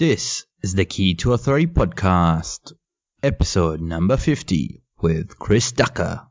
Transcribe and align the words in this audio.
This 0.00 0.46
is 0.62 0.74
the 0.74 0.86
Key 0.86 1.14
to 1.16 1.34
Authority 1.34 1.66
podcast, 1.66 2.72
episode 3.22 3.82
number 3.82 4.16
50 4.16 4.82
with 5.02 5.38
Chris 5.38 5.72
Ducker. 5.72 6.22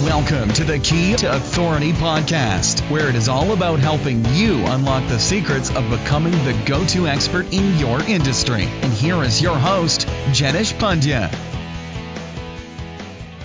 Welcome 0.00 0.48
to 0.54 0.64
the 0.64 0.78
Key 0.78 1.14
to 1.16 1.36
Authority 1.36 1.92
podcast, 1.92 2.80
where 2.90 3.10
it 3.10 3.16
is 3.16 3.28
all 3.28 3.52
about 3.52 3.80
helping 3.80 4.24
you 4.32 4.64
unlock 4.64 5.06
the 5.10 5.18
secrets 5.18 5.68
of 5.76 5.90
becoming 5.90 6.32
the 6.32 6.58
go 6.64 6.86
to 6.86 7.06
expert 7.06 7.52
in 7.52 7.76
your 7.76 8.00
industry. 8.04 8.64
And 8.64 8.94
here 8.94 9.22
is 9.22 9.42
your 9.42 9.58
host, 9.58 10.06
Jenish 10.32 10.72
Pandya. 10.78 11.30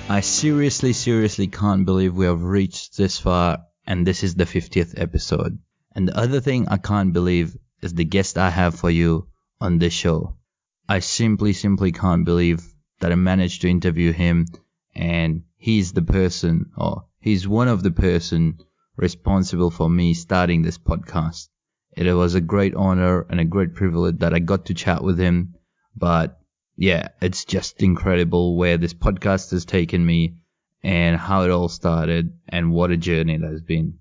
I 0.08 0.22
seriously, 0.22 0.94
seriously 0.94 1.48
can't 1.48 1.86
believe 1.86 2.16
we 2.16 2.26
have 2.26 2.42
reached 2.42 2.96
this 2.96 3.20
far, 3.20 3.66
and 3.86 4.08
this 4.08 4.24
is 4.24 4.36
the 4.36 4.46
50th 4.46 4.94
episode. 4.98 5.60
And 5.94 6.08
the 6.08 6.18
other 6.18 6.40
thing 6.40 6.70
I 6.70 6.78
can't 6.78 7.12
believe 7.12 7.58
is 7.82 7.94
the 7.94 8.06
guest 8.06 8.38
I 8.38 8.50
have 8.50 8.76
for 8.76 8.90
you 8.90 9.28
on 9.62 9.78
this 9.78 9.94
show. 9.94 10.36
I 10.88 11.00
simply, 11.00 11.54
simply 11.54 11.92
can't 11.92 12.26
believe 12.26 12.62
that 13.00 13.12
I 13.12 13.16
managed 13.16 13.62
to 13.62 13.70
interview 13.70 14.12
him 14.12 14.48
and 14.96 15.44
he's 15.58 15.92
the 15.94 16.02
person 16.02 16.72
or 16.78 17.06
he's 17.20 17.48
one 17.48 17.68
of 17.68 17.84
the 17.84 17.92
person 17.92 18.60
responsible 18.96 19.72
for 19.72 19.90
me 19.90 20.14
starting 20.14 20.62
this 20.62 20.78
podcast. 20.78 21.50
It 21.96 22.12
was 22.14 22.36
a 22.36 22.42
great 22.42 22.76
honor 22.76 23.26
and 23.30 23.40
a 23.40 23.46
great 23.46 23.76
privilege 23.76 24.20
that 24.20 24.34
I 24.34 24.40
got 24.40 24.66
to 24.66 24.74
chat 24.74 25.04
with 25.04 25.20
him. 25.20 25.56
But 25.96 26.40
yeah, 26.76 27.10
it's 27.22 27.46
just 27.46 27.84
incredible 27.84 28.58
where 28.58 28.78
this 28.78 28.94
podcast 28.94 29.52
has 29.52 29.66
taken 29.66 30.06
me 30.06 30.36
and 30.82 31.18
how 31.18 31.44
it 31.44 31.52
all 31.52 31.70
started 31.70 32.34
and 32.48 32.72
what 32.72 32.92
a 32.92 32.98
journey 32.98 33.36
it 33.36 33.42
has 33.42 33.62
been. 33.62 33.99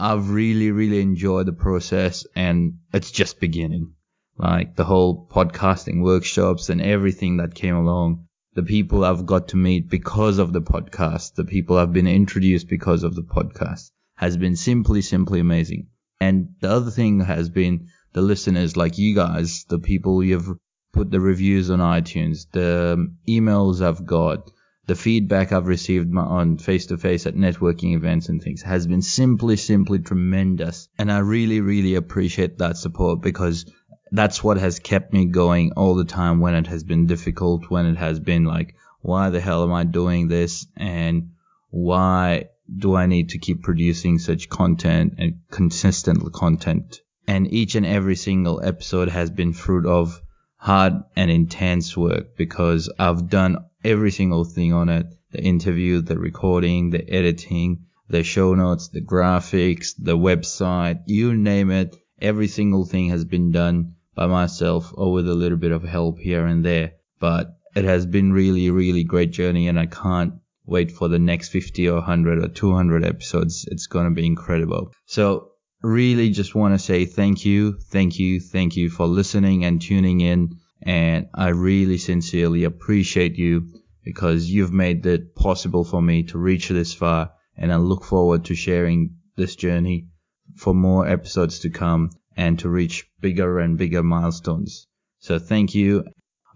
I've 0.00 0.30
really, 0.30 0.70
really 0.70 1.00
enjoyed 1.00 1.46
the 1.46 1.52
process 1.52 2.24
and 2.36 2.78
it's 2.92 3.10
just 3.10 3.40
beginning. 3.40 3.94
Like 4.36 4.76
the 4.76 4.84
whole 4.84 5.26
podcasting 5.28 6.02
workshops 6.02 6.68
and 6.68 6.80
everything 6.80 7.38
that 7.38 7.56
came 7.56 7.74
along. 7.74 8.26
The 8.54 8.62
people 8.62 9.04
I've 9.04 9.26
got 9.26 9.48
to 9.48 9.56
meet 9.56 9.88
because 9.88 10.38
of 10.38 10.52
the 10.52 10.62
podcast, 10.62 11.34
the 11.34 11.44
people 11.44 11.76
I've 11.76 11.92
been 11.92 12.06
introduced 12.06 12.68
because 12.68 13.02
of 13.02 13.16
the 13.16 13.22
podcast 13.22 13.90
has 14.16 14.36
been 14.36 14.54
simply, 14.54 15.02
simply 15.02 15.40
amazing. 15.40 15.88
And 16.20 16.54
the 16.60 16.70
other 16.70 16.92
thing 16.92 17.20
has 17.20 17.48
been 17.50 17.88
the 18.12 18.22
listeners 18.22 18.76
like 18.76 18.98
you 18.98 19.16
guys, 19.16 19.64
the 19.68 19.78
people 19.80 20.22
you've 20.22 20.56
put 20.92 21.10
the 21.10 21.20
reviews 21.20 21.70
on 21.70 21.80
iTunes, 21.80 22.46
the 22.52 23.12
emails 23.28 23.80
I've 23.80 24.06
got, 24.06 24.50
the 24.88 24.96
feedback 24.96 25.52
I've 25.52 25.66
received 25.66 26.16
on 26.16 26.56
face 26.56 26.86
to 26.86 26.96
face 26.96 27.26
at 27.26 27.34
networking 27.34 27.94
events 27.94 28.30
and 28.30 28.42
things 28.42 28.62
has 28.62 28.86
been 28.86 29.02
simply, 29.02 29.56
simply 29.56 29.98
tremendous. 29.98 30.88
And 30.98 31.12
I 31.12 31.18
really, 31.18 31.60
really 31.60 31.94
appreciate 31.94 32.56
that 32.58 32.78
support 32.78 33.20
because 33.20 33.70
that's 34.10 34.42
what 34.42 34.56
has 34.56 34.78
kept 34.78 35.12
me 35.12 35.26
going 35.26 35.72
all 35.76 35.94
the 35.94 36.06
time 36.06 36.40
when 36.40 36.54
it 36.54 36.66
has 36.68 36.84
been 36.84 37.06
difficult, 37.06 37.68
when 37.68 37.84
it 37.84 37.98
has 37.98 38.18
been 38.18 38.46
like, 38.46 38.74
why 39.02 39.28
the 39.28 39.42
hell 39.42 39.62
am 39.62 39.74
I 39.74 39.84
doing 39.84 40.28
this? 40.28 40.66
And 40.74 41.32
why 41.68 42.46
do 42.74 42.96
I 42.96 43.04
need 43.04 43.28
to 43.30 43.38
keep 43.38 43.62
producing 43.62 44.18
such 44.18 44.48
content 44.48 45.16
and 45.18 45.40
consistent 45.50 46.32
content? 46.32 47.02
And 47.26 47.52
each 47.52 47.74
and 47.74 47.84
every 47.84 48.16
single 48.16 48.62
episode 48.64 49.10
has 49.10 49.30
been 49.30 49.52
fruit 49.52 49.84
of 49.84 50.18
hard 50.56 50.94
and 51.14 51.30
intense 51.30 51.94
work 51.94 52.38
because 52.38 52.90
I've 52.98 53.28
done 53.28 53.67
every 53.84 54.10
single 54.10 54.44
thing 54.44 54.72
on 54.72 54.88
it. 54.88 55.06
The 55.30 55.42
interview, 55.42 56.00
the 56.00 56.18
recording, 56.18 56.90
the 56.90 57.08
editing, 57.08 57.86
the 58.08 58.22
show 58.22 58.54
notes, 58.54 58.88
the 58.88 59.00
graphics, 59.00 59.94
the 59.98 60.16
website, 60.16 61.02
you 61.06 61.34
name 61.34 61.70
it. 61.70 61.96
Every 62.20 62.48
single 62.48 62.84
thing 62.84 63.10
has 63.10 63.24
been 63.24 63.52
done 63.52 63.94
by 64.14 64.26
myself 64.26 64.92
or 64.94 65.12
with 65.12 65.28
a 65.28 65.34
little 65.34 65.58
bit 65.58 65.72
of 65.72 65.82
help 65.82 66.18
here 66.18 66.46
and 66.46 66.64
there. 66.64 66.92
But 67.20 67.56
it 67.76 67.84
has 67.84 68.06
been 68.06 68.32
really, 68.32 68.70
really 68.70 69.04
great 69.04 69.30
journey 69.30 69.68
and 69.68 69.78
I 69.78 69.86
can't 69.86 70.34
wait 70.66 70.90
for 70.92 71.08
the 71.08 71.18
next 71.18 71.48
50 71.50 71.88
or 71.88 71.96
100 71.96 72.44
or 72.44 72.48
200 72.48 73.04
episodes. 73.04 73.66
It's 73.70 73.86
going 73.86 74.08
to 74.08 74.14
be 74.14 74.26
incredible. 74.26 74.92
So 75.06 75.50
really 75.82 76.30
just 76.30 76.54
want 76.54 76.74
to 76.74 76.78
say 76.78 77.04
thank 77.04 77.44
you, 77.44 77.78
thank 77.90 78.18
you, 78.18 78.40
thank 78.40 78.76
you 78.76 78.90
for 78.90 79.06
listening 79.06 79.64
and 79.64 79.80
tuning 79.80 80.20
in. 80.20 80.56
And 80.82 81.28
I 81.34 81.48
really 81.48 81.98
sincerely 81.98 82.64
appreciate 82.64 83.36
you 83.36 83.68
because 84.04 84.48
you've 84.48 84.72
made 84.72 85.04
it 85.04 85.34
possible 85.34 85.84
for 85.84 86.00
me 86.00 86.22
to 86.24 86.38
reach 86.38 86.68
this 86.68 86.94
far. 86.94 87.32
And 87.56 87.72
I 87.72 87.76
look 87.76 88.04
forward 88.04 88.44
to 88.46 88.54
sharing 88.54 89.16
this 89.36 89.56
journey 89.56 90.08
for 90.56 90.74
more 90.74 91.06
episodes 91.06 91.60
to 91.60 91.70
come 91.70 92.10
and 92.36 92.58
to 92.60 92.68
reach 92.68 93.06
bigger 93.20 93.58
and 93.58 93.76
bigger 93.76 94.02
milestones. 94.02 94.86
So 95.18 95.38
thank 95.38 95.74
you. 95.74 96.04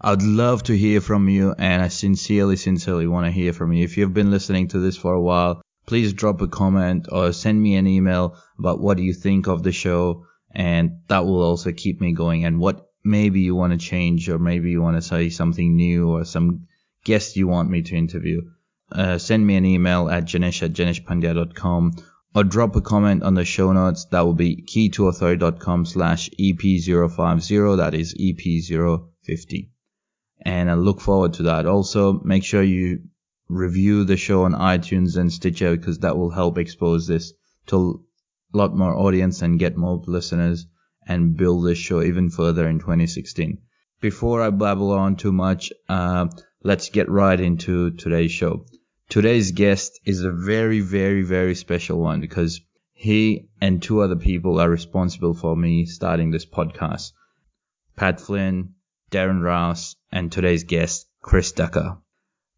I'd 0.01 0.21
love 0.21 0.63
to 0.63 0.77
hear 0.77 1.01
from 1.01 1.29
you 1.29 1.53
and 1.57 1.81
I 1.81 1.89
sincerely, 1.89 2.55
sincerely 2.55 3.07
want 3.07 3.25
to 3.25 3.31
hear 3.31 3.53
from 3.53 3.73
you. 3.73 3.83
If 3.83 3.97
you've 3.97 4.13
been 4.13 4.31
listening 4.31 4.69
to 4.69 4.79
this 4.79 4.97
for 4.97 5.13
a 5.13 5.21
while, 5.21 5.61
please 5.85 6.13
drop 6.13 6.41
a 6.41 6.47
comment 6.47 7.07
or 7.11 7.33
send 7.33 7.61
me 7.61 7.75
an 7.75 7.87
email 7.87 8.37
about 8.57 8.79
what 8.79 8.99
you 8.99 9.13
think 9.13 9.47
of 9.47 9.63
the 9.63 9.71
show 9.71 10.25
and 10.51 10.99
that 11.07 11.25
will 11.25 11.41
also 11.41 11.71
keep 11.71 11.99
me 11.99 12.13
going 12.13 12.45
and 12.45 12.59
what 12.59 12.85
maybe 13.03 13.41
you 13.41 13.55
want 13.55 13.73
to 13.73 13.77
change 13.77 14.29
or 14.29 14.39
maybe 14.39 14.71
you 14.71 14.81
want 14.81 14.95
to 14.97 15.01
say 15.01 15.29
something 15.29 15.75
new 15.75 16.09
or 16.09 16.23
some 16.23 16.67
guest 17.03 17.35
you 17.35 17.47
want 17.47 17.69
me 17.69 17.81
to 17.81 17.95
interview. 17.95 18.41
Uh, 18.91 19.17
send 19.17 19.45
me 19.45 19.55
an 19.55 19.65
email 19.65 20.09
at 20.09 20.25
jenish 20.25 20.63
at 20.63 20.73
jenishpandya.com 20.73 21.93
or 22.35 22.43
drop 22.43 22.75
a 22.75 22.81
comment 22.81 23.23
on 23.23 23.33
the 23.33 23.45
show 23.45 23.71
notes. 23.73 24.05
That 24.05 24.21
will 24.21 24.33
be 24.33 24.63
keytoauthority.com 24.63 25.85
slash 25.85 26.29
EP050. 26.39 27.77
That 27.77 27.93
is 27.93 28.13
EP050. 28.13 29.69
And 30.45 30.69
I 30.69 30.73
look 30.73 31.01
forward 31.01 31.33
to 31.33 31.43
that. 31.43 31.65
Also, 31.65 32.13
make 32.23 32.43
sure 32.43 32.63
you 32.63 33.03
review 33.49 34.03
the 34.03 34.17
show 34.17 34.43
on 34.43 34.53
iTunes 34.53 35.17
and 35.17 35.31
Stitcher 35.31 35.75
because 35.75 35.99
that 35.99 36.17
will 36.17 36.31
help 36.31 36.57
expose 36.57 37.07
this 37.07 37.33
to 37.67 38.03
a 38.53 38.57
lot 38.57 38.75
more 38.75 38.95
audience 38.95 39.41
and 39.41 39.59
get 39.59 39.77
more 39.77 40.01
listeners 40.05 40.65
and 41.07 41.37
build 41.37 41.65
this 41.65 41.77
show 41.77 42.01
even 42.01 42.29
further 42.29 42.67
in 42.67 42.79
2016. 42.79 43.59
Before 44.01 44.41
I 44.41 44.49
babble 44.49 44.91
on 44.91 45.15
too 45.15 45.31
much, 45.31 45.71
uh, 45.87 46.27
let's 46.63 46.89
get 46.89 47.09
right 47.09 47.39
into 47.39 47.91
today's 47.91 48.31
show. 48.31 48.65
Today's 49.09 49.51
guest 49.51 49.99
is 50.05 50.23
a 50.23 50.31
very, 50.31 50.79
very, 50.79 51.23
very 51.23 51.55
special 51.55 51.99
one 51.99 52.19
because 52.19 52.61
he 52.93 53.49
and 53.59 53.81
two 53.81 54.01
other 54.01 54.15
people 54.15 54.59
are 54.59 54.69
responsible 54.69 55.33
for 55.33 55.55
me 55.55 55.85
starting 55.85 56.31
this 56.31 56.45
podcast. 56.45 57.11
Pat 57.95 58.19
Flynn, 58.19 58.75
Darren 59.11 59.41
Rowse, 59.41 59.95
and 60.11 60.31
today's 60.31 60.63
guest, 60.63 61.07
Chris 61.21 61.51
Ducker. 61.51 61.97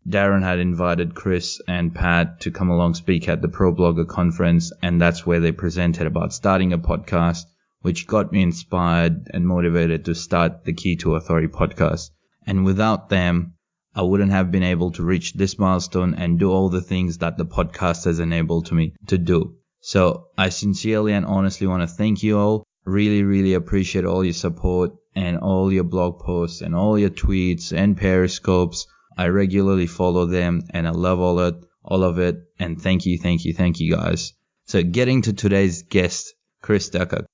Darren 0.07 0.43
had 0.43 0.59
invited 0.59 1.15
Chris 1.15 1.59
and 1.67 1.95
Pat 1.95 2.41
to 2.41 2.51
come 2.51 2.69
along 2.69 2.93
speak 2.93 3.27
at 3.27 3.41
the 3.41 3.47
Pro 3.47 3.73
Blogger 3.73 4.07
conference, 4.07 4.71
and 4.81 5.01
that's 5.01 5.25
where 5.25 5.39
they 5.39 5.51
presented 5.51 6.05
about 6.05 6.31
starting 6.31 6.73
a 6.73 6.77
podcast, 6.77 7.45
which 7.85 8.07
got 8.07 8.31
me 8.31 8.41
inspired 8.41 9.29
and 9.31 9.47
motivated 9.47 10.05
to 10.05 10.15
start 10.15 10.63
the 10.63 10.73
Key 10.73 10.95
to 10.95 11.13
Authority 11.13 11.47
podcast. 11.47 12.09
And 12.47 12.65
without 12.65 13.09
them, 13.09 13.53
I 13.93 14.01
wouldn't 14.01 14.31
have 14.31 14.49
been 14.49 14.63
able 14.63 14.89
to 14.93 15.03
reach 15.03 15.33
this 15.33 15.59
milestone 15.59 16.15
and 16.15 16.39
do 16.39 16.51
all 16.51 16.69
the 16.69 16.81
things 16.81 17.19
that 17.19 17.37
the 17.37 17.45
podcast 17.45 18.05
has 18.05 18.19
enabled 18.19 18.71
me 18.71 18.93
to 19.05 19.19
do. 19.19 19.57
So 19.81 20.29
I 20.35 20.49
sincerely 20.49 21.13
and 21.13 21.27
honestly 21.27 21.67
want 21.67 21.83
to 21.83 21.95
thank 21.95 22.23
you 22.23 22.39
all. 22.39 22.63
Really, 22.85 23.21
really 23.21 23.53
appreciate 23.53 24.03
all 24.03 24.23
your 24.23 24.33
support 24.33 24.93
and 25.15 25.37
all 25.37 25.71
your 25.71 25.83
blog 25.83 26.21
posts 26.21 26.61
and 26.61 26.73
all 26.73 26.97
your 26.97 27.11
tweets 27.11 27.71
and 27.71 27.95
periscopes 27.95 28.87
I 29.15 29.27
regularly 29.27 29.87
follow 29.87 30.25
them 30.25 30.63
and 30.71 30.87
I 30.87 30.91
love 30.91 31.19
all 31.19 31.39
it, 31.41 31.55
all 31.83 32.03
of 32.03 32.17
it. 32.17 32.37
And 32.57 32.81
thank 32.81 33.05
you, 33.05 33.19
thank 33.19 33.45
you, 33.45 33.53
thank 33.53 33.79
you 33.79 33.95
guys. 33.95 34.33
So 34.65 34.81
getting 34.81 35.21
to 35.21 35.33
today's 35.33 35.83
guest, 35.83 36.33
Chris 36.61 36.89
Ducker. 36.89 37.25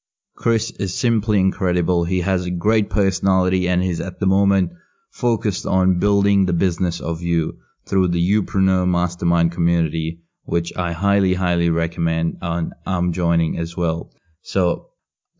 Chris 0.41 0.72
is 0.72 0.97
simply 0.97 1.40
incredible. 1.40 2.03
He 2.03 2.22
has 2.22 2.47
a 2.47 2.50
great 2.50 2.90
personality 2.90 3.69
and 3.69 3.84
he's 3.84 4.02
at 4.02 4.20
the 4.20 4.26
moment 4.26 4.72
focused 5.11 5.67
on 5.67 5.99
building 5.99 6.47
the 6.47 6.53
business 6.53 6.99
of 6.99 7.22
you 7.22 7.59
through 7.85 8.08
the 8.08 8.32
Youpreneur 8.32 8.88
Mastermind 8.88 9.52
community, 9.52 10.22
which 10.46 10.76
I 10.76 10.93
highly, 10.93 11.35
highly 11.35 11.70
recommend 11.70 12.40
and 12.41 12.73
I'm 12.88 13.14
joining 13.14 13.59
as 13.59 13.78
well. 13.78 14.09
So 14.41 14.88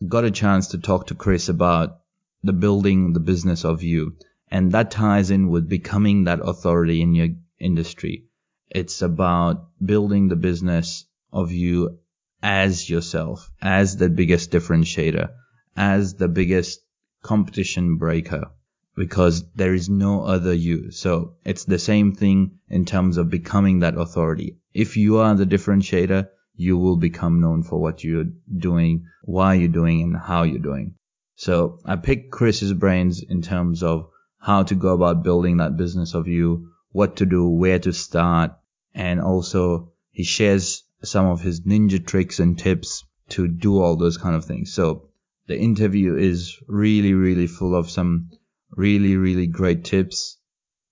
got 0.06 0.22
a 0.22 0.30
chance 0.30 0.68
to 0.68 0.78
talk 0.78 1.08
to 1.08 1.16
Chris 1.16 1.48
about 1.48 1.98
the 2.44 2.52
building 2.52 3.12
the 3.12 3.18
business 3.18 3.64
of 3.64 3.82
you. 3.82 4.14
And 4.52 4.70
that 4.70 4.92
ties 4.92 5.32
in 5.32 5.48
with 5.48 5.68
becoming 5.68 6.24
that 6.24 6.38
authority 6.40 7.02
in 7.02 7.16
your 7.16 7.30
industry. 7.58 8.26
It's 8.70 9.02
about 9.02 9.66
building 9.84 10.28
the 10.28 10.36
business 10.36 11.06
of 11.32 11.50
you 11.50 11.98
as 12.42 12.90
yourself, 12.90 13.50
as 13.60 13.96
the 13.96 14.08
biggest 14.08 14.50
differentiator, 14.50 15.30
as 15.76 16.14
the 16.14 16.28
biggest 16.28 16.80
competition 17.22 17.96
breaker, 17.96 18.50
because 18.96 19.44
there 19.54 19.74
is 19.74 19.88
no 19.88 20.24
other 20.24 20.52
you. 20.52 20.90
So 20.90 21.36
it's 21.44 21.64
the 21.64 21.78
same 21.78 22.14
thing 22.14 22.58
in 22.68 22.84
terms 22.84 23.16
of 23.16 23.30
becoming 23.30 23.80
that 23.80 23.96
authority. 23.96 24.58
If 24.74 24.96
you 24.96 25.18
are 25.18 25.34
the 25.34 25.46
differentiator, 25.46 26.28
you 26.56 26.76
will 26.76 26.96
become 26.96 27.40
known 27.40 27.62
for 27.62 27.80
what 27.80 28.04
you're 28.04 28.32
doing, 28.58 29.06
why 29.22 29.54
you're 29.54 29.68
doing, 29.68 30.02
and 30.02 30.16
how 30.16 30.42
you're 30.42 30.58
doing. 30.58 30.94
So 31.36 31.78
I 31.84 31.96
picked 31.96 32.30
Chris's 32.30 32.72
brains 32.72 33.22
in 33.22 33.42
terms 33.42 33.82
of 33.82 34.08
how 34.38 34.64
to 34.64 34.74
go 34.74 34.94
about 34.94 35.22
building 35.22 35.58
that 35.58 35.76
business 35.76 36.14
of 36.14 36.28
you, 36.28 36.68
what 36.90 37.16
to 37.16 37.26
do, 37.26 37.48
where 37.48 37.78
to 37.78 37.92
start, 37.92 38.52
and 38.94 39.20
also 39.20 39.92
he 40.10 40.24
shares 40.24 40.84
some 41.04 41.26
of 41.26 41.40
his 41.40 41.62
ninja 41.62 42.04
tricks 42.04 42.38
and 42.38 42.58
tips 42.58 43.04
to 43.30 43.48
do 43.48 43.80
all 43.80 43.96
those 43.96 44.16
kind 44.16 44.36
of 44.36 44.44
things. 44.44 44.72
So 44.72 45.08
the 45.46 45.58
interview 45.58 46.16
is 46.16 46.56
really, 46.68 47.14
really 47.14 47.46
full 47.46 47.74
of 47.74 47.90
some 47.90 48.30
really, 48.70 49.16
really 49.16 49.46
great 49.46 49.84
tips 49.84 50.38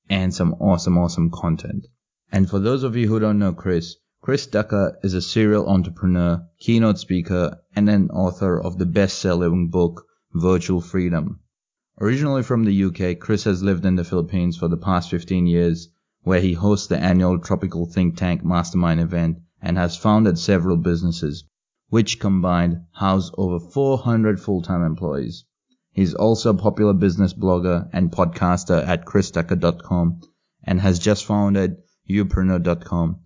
and 0.09 0.35
some 0.35 0.55
awesome, 0.55 0.99
awesome 0.99 1.31
content. 1.31 1.87
And 2.33 2.49
for 2.49 2.59
those 2.59 2.83
of 2.83 2.97
you 2.97 3.09
who 3.09 3.21
don't 3.21 3.39
know 3.39 3.53
Chris, 3.53 3.97
Chris 4.21 4.47
Ducker 4.47 4.99
is 5.03 5.15
a 5.15 5.23
serial 5.23 5.69
entrepreneur, 5.69 6.47
keynote 6.59 6.99
speaker, 6.99 7.59
and 7.75 7.89
an 7.89 8.11
author 8.11 8.61
of 8.61 8.79
the 8.79 8.87
best-selling 8.87 9.69
book, 9.69 10.05
Virtual 10.35 10.81
Freedom. 10.81 11.41
Originally 12.01 12.43
from 12.43 12.65
the 12.65 12.85
UK, 12.85 13.19
Chris 13.19 13.45
has 13.45 13.63
lived 13.63 13.87
in 13.87 13.97
the 13.97 14.05
Philippines 14.05 14.56
for 14.56 14.69
the 14.69 14.77
past 14.77 15.11
15 15.11 15.47
years, 15.47 15.89
where 16.23 16.41
he 16.41 16.53
hosts 16.53 16.87
the 16.87 16.99
annual 16.99 17.39
Tropical 17.39 17.87
Think 17.87 18.17
Tank 18.17 18.45
Mastermind 18.45 19.01
event 19.01 19.39
and 19.62 19.77
has 19.77 19.97
founded 19.97 20.39
several 20.39 20.77
businesses, 20.77 21.45
which 21.89 22.21
combined 22.21 22.81
house 22.93 23.31
over 23.37 23.59
400 23.59 24.41
full-time 24.41 24.83
employees. 24.83 25.45
He's 25.93 26.15
also 26.15 26.51
a 26.51 26.57
popular 26.57 26.95
business 26.95 27.35
blogger 27.35 27.89
and 27.93 28.12
podcaster 28.12 28.87
at 28.87 29.05
chrisducker.com 29.05 30.21
and 30.65 30.81
has 30.81 30.99
just 30.99 31.25
founded 31.25 31.77
youpreneur.com, 32.09 33.21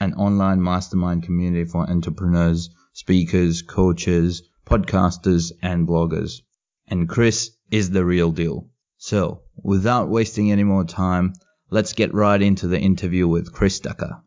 an 0.00 0.14
online 0.14 0.62
mastermind 0.62 1.22
community 1.22 1.64
for 1.64 1.88
entrepreneurs, 1.88 2.70
speakers, 2.92 3.62
coaches, 3.62 4.42
podcasters, 4.66 5.52
and 5.62 5.86
bloggers. 5.86 6.40
And 6.88 7.08
Chris 7.08 7.50
is 7.70 7.90
the 7.90 8.04
real 8.04 8.32
deal. 8.32 8.70
So, 8.96 9.42
without 9.62 10.08
wasting 10.08 10.50
any 10.50 10.64
more 10.64 10.84
time, 10.84 11.34
let's 11.70 11.92
get 11.92 12.14
right 12.14 12.40
into 12.40 12.66
the 12.66 12.80
interview 12.80 13.28
with 13.28 13.52
Chris 13.52 13.80
Ducker. 13.80 14.22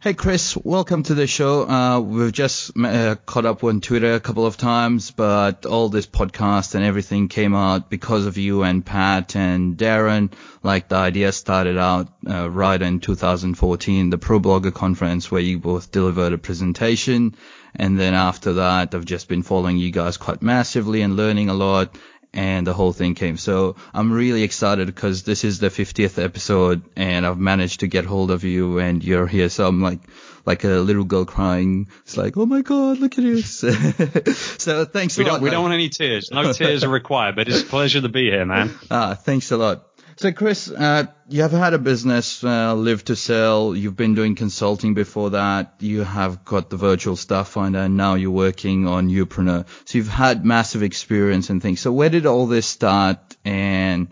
Hey 0.00 0.14
Chris, 0.14 0.56
welcome 0.56 1.02
to 1.02 1.14
the 1.14 1.26
show. 1.26 1.68
Uh, 1.68 1.98
we've 1.98 2.30
just 2.30 2.70
uh, 2.78 3.16
caught 3.26 3.46
up 3.46 3.64
on 3.64 3.80
Twitter 3.80 4.12
a 4.12 4.20
couple 4.20 4.46
of 4.46 4.56
times, 4.56 5.10
but 5.10 5.66
all 5.66 5.88
this 5.88 6.06
podcast 6.06 6.76
and 6.76 6.84
everything 6.84 7.26
came 7.26 7.52
out 7.52 7.90
because 7.90 8.24
of 8.24 8.36
you 8.36 8.62
and 8.62 8.86
Pat 8.86 9.34
and 9.34 9.76
Darren. 9.76 10.30
Like 10.62 10.86
the 10.86 10.94
idea 10.94 11.32
started 11.32 11.78
out 11.78 12.06
uh, 12.30 12.48
right 12.48 12.80
in 12.80 13.00
2014, 13.00 14.10
the 14.10 14.18
Pro 14.18 14.38
Blogger 14.38 14.72
conference 14.72 15.32
where 15.32 15.40
you 15.40 15.58
both 15.58 15.90
delivered 15.90 16.32
a 16.32 16.38
presentation. 16.38 17.34
And 17.74 17.98
then 17.98 18.14
after 18.14 18.52
that, 18.52 18.94
I've 18.94 19.04
just 19.04 19.26
been 19.26 19.42
following 19.42 19.78
you 19.78 19.90
guys 19.90 20.16
quite 20.16 20.42
massively 20.42 21.02
and 21.02 21.16
learning 21.16 21.48
a 21.48 21.54
lot 21.54 21.98
and 22.32 22.66
the 22.66 22.74
whole 22.74 22.92
thing 22.92 23.14
came. 23.14 23.36
So 23.36 23.76
I'm 23.94 24.12
really 24.12 24.42
excited 24.42 24.86
because 24.86 25.22
this 25.22 25.44
is 25.44 25.58
the 25.58 25.68
50th 25.68 26.22
episode 26.22 26.82
and 26.96 27.26
I've 27.26 27.38
managed 27.38 27.80
to 27.80 27.86
get 27.86 28.04
hold 28.04 28.30
of 28.30 28.44
you 28.44 28.78
and 28.78 29.02
you're 29.02 29.26
here. 29.26 29.48
So 29.48 29.66
I'm 29.66 29.80
like, 29.80 30.00
like 30.44 30.64
a 30.64 30.68
little 30.68 31.04
girl 31.04 31.24
crying. 31.24 31.88
It's 32.02 32.16
like, 32.16 32.36
oh 32.36 32.46
my 32.46 32.62
God, 32.62 32.98
look 32.98 33.18
at 33.18 33.24
this. 33.24 33.58
so 34.58 34.84
thanks 34.84 35.16
we 35.16 35.24
a 35.24 35.26
don't, 35.26 35.34
lot. 35.34 35.42
We 35.42 35.46
man. 35.46 35.52
don't 35.54 35.62
want 35.62 35.74
any 35.74 35.88
tears. 35.88 36.30
No 36.30 36.52
tears 36.52 36.84
are 36.84 36.88
required, 36.88 37.36
but 37.36 37.48
it's 37.48 37.62
a 37.62 37.66
pleasure 37.66 38.00
to 38.00 38.08
be 38.08 38.30
here, 38.30 38.44
man. 38.44 38.78
Ah, 38.90 39.14
thanks 39.14 39.50
a 39.50 39.56
lot. 39.56 39.87
So, 40.18 40.32
Chris, 40.32 40.68
uh, 40.68 41.06
you 41.28 41.42
have 41.42 41.52
had 41.52 41.74
a 41.74 41.78
business, 41.78 42.42
uh, 42.42 42.74
Live 42.74 43.04
to 43.04 43.14
Sell. 43.14 43.76
You've 43.76 43.94
been 43.94 44.16
doing 44.16 44.34
consulting 44.34 44.94
before 44.94 45.30
that. 45.30 45.76
You 45.78 46.02
have 46.02 46.44
got 46.44 46.70
the 46.70 46.76
virtual 46.76 47.14
staff 47.14 47.50
finder, 47.50 47.78
and 47.78 47.96
now 47.96 48.14
you're 48.14 48.32
working 48.32 48.88
on 48.88 49.10
Youpreneur. 49.10 49.64
So 49.84 49.96
you've 49.96 50.08
had 50.08 50.44
massive 50.44 50.82
experience 50.82 51.50
and 51.50 51.62
things. 51.62 51.78
So 51.78 51.92
where 51.92 52.10
did 52.10 52.26
all 52.26 52.48
this 52.48 52.66
start, 52.66 53.36
and 53.44 54.08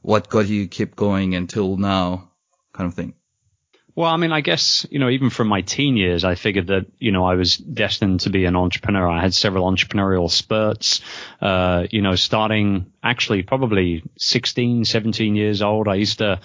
what 0.00 0.28
got 0.28 0.46
you 0.46 0.68
keep 0.68 0.94
going 0.94 1.34
until 1.34 1.76
now, 1.76 2.30
kind 2.72 2.86
of 2.86 2.94
thing? 2.94 3.14
Well, 3.98 4.12
I 4.12 4.16
mean, 4.16 4.30
I 4.30 4.42
guess, 4.42 4.86
you 4.92 5.00
know, 5.00 5.08
even 5.08 5.28
from 5.28 5.48
my 5.48 5.62
teen 5.62 5.96
years, 5.96 6.22
I 6.22 6.36
figured 6.36 6.68
that, 6.68 6.86
you 7.00 7.10
know, 7.10 7.24
I 7.24 7.34
was 7.34 7.56
destined 7.56 8.20
to 8.20 8.30
be 8.30 8.44
an 8.44 8.54
entrepreneur. 8.54 9.08
I 9.08 9.20
had 9.20 9.34
several 9.34 9.68
entrepreneurial 9.68 10.30
spurts, 10.30 11.00
uh, 11.40 11.88
you 11.90 12.00
know, 12.00 12.14
starting 12.14 12.92
actually 13.02 13.42
probably 13.42 14.04
16, 14.16 14.84
17 14.84 15.34
years 15.34 15.62
old. 15.62 15.88
I 15.88 15.96
used 15.96 16.18
to, 16.18 16.38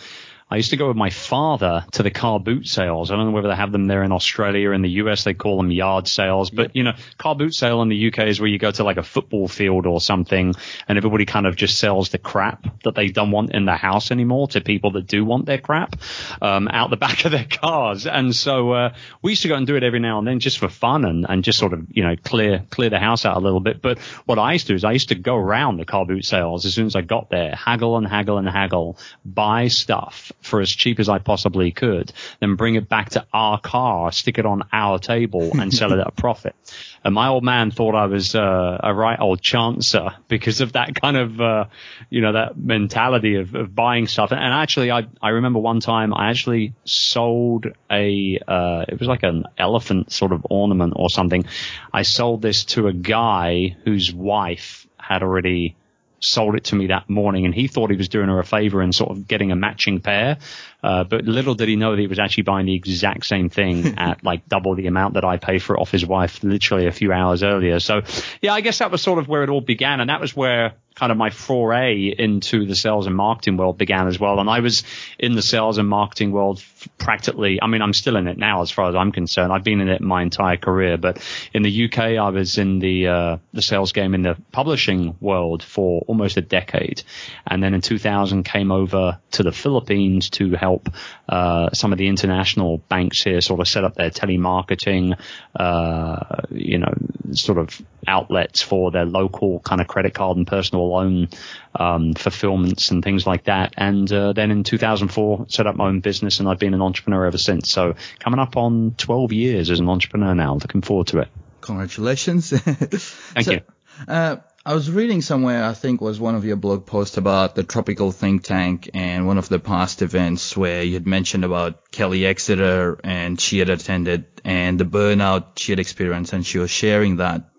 I 0.54 0.58
used 0.58 0.70
to 0.70 0.78
go 0.78 0.88
with 0.88 0.98
my 0.98 1.10
father 1.10 1.84
to 1.94 2.04
the 2.04 2.12
car 2.12 2.40
boot 2.40 2.68
sales. 2.68 3.10
I 3.10 3.16
don't 3.16 3.26
know 3.26 3.32
whether 3.32 3.48
they 3.48 3.56
have 3.56 3.72
them 3.72 3.88
there 3.88 4.04
in 4.04 4.12
Australia. 4.12 4.70
Or 4.70 4.74
in 4.76 4.84
the 4.84 5.02
US, 5.02 5.24
they 5.24 5.34
call 5.34 5.58
them 5.58 5.72
yard 5.72 6.08
sales. 6.08 6.52
But, 6.52 6.76
you 6.76 6.84
know, 6.84 6.94
car 7.18 7.34
boot 7.34 7.56
sale 7.56 7.82
in 7.82 7.90
the 7.90 8.08
UK 8.10 8.28
is 8.28 8.40
where 8.40 8.48
you 8.48 8.60
go 8.60 8.70
to 8.70 8.84
like 8.84 8.98
a 8.98 9.04
football 9.04 9.48
field 9.48 9.88
or 9.88 10.00
something 10.00 10.54
and 10.88 10.98
everybody 11.00 11.26
kind 11.26 11.48
of 11.48 11.56
just 11.56 11.80
sells 11.80 12.10
the 12.10 12.20
crap 12.20 12.68
that 12.84 12.94
they 12.94 13.08
don't 13.08 13.32
want 13.32 13.56
in 13.56 13.66
the 13.66 13.76
house 13.76 14.12
anymore 14.12 14.48
to 14.50 14.62
people 14.62 14.92
that 14.92 15.08
do 15.08 15.26
want 15.26 15.48
their 15.48 15.58
crap 15.58 15.96
um, 16.40 16.68
out 16.68 16.92
the 16.92 16.98
back 17.04 17.26
of 17.26 17.32
their 17.32 17.48
cars. 17.50 18.06
And 18.06 18.36
so 18.36 18.74
uh, 18.74 18.94
we 19.24 19.32
used 19.32 19.42
to 19.42 19.48
go 19.48 19.56
and 19.56 19.66
do 19.66 19.76
it 19.76 19.82
every 19.82 20.02
now 20.02 20.20
and 20.20 20.28
then 20.28 20.40
just 20.40 20.60
for 20.60 20.70
fun 20.70 21.04
and, 21.04 21.26
and 21.28 21.44
just 21.44 21.58
sort 21.58 21.74
of, 21.74 21.88
you 21.90 22.04
know, 22.04 22.16
clear 22.16 22.64
clear 22.70 22.92
the 22.92 23.00
house 23.00 23.26
out 23.26 23.38
a 23.38 23.40
little 23.40 23.60
bit. 23.60 23.82
But 23.82 23.98
what 24.28 24.38
I 24.38 24.54
used 24.54 24.68
to 24.68 24.74
do 24.74 24.76
is 24.76 24.84
I 24.84 24.92
used 24.92 25.10
to 25.10 25.16
go 25.16 25.36
around 25.36 25.78
the 25.78 25.86
car 25.86 26.06
boot 26.06 26.26
sales 26.26 26.68
as 26.68 26.76
soon 26.76 26.86
as 26.86 26.96
I 26.96 27.02
got 27.02 27.32
there, 27.32 27.56
haggle 27.56 27.98
and 27.98 28.06
haggle 28.06 28.38
and 28.38 28.48
haggle, 28.48 29.00
buy 29.26 29.70
stuff 29.70 30.32
for 30.44 30.62
as 30.62 30.70
cheap 30.70 31.00
as 31.00 31.10
I 31.10 31.20
possibly 31.20 31.72
could, 31.72 32.12
then 32.40 32.56
bring 32.56 32.76
it 32.76 32.90
back 32.90 33.12
to 33.12 33.26
our 33.34 33.60
car, 33.60 34.12
stick 34.12 34.38
it 34.38 34.46
on 34.46 34.64
our 34.72 35.00
table 35.00 35.52
and 35.60 35.74
sell 35.74 35.94
it 35.94 36.00
at 36.00 36.08
a 36.08 36.12
profit. 36.16 36.56
And 37.04 37.14
my 37.14 37.28
old 37.28 37.44
man 37.44 37.72
thought 37.72 37.96
I 37.96 38.06
was 38.06 38.36
uh, 38.36 38.80
a 38.82 38.94
right 38.94 39.20
old 39.20 39.42
chancer 39.42 40.16
because 40.28 40.62
of 40.62 40.74
that 40.74 40.96
kind 40.96 41.18
of, 41.18 41.42
uh, 41.42 41.66
you 42.10 42.22
know, 42.22 42.34
that 42.34 42.58
mentality 42.58 43.36
of, 43.36 43.56
of 43.56 43.76
buying 43.76 44.08
stuff. 44.08 44.32
And 44.32 44.42
actually, 44.42 44.92
I, 44.92 45.08
I 45.22 45.30
remember 45.30 45.60
one 45.60 45.80
time 45.80 46.14
I 46.14 46.30
actually 46.30 46.74
sold 46.86 47.68
a, 47.92 48.40
uh, 48.48 48.86
it 48.88 49.00
was 49.00 49.08
like 49.08 49.24
an 49.24 49.46
elephant 49.58 50.12
sort 50.12 50.32
of 50.32 50.46
ornament 50.50 50.94
or 50.96 51.10
something. 51.10 51.46
I 51.92 52.04
sold 52.04 52.42
this 52.42 52.66
to 52.66 52.88
a 52.88 52.94
guy 52.94 53.76
whose 53.84 54.14
wife 54.14 54.88
had 54.98 55.24
already 55.24 55.76
sold 56.24 56.56
it 56.56 56.66
to 56.66 56.76
me 56.76 56.88
that 56.88 57.10
morning 57.10 57.46
and 57.46 57.54
he 57.54 57.68
thought 57.68 57.90
he 57.90 57.98
was 57.98 58.08
doing 58.08 58.30
her 58.30 58.40
a 58.40 58.46
favor 58.46 58.82
and 58.82 58.96
sort 58.96 59.12
of 59.12 59.28
getting 59.28 59.52
a 59.52 59.56
matching 59.56 60.00
pair. 60.00 60.38
Uh, 60.82 61.04
but 61.04 61.26
little 61.26 61.54
did 61.54 61.68
he 61.68 61.76
know 61.76 61.92
that 61.92 62.00
he 62.00 62.08
was 62.08 62.20
actually 62.20 62.44
buying 62.44 62.66
the 62.66 62.74
exact 62.74 63.26
same 63.26 63.50
thing 63.50 63.98
at 63.98 64.24
like 64.24 64.48
double 64.48 64.76
the 64.76 64.88
amount 64.88 65.16
that 65.16 65.26
I 65.26 65.38
paid 65.38 65.62
for 65.62 65.76
it 65.76 65.80
off 65.80 65.92
his 65.92 66.06
wife 66.06 66.44
literally 66.44 66.88
a 66.88 66.92
few 66.92 67.12
hours 67.12 67.44
earlier. 67.44 67.80
So 67.80 68.04
yeah, 68.42 68.54
I 68.54 68.62
guess 68.62 68.80
that 68.80 68.90
was 68.90 69.02
sort 69.02 69.20
of 69.20 69.28
where 69.28 69.44
it 69.44 69.50
all 69.50 69.62
began. 69.62 70.00
And 70.00 70.10
that 70.10 70.22
was 70.22 70.36
where 70.36 70.74
kind 70.96 71.12
of 71.12 71.18
my 71.18 71.30
foray 71.30 72.14
into 72.18 72.66
the 72.66 72.76
sales 72.76 73.08
and 73.08 73.16
marketing 73.16 73.58
world 73.58 73.78
began 73.78 74.08
as 74.08 74.20
well. 74.20 74.40
And 74.40 74.50
I 74.50 74.60
was 74.60 74.84
in 75.18 75.34
the 75.34 75.42
sales 75.42 75.78
and 75.78 75.90
marketing 75.90 76.32
world 76.32 76.62
practically, 76.98 77.60
I 77.62 77.68
mean, 77.68 77.82
I'm 77.82 77.94
still 77.94 78.16
in 78.16 78.28
it 78.28 78.38
now 78.38 78.62
as 78.62 78.72
far 78.72 78.90
as 78.90 78.96
I'm 78.96 79.12
concerned. 79.12 79.52
I've 79.52 79.64
been 79.64 79.82
in 79.82 79.90
it 79.90 80.02
my 80.02 80.22
entire 80.22 80.58
career, 80.58 80.98
but 80.98 81.22
in 81.54 81.64
the 81.64 81.86
UK, 81.86 82.00
I 82.00 82.30
was 82.30 82.58
in 82.58 82.80
the, 82.80 83.08
uh, 83.08 83.38
the 83.54 83.62
sales 83.62 83.92
game 83.92 84.14
in 84.14 84.22
the 84.22 84.38
publishing 84.52 85.16
world 85.20 85.64
for 85.64 86.04
almost 86.08 86.38
a 86.38 86.42
decade. 86.42 87.04
And 87.46 87.62
then 87.62 87.74
in 87.74 87.82
2000 87.82 88.44
came 88.44 88.72
over 88.72 89.20
to 89.32 89.44
the 89.44 89.52
Philippines 89.52 90.30
to 90.32 90.52
help, 90.52 90.90
uh, 91.28 91.70
some 91.74 91.92
of 91.92 91.98
the 91.98 92.08
international 92.08 92.78
banks 92.78 93.24
here 93.24 93.42
sort 93.42 93.60
of 93.60 93.68
set 93.68 93.84
up 93.84 93.96
their 93.96 94.10
telemarketing, 94.10 95.18
uh, 95.56 96.42
you 96.52 96.78
know, 96.80 96.94
sort 97.32 97.58
of 97.58 97.82
outlets 98.08 98.62
for 98.62 98.92
their 98.92 99.06
local 99.06 99.60
kind 99.60 99.82
of 99.82 99.88
credit 99.88 100.14
card 100.14 100.38
and 100.38 100.48
personal 100.48 100.90
loan 100.90 101.30
um, 101.76 102.14
fulfillments 102.14 102.92
and 102.92 103.04
things 103.04 103.26
like 103.26 103.46
that. 103.46 103.74
And 103.78 104.12
uh, 104.12 104.34
then 104.34 104.52
in 104.52 104.64
2004, 104.64 105.46
set 105.50 105.68
up 105.68 105.76
my 105.76 105.88
own 105.88 106.00
business, 106.00 106.40
and 106.40 106.48
I've 106.48 106.60
been 106.60 106.73
an 106.74 106.82
entrepreneur 106.82 107.26
ever 107.26 107.38
since. 107.38 107.70
So 107.70 107.96
coming 108.20 108.40
up 108.40 108.58
on 108.58 108.96
12 108.98 109.34
years 109.34 109.70
as 109.70 109.80
an 109.80 109.90
entrepreneur 109.90 110.34
now. 110.36 110.54
Looking 110.56 110.82
forward 110.82 111.08
to 111.08 111.20
it. 111.20 111.30
Congratulations. 111.62 112.50
Thank 112.60 113.46
So, 113.46 113.52
you. 113.52 113.62
Uh, 114.08 114.38
I 114.66 114.74
was 114.74 114.90
reading 114.90 115.22
somewhere, 115.22 115.66
I 115.66 115.74
think 115.74 116.00
was 116.00 116.20
one 116.22 116.36
of 116.36 116.46
your 116.46 116.56
blog 116.56 116.86
posts 116.86 117.18
about 117.18 117.56
the 117.56 117.64
Tropical 117.64 118.12
Think 118.14 118.44
Tank 118.44 118.90
and 118.94 119.28
one 119.28 119.38
of 119.38 119.50
the 119.50 119.60
past 119.60 120.02
events 120.02 120.56
where 120.56 120.84
you 120.84 120.94
had 120.94 121.06
mentioned 121.06 121.44
about 121.44 121.92
Kelly 121.92 122.26
Exeter 122.26 122.98
and 123.04 123.40
she 123.40 123.60
had 123.60 123.70
attended 123.70 124.26
and 124.46 124.80
the 124.80 124.86
burnout 124.86 125.60
she 125.60 125.74
had 125.74 125.80
experienced 125.80 126.32
and 126.32 126.46
she 126.46 126.60
was 126.60 126.72
sharing 126.72 127.18
that. 127.18 127.50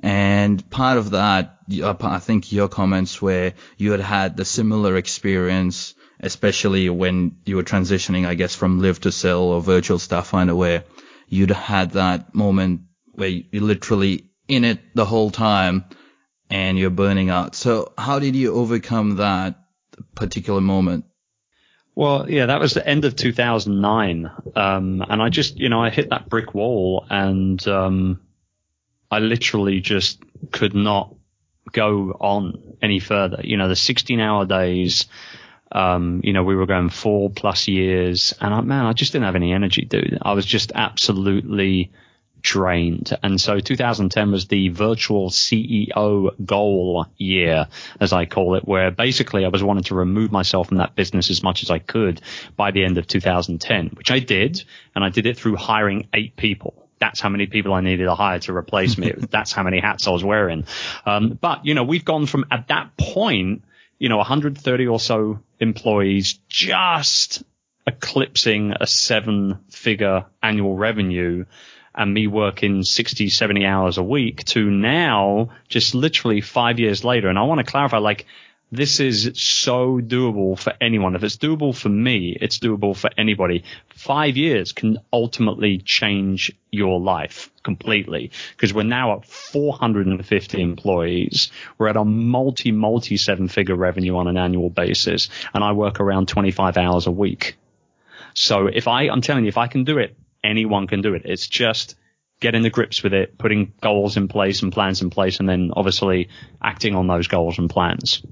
And 0.00 0.68
part 0.68 0.98
of 0.98 1.10
that, 1.12 1.58
I 1.70 2.18
think 2.18 2.52
your 2.52 2.68
comments 2.68 3.22
where 3.22 3.54
you 3.78 3.92
had 3.92 4.00
had 4.00 4.36
the 4.36 4.44
similar 4.44 4.96
experience, 4.96 5.94
especially 6.22 6.88
when 6.88 7.36
you 7.44 7.56
were 7.56 7.64
transitioning, 7.64 8.26
I 8.26 8.34
guess, 8.34 8.54
from 8.54 8.80
live 8.80 9.00
to 9.00 9.12
sell 9.12 9.42
or 9.42 9.60
virtual 9.60 9.98
staff 9.98 10.28
finder 10.28 10.54
where 10.54 10.84
you'd 11.28 11.50
had 11.50 11.92
that 11.92 12.34
moment 12.34 12.82
where 13.12 13.28
you're 13.28 13.62
literally 13.62 14.30
in 14.48 14.64
it 14.64 14.80
the 14.94 15.04
whole 15.04 15.30
time 15.30 15.84
and 16.50 16.78
you're 16.78 16.90
burning 16.90 17.30
out. 17.30 17.54
So 17.54 17.92
how 17.96 18.18
did 18.18 18.36
you 18.36 18.54
overcome 18.54 19.16
that 19.16 19.58
particular 20.14 20.60
moment? 20.60 21.06
Well, 21.94 22.30
yeah, 22.30 22.46
that 22.46 22.60
was 22.60 22.72
the 22.72 22.86
end 22.86 23.04
of 23.04 23.16
2009. 23.16 24.30
Um, 24.56 25.04
and 25.06 25.22
I 25.22 25.28
just, 25.28 25.58
you 25.58 25.68
know, 25.68 25.82
I 25.82 25.90
hit 25.90 26.10
that 26.10 26.28
brick 26.28 26.54
wall 26.54 27.06
and, 27.10 27.66
um, 27.66 28.20
I 29.10 29.18
literally 29.18 29.80
just 29.80 30.22
could 30.52 30.74
not 30.74 31.14
go 31.70 32.16
on 32.18 32.76
any 32.80 32.98
further. 32.98 33.40
You 33.44 33.58
know, 33.58 33.68
the 33.68 33.76
16 33.76 34.20
hour 34.20 34.46
days, 34.46 35.06
um, 35.72 36.20
you 36.22 36.32
know, 36.32 36.44
we 36.44 36.54
were 36.54 36.66
going 36.66 36.90
four 36.90 37.30
plus 37.30 37.66
years 37.68 38.34
and 38.40 38.52
I, 38.54 38.60
man, 38.60 38.86
I 38.86 38.92
just 38.92 39.12
didn't 39.12 39.24
have 39.24 39.36
any 39.36 39.52
energy, 39.52 39.84
dude. 39.84 40.18
I 40.22 40.32
was 40.32 40.46
just 40.46 40.72
absolutely 40.74 41.90
drained. 42.42 43.16
And 43.22 43.40
so 43.40 43.60
2010 43.60 44.32
was 44.32 44.48
the 44.48 44.68
virtual 44.68 45.30
CEO 45.30 46.30
goal 46.44 47.06
year, 47.16 47.68
as 48.00 48.12
I 48.12 48.26
call 48.26 48.56
it, 48.56 48.66
where 48.66 48.90
basically 48.90 49.44
I 49.44 49.48
was 49.48 49.62
wanting 49.62 49.84
to 49.84 49.94
remove 49.94 50.32
myself 50.32 50.68
from 50.68 50.78
that 50.78 50.94
business 50.94 51.30
as 51.30 51.42
much 51.42 51.62
as 51.62 51.70
I 51.70 51.78
could 51.78 52.20
by 52.56 52.72
the 52.72 52.84
end 52.84 52.98
of 52.98 53.06
2010, 53.06 53.90
which 53.94 54.10
I 54.10 54.18
did. 54.18 54.64
And 54.94 55.04
I 55.04 55.08
did 55.08 55.26
it 55.26 55.38
through 55.38 55.56
hiring 55.56 56.08
eight 56.12 56.36
people 56.36 56.82
that's 57.02 57.20
how 57.20 57.28
many 57.28 57.46
people 57.48 57.74
I 57.74 57.80
needed 57.80 58.04
to 58.04 58.14
hire 58.14 58.38
to 58.38 58.54
replace 58.54 58.96
me. 58.96 59.12
that's 59.30 59.50
how 59.50 59.64
many 59.64 59.80
hats 59.80 60.06
I 60.06 60.12
was 60.12 60.22
wearing. 60.22 60.66
Um, 61.04 61.36
but 61.40 61.66
you 61.66 61.74
know, 61.74 61.82
we've 61.82 62.04
gone 62.04 62.26
from 62.26 62.44
at 62.48 62.68
that 62.68 62.96
point, 62.96 63.64
you 64.02 64.08
know, 64.08 64.16
130 64.16 64.88
or 64.88 64.98
so 64.98 65.38
employees 65.60 66.40
just 66.48 67.44
eclipsing 67.86 68.74
a 68.80 68.84
seven 68.84 69.60
figure 69.70 70.26
annual 70.42 70.74
revenue 70.74 71.44
and 71.94 72.12
me 72.12 72.26
working 72.26 72.82
60, 72.82 73.28
70 73.28 73.64
hours 73.64 73.98
a 73.98 74.02
week 74.02 74.44
to 74.44 74.68
now 74.68 75.50
just 75.68 75.94
literally 75.94 76.40
five 76.40 76.80
years 76.80 77.04
later. 77.04 77.28
And 77.28 77.38
I 77.38 77.42
want 77.42 77.60
to 77.60 77.70
clarify, 77.70 77.98
like, 77.98 78.26
this 78.72 79.00
is 79.00 79.32
so 79.34 80.00
doable 80.00 80.58
for 80.58 80.72
anyone. 80.80 81.14
If 81.14 81.22
it's 81.22 81.36
doable 81.36 81.76
for 81.76 81.90
me, 81.90 82.34
it's 82.40 82.58
doable 82.58 82.96
for 82.96 83.10
anybody. 83.18 83.64
Five 83.90 84.38
years 84.38 84.72
can 84.72 84.98
ultimately 85.12 85.76
change 85.76 86.50
your 86.70 86.98
life 86.98 87.50
completely 87.62 88.30
because 88.56 88.72
we're 88.72 88.84
now 88.84 89.18
at 89.18 89.26
450 89.26 90.62
employees. 90.62 91.52
We're 91.76 91.88
at 91.88 91.98
a 91.98 92.04
multi, 92.04 92.72
multi 92.72 93.18
seven 93.18 93.48
figure 93.48 93.76
revenue 93.76 94.16
on 94.16 94.26
an 94.26 94.38
annual 94.38 94.70
basis 94.70 95.28
and 95.52 95.62
I 95.62 95.72
work 95.72 96.00
around 96.00 96.28
25 96.28 96.78
hours 96.78 97.06
a 97.06 97.12
week. 97.12 97.58
So 98.32 98.68
if 98.68 98.88
I, 98.88 99.02
I'm 99.02 99.20
telling 99.20 99.44
you, 99.44 99.48
if 99.48 99.58
I 99.58 99.66
can 99.66 99.84
do 99.84 99.98
it, 99.98 100.16
anyone 100.42 100.86
can 100.86 101.02
do 101.02 101.12
it. 101.12 101.22
It's 101.26 101.46
just 101.46 101.94
getting 102.40 102.62
the 102.62 102.70
grips 102.70 103.02
with 103.02 103.12
it, 103.12 103.36
putting 103.36 103.74
goals 103.82 104.16
in 104.16 104.28
place 104.28 104.62
and 104.62 104.72
plans 104.72 105.02
in 105.02 105.10
place, 105.10 105.40
and 105.40 105.48
then 105.48 105.72
obviously 105.76 106.30
acting 106.60 106.94
on 106.94 107.06
those 107.06 107.28
goals 107.28 107.58
and 107.58 107.68
plans. 107.68 108.22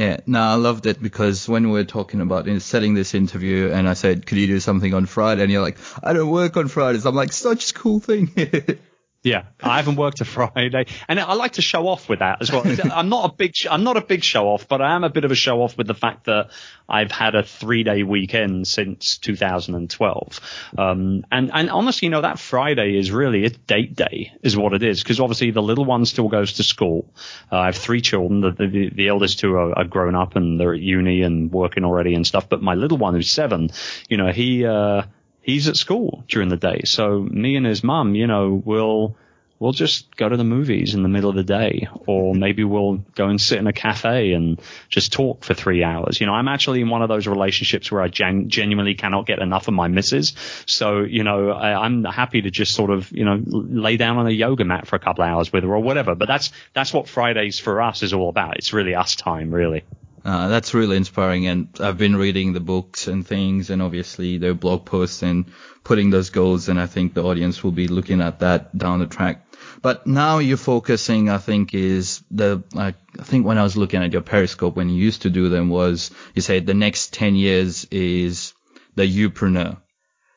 Yeah, 0.00 0.20
no, 0.26 0.40
I 0.40 0.54
loved 0.54 0.86
it 0.86 1.02
because 1.02 1.46
when 1.46 1.64
we 1.64 1.72
were 1.72 1.84
talking 1.84 2.22
about 2.22 2.48
setting 2.62 2.94
this 2.94 3.12
interview 3.12 3.70
and 3.70 3.86
I 3.86 3.92
said, 3.92 4.24
could 4.24 4.38
you 4.38 4.46
do 4.46 4.58
something 4.58 4.94
on 4.94 5.04
Friday? 5.04 5.42
And 5.42 5.52
you're 5.52 5.60
like, 5.60 5.76
I 6.02 6.14
don't 6.14 6.30
work 6.30 6.56
on 6.56 6.68
Fridays. 6.68 7.04
I'm 7.04 7.14
like, 7.14 7.34
such 7.34 7.72
a 7.72 7.74
cool 7.74 8.00
thing. 8.00 8.30
Yeah, 9.22 9.44
I 9.62 9.76
haven't 9.76 9.96
worked 9.96 10.22
a 10.22 10.24
Friday, 10.24 10.86
and 11.06 11.20
I 11.20 11.34
like 11.34 11.52
to 11.52 11.62
show 11.62 11.88
off 11.88 12.08
with 12.08 12.20
that 12.20 12.40
as 12.40 12.50
well. 12.50 12.62
I'm 12.90 13.10
not 13.10 13.30
a 13.30 13.34
big, 13.34 13.54
I'm 13.70 13.84
not 13.84 13.98
a 13.98 14.00
big 14.00 14.24
show 14.24 14.48
off, 14.48 14.66
but 14.66 14.80
I 14.80 14.94
am 14.94 15.04
a 15.04 15.10
bit 15.10 15.24
of 15.24 15.30
a 15.30 15.34
show 15.34 15.62
off 15.62 15.76
with 15.76 15.86
the 15.86 15.94
fact 15.94 16.24
that 16.24 16.50
I've 16.88 17.12
had 17.12 17.34
a 17.34 17.42
three 17.42 17.82
day 17.82 18.02
weekend 18.02 18.66
since 18.66 19.18
2012. 19.18 20.40
Um, 20.78 21.26
and 21.30 21.50
and 21.52 21.70
honestly, 21.70 22.06
you 22.06 22.10
know, 22.10 22.22
that 22.22 22.38
Friday 22.38 22.96
is 22.96 23.10
really 23.10 23.44
a 23.44 23.50
date 23.50 23.94
day, 23.94 24.32
is 24.42 24.56
what 24.56 24.72
it 24.72 24.82
is, 24.82 25.02
because 25.02 25.20
obviously 25.20 25.50
the 25.50 25.62
little 25.62 25.84
one 25.84 26.06
still 26.06 26.28
goes 26.28 26.54
to 26.54 26.62
school. 26.62 27.12
Uh, 27.52 27.58
I 27.58 27.66
have 27.66 27.76
three 27.76 28.00
children. 28.00 28.40
The, 28.40 28.52
the, 28.52 28.90
the 28.90 29.08
eldest 29.08 29.38
two 29.38 29.54
are, 29.54 29.78
are, 29.78 29.84
grown 29.84 30.14
up 30.14 30.36
and 30.36 30.58
they're 30.58 30.72
at 30.72 30.80
uni 30.80 31.22
and 31.22 31.52
working 31.52 31.84
already 31.84 32.14
and 32.14 32.26
stuff. 32.26 32.48
But 32.48 32.62
my 32.62 32.74
little 32.74 32.96
one, 32.96 33.14
who's 33.14 33.30
seven, 33.30 33.68
you 34.08 34.16
know, 34.16 34.32
he. 34.32 34.64
Uh, 34.64 35.02
he's 35.42 35.68
at 35.68 35.76
school 35.76 36.24
during 36.28 36.48
the 36.48 36.56
day. 36.56 36.82
So 36.84 37.20
me 37.20 37.56
and 37.56 37.66
his 37.66 37.82
mum, 37.84 38.14
you 38.14 38.26
know, 38.26 38.62
will 38.64 39.16
we'll 39.60 39.72
just 39.72 40.16
go 40.16 40.28
to 40.28 40.36
the 40.36 40.44
movies 40.44 40.94
in 40.94 41.02
the 41.02 41.08
middle 41.08 41.28
of 41.28 41.36
the 41.36 41.44
day, 41.44 41.86
or 42.06 42.34
maybe 42.34 42.64
we'll 42.64 42.96
go 43.14 43.28
and 43.28 43.38
sit 43.40 43.58
in 43.58 43.66
a 43.66 43.72
cafe 43.72 44.32
and 44.32 44.60
just 44.88 45.12
talk 45.12 45.44
for 45.44 45.52
three 45.54 45.84
hours. 45.84 46.18
You 46.18 46.26
know, 46.26 46.32
I'm 46.32 46.48
actually 46.48 46.80
in 46.80 46.88
one 46.88 47.02
of 47.02 47.08
those 47.08 47.26
relationships 47.28 47.92
where 47.92 48.00
I 48.00 48.08
gen- 48.08 48.48
genuinely 48.48 48.94
cannot 48.94 49.26
get 49.26 49.38
enough 49.38 49.68
of 49.68 49.74
my 49.74 49.86
misses. 49.86 50.34
So, 50.66 51.00
you 51.00 51.22
know, 51.22 51.50
I, 51.50 51.84
am 51.84 52.04
happy 52.04 52.40
to 52.40 52.50
just 52.50 52.74
sort 52.74 52.90
of, 52.90 53.12
you 53.12 53.24
know, 53.24 53.40
lay 53.46 53.98
down 53.98 54.16
on 54.16 54.26
a 54.26 54.30
yoga 54.30 54.64
mat 54.64 54.86
for 54.86 54.96
a 54.96 55.00
couple 55.00 55.22
of 55.22 55.30
hours 55.30 55.52
with 55.52 55.62
her 55.62 55.70
or 55.70 55.80
whatever. 55.80 56.14
But 56.14 56.26
that's, 56.26 56.50
that's 56.72 56.92
what 56.92 57.06
Fridays 57.06 57.58
for 57.58 57.82
us 57.82 58.02
is 58.02 58.14
all 58.14 58.30
about. 58.30 58.56
It's 58.56 58.72
really 58.72 58.94
us 58.94 59.14
time, 59.14 59.54
really. 59.54 59.84
Uh, 60.24 60.48
that's 60.48 60.74
really 60.74 60.96
inspiring, 60.96 61.46
and 61.46 61.68
I've 61.80 61.96
been 61.96 62.16
reading 62.16 62.52
the 62.52 62.60
books 62.60 63.06
and 63.06 63.26
things, 63.26 63.70
and 63.70 63.80
obviously 63.80 64.38
their 64.38 64.54
blog 64.54 64.84
posts 64.84 65.22
and 65.22 65.46
putting 65.82 66.10
those 66.10 66.30
goals, 66.30 66.68
and 66.68 66.78
I 66.78 66.86
think 66.86 67.14
the 67.14 67.24
audience 67.24 67.64
will 67.64 67.72
be 67.72 67.88
looking 67.88 68.20
at 68.20 68.40
that 68.40 68.76
down 68.76 68.98
the 68.98 69.06
track. 69.06 69.46
But 69.82 70.06
now 70.06 70.38
you're 70.38 70.58
focusing, 70.58 71.30
I 71.30 71.38
think, 71.38 71.74
is 71.74 72.22
the 72.30 72.62
I 72.76 72.94
think 73.22 73.46
when 73.46 73.58
I 73.58 73.62
was 73.62 73.76
looking 73.76 74.02
at 74.02 74.12
your 74.12 74.22
Periscope 74.22 74.76
when 74.76 74.90
you 74.90 75.02
used 75.02 75.22
to 75.22 75.30
do 75.30 75.48
them 75.48 75.70
was 75.70 76.10
you 76.34 76.42
said 76.42 76.66
the 76.66 76.74
next 76.74 77.14
ten 77.14 77.34
years 77.34 77.86
is 77.90 78.52
the 78.94 79.04
youpreneur. 79.04 79.78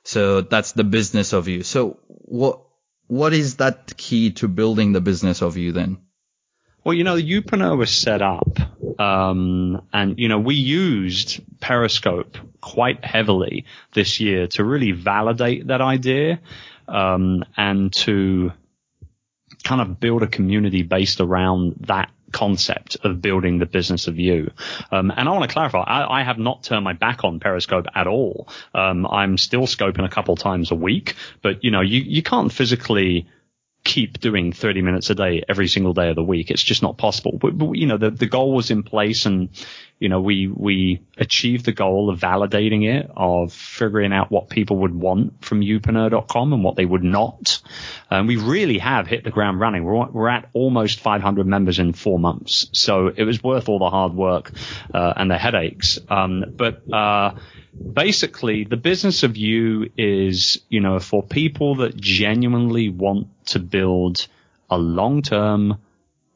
So 0.04 0.42
that's 0.42 0.74
the 0.74 0.84
business 0.84 1.34
of 1.34 1.48
you. 1.48 1.63
So 1.63 2.00
what 2.08 2.62
what 3.08 3.34
is 3.34 3.58
that 3.58 3.96
key 3.98 4.32
to 4.32 4.48
building 4.48 4.94
the 4.94 5.02
business 5.02 5.42
of 5.42 5.58
you 5.58 5.74
then? 5.74 5.98
Well, 6.84 6.94
you 6.94 7.04
know, 7.06 7.16
the 7.16 7.24
Youpreneur 7.24 7.78
was 7.78 7.92
set 7.92 8.22
up, 8.22 8.60
um, 9.00 9.82
and 9.92 10.18
you 10.18 10.28
know, 10.28 10.40
we 10.40 10.56
used 10.56 11.42
Periscope 11.60 12.38
quite 12.62 13.04
heavily 13.04 13.66
this 13.94 14.20
year 14.20 14.48
to 14.48 14.64
really 14.64 14.92
validate 14.92 15.68
that 15.68 15.82
idea, 15.82 16.40
um, 16.88 17.44
and 17.58 17.94
to 17.94 18.52
kind 19.64 19.82
of 19.82 20.00
build 20.00 20.24
a 20.24 20.28
community 20.28 20.84
based 20.84 21.22
around 21.22 21.76
that 21.88 22.10
concept 22.34 22.98
of 23.04 23.22
building 23.22 23.60
the 23.60 23.66
business 23.66 24.08
of 24.08 24.20
you. 24.20 24.52
Um, 24.92 25.12
and 25.16 25.30
I 25.30 25.32
want 25.32 25.44
to 25.44 25.54
clarify, 25.54 25.80
I, 25.80 26.20
I, 26.20 26.24
have 26.24 26.40
not 26.40 26.64
turned 26.64 26.84
my 26.84 26.94
back 26.94 27.24
on 27.24 27.40
Periscope 27.40 27.86
at 27.96 28.08
all. 28.08 28.50
Um, 28.74 29.06
I'm 29.06 29.38
still 29.38 29.68
scoping 29.68 30.04
a 30.04 30.10
couple 30.10 30.36
times 30.36 30.72
a 30.72 30.76
week, 30.76 31.16
but 31.42 31.64
you 31.64 31.72
know, 31.72 31.82
you, 31.82 32.02
you 32.02 32.24
can't 32.24 32.52
physically 32.52 33.28
keep 33.84 34.20
doing 34.20 34.54
30 34.54 34.82
minutes 34.82 35.10
a 35.10 35.16
day 35.16 35.44
every 35.48 35.68
single 35.68 35.94
day 35.94 36.10
of 36.10 36.16
the 36.16 36.24
week. 36.24 36.52
It's 36.52 36.63
just 36.63 36.82
not 36.82 36.98
possible. 36.98 37.38
But, 37.38 37.58
but, 37.58 37.74
you 37.74 37.86
know, 37.86 37.98
the, 37.98 38.12
the 38.12 38.28
goal 38.28 38.54
was 38.54 38.72
in 38.72 38.84
place 38.84 39.25
and, 39.25 39.50
you 40.00 40.08
know, 40.08 40.22
we, 40.22 40.48
we 40.48 41.02
achieved 41.18 41.66
the 41.66 41.74
goal 41.74 42.10
of 42.10 42.20
validating 42.20 42.88
it, 42.88 43.12
of 43.16 43.52
figuring 43.52 44.13
out 44.13 44.32
what 44.32 44.50
people 44.50 44.78
would 44.80 44.96
want 44.96 45.44
from 45.44 45.60
youpreneur.com 45.60 46.54
and 46.54 46.63
what 46.63 46.78
they 46.78 46.86
would 46.86 47.04
not. 47.04 47.62
And 48.10 48.28
we 48.28 48.38
really 48.38 48.78
have 48.78 49.06
hit 49.06 49.25
the 49.25 49.32
ground 49.32 49.60
running. 49.60 49.84
We're, 49.84 50.10
we're 50.10 50.30
at 50.30 50.50
almost 50.54 51.02
500 51.02 51.46
members 51.46 51.78
in 51.78 51.92
four 51.92 52.20
months. 52.20 52.68
So 52.72 53.08
it 53.08 53.24
was 53.24 53.44
worth 53.44 53.68
all 53.68 53.80
the 53.80 53.90
hard 53.90 54.13
work, 54.13 54.52
uh, 54.94 55.13
and 55.18 55.30
the 55.30 55.38
headaches. 55.38 56.00
Um, 56.10 56.46
but, 56.56 56.82
uh, 56.92 57.36
basically 57.92 58.66
the 58.66 58.78
business 58.78 59.24
of 59.24 59.36
you 59.36 59.90
is, 59.98 60.62
you 60.70 60.80
know, 60.80 61.00
for 61.00 61.24
people 61.24 61.75
that 61.75 61.96
genuinely 61.98 62.90
want 62.90 63.28
to 63.54 63.60
build 63.60 64.28
a 64.70 64.78
long-term 64.78 65.80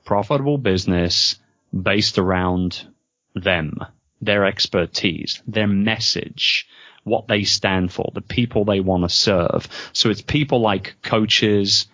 profitable 0.05 0.57
business 0.57 1.37
based 1.73 2.17
around 2.17 2.87
them, 3.35 3.79
their 4.21 4.45
expertise, 4.45 5.41
their 5.45 5.67
message, 5.67 6.67
what 7.03 7.27
they 7.27 7.43
stand 7.43 7.91
for, 7.91 8.11
the 8.13 8.21
people 8.21 8.65
they 8.65 8.79
want 8.79 9.03
to 9.03 9.09
serve. 9.09 9.67
So 9.93 10.09
it's 10.09 10.21
people 10.21 10.61
like 10.61 10.95
coaches, 11.01 11.87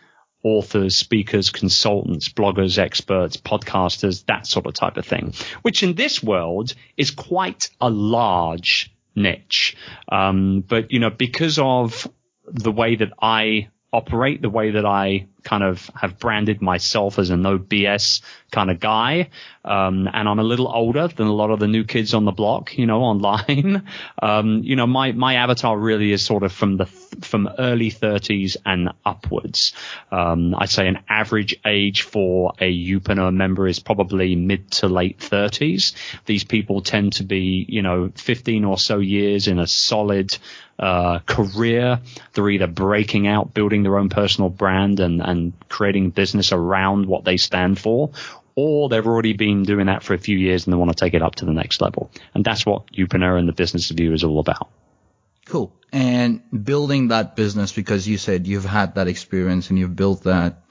authors, 0.44 0.96
speakers, 0.96 1.50
consultants, 1.50 2.30
bloggers, 2.30 2.77
experts, 2.77 3.38
podcasters, 3.38 4.25
that 4.25 4.46
sort 4.46 4.65
of 4.65 4.74
type 4.74 4.98
of 4.98 5.06
thing, 5.06 5.34
which 5.62 5.84
in 5.84 5.96
this 5.96 6.22
world 6.22 6.74
is 6.98 7.12
quite 7.12 7.70
a 7.80 7.89
large 7.89 8.94
niche. 9.15 9.77
Um, 10.10 10.63
but 10.68 10.92
you 10.92 11.00
know, 11.00 11.10
because 11.10 11.60
of 11.60 12.08
the 12.46 12.72
way 12.72 12.96
that 12.96 13.13
I 13.22 13.70
operate, 13.93 14.41
the 14.41 14.50
way 14.50 14.71
that 14.71 14.85
I 14.85 15.27
kind 15.43 15.63
of 15.63 15.89
have 15.95 16.19
branded 16.19 16.62
myself 16.62 17.19
as 17.19 17.29
a 17.29 17.38
no 17.38 17.59
BS 17.59 18.21
kind 18.51 18.71
of 18.71 18.79
guy. 18.79 19.29
Um, 19.65 20.09
and 20.12 20.27
I'm 20.27 20.39
a 20.39 20.43
little 20.43 20.67
older 20.67 21.07
than 21.07 21.27
a 21.27 21.33
lot 21.33 21.50
of 21.50 21.59
the 21.59 21.67
new 21.67 21.83
kids 21.83 22.13
on 22.13 22.25
the 22.25 22.31
block, 22.31 22.77
you 22.77 22.85
know, 22.85 23.01
online. 23.03 23.88
um, 24.21 24.62
you 24.63 24.75
know, 24.75 24.88
my, 24.88 25.12
my 25.12 25.35
avatar 25.35 25.77
really 25.77 26.12
is 26.12 26.23
sort 26.23 26.43
of 26.43 26.51
from 26.51 26.77
the, 26.77 26.85
from 26.85 27.50
early 27.57 27.89
thirties 27.89 28.57
and 28.65 28.89
upwards. 29.05 29.73
Um, 30.12 30.55
I'd 30.55 30.69
say 30.69 30.88
an 30.88 31.00
average 31.09 31.55
age 31.65 32.03
for 32.03 32.53
a 32.59 32.71
Youpreneur 32.71 33.33
member 33.33 33.67
is 33.67 33.79
probably 33.79 34.35
mid 34.35 34.71
to 34.71 34.88
late 34.88 35.19
thirties. 35.19 35.93
These 36.25 36.43
people 36.43 36.81
tend 36.81 37.13
to 37.13 37.23
be, 37.23 37.65
you 37.67 37.81
know, 37.81 38.12
15 38.15 38.65
or 38.65 38.77
so 38.77 39.00
years 39.00 39.47
in 39.47 39.59
a 39.59 39.67
solid, 39.67 40.38
uh, 40.79 41.19
career. 41.19 42.00
They're 42.33 42.50
either 42.50 42.67
breaking 42.67 43.27
out, 43.27 43.53
building 43.53 43.83
their 43.83 43.97
own 43.97 44.09
personal 44.09 44.50
brand 44.50 45.00
and, 45.00 45.21
and 45.21 45.32
and 45.33 45.53
creating 45.67 46.11
business 46.11 46.51
around 46.51 47.05
what 47.05 47.25
they 47.25 47.37
stand 47.37 47.79
for, 47.79 48.11
or 48.55 48.87
they've 48.87 49.05
already 49.05 49.33
been 49.33 49.63
doing 49.63 49.87
that 49.87 50.03
for 50.03 50.13
a 50.13 50.17
few 50.17 50.37
years 50.37 50.65
and 50.65 50.73
they 50.73 50.77
want 50.77 50.95
to 50.95 50.95
take 50.95 51.13
it 51.13 51.21
up 51.21 51.35
to 51.35 51.45
the 51.45 51.53
next 51.53 51.81
level. 51.81 52.09
And 52.33 52.45
that's 52.45 52.65
what 52.65 52.87
Youpreneur 52.91 53.37
and 53.37 53.47
the 53.47 53.53
business 53.53 53.91
you 53.91 54.13
is 54.13 54.23
all 54.23 54.39
about. 54.39 54.69
Cool. 55.45 55.73
And 55.91 56.41
building 56.63 57.09
that 57.09 57.35
business 57.35 57.73
because 57.73 58.07
you 58.07 58.17
said 58.17 58.47
you've 58.47 58.65
had 58.65 58.95
that 58.95 59.07
experience 59.07 59.69
and 59.69 59.77
you've 59.77 59.95
built 59.95 60.23
that. 60.23 60.63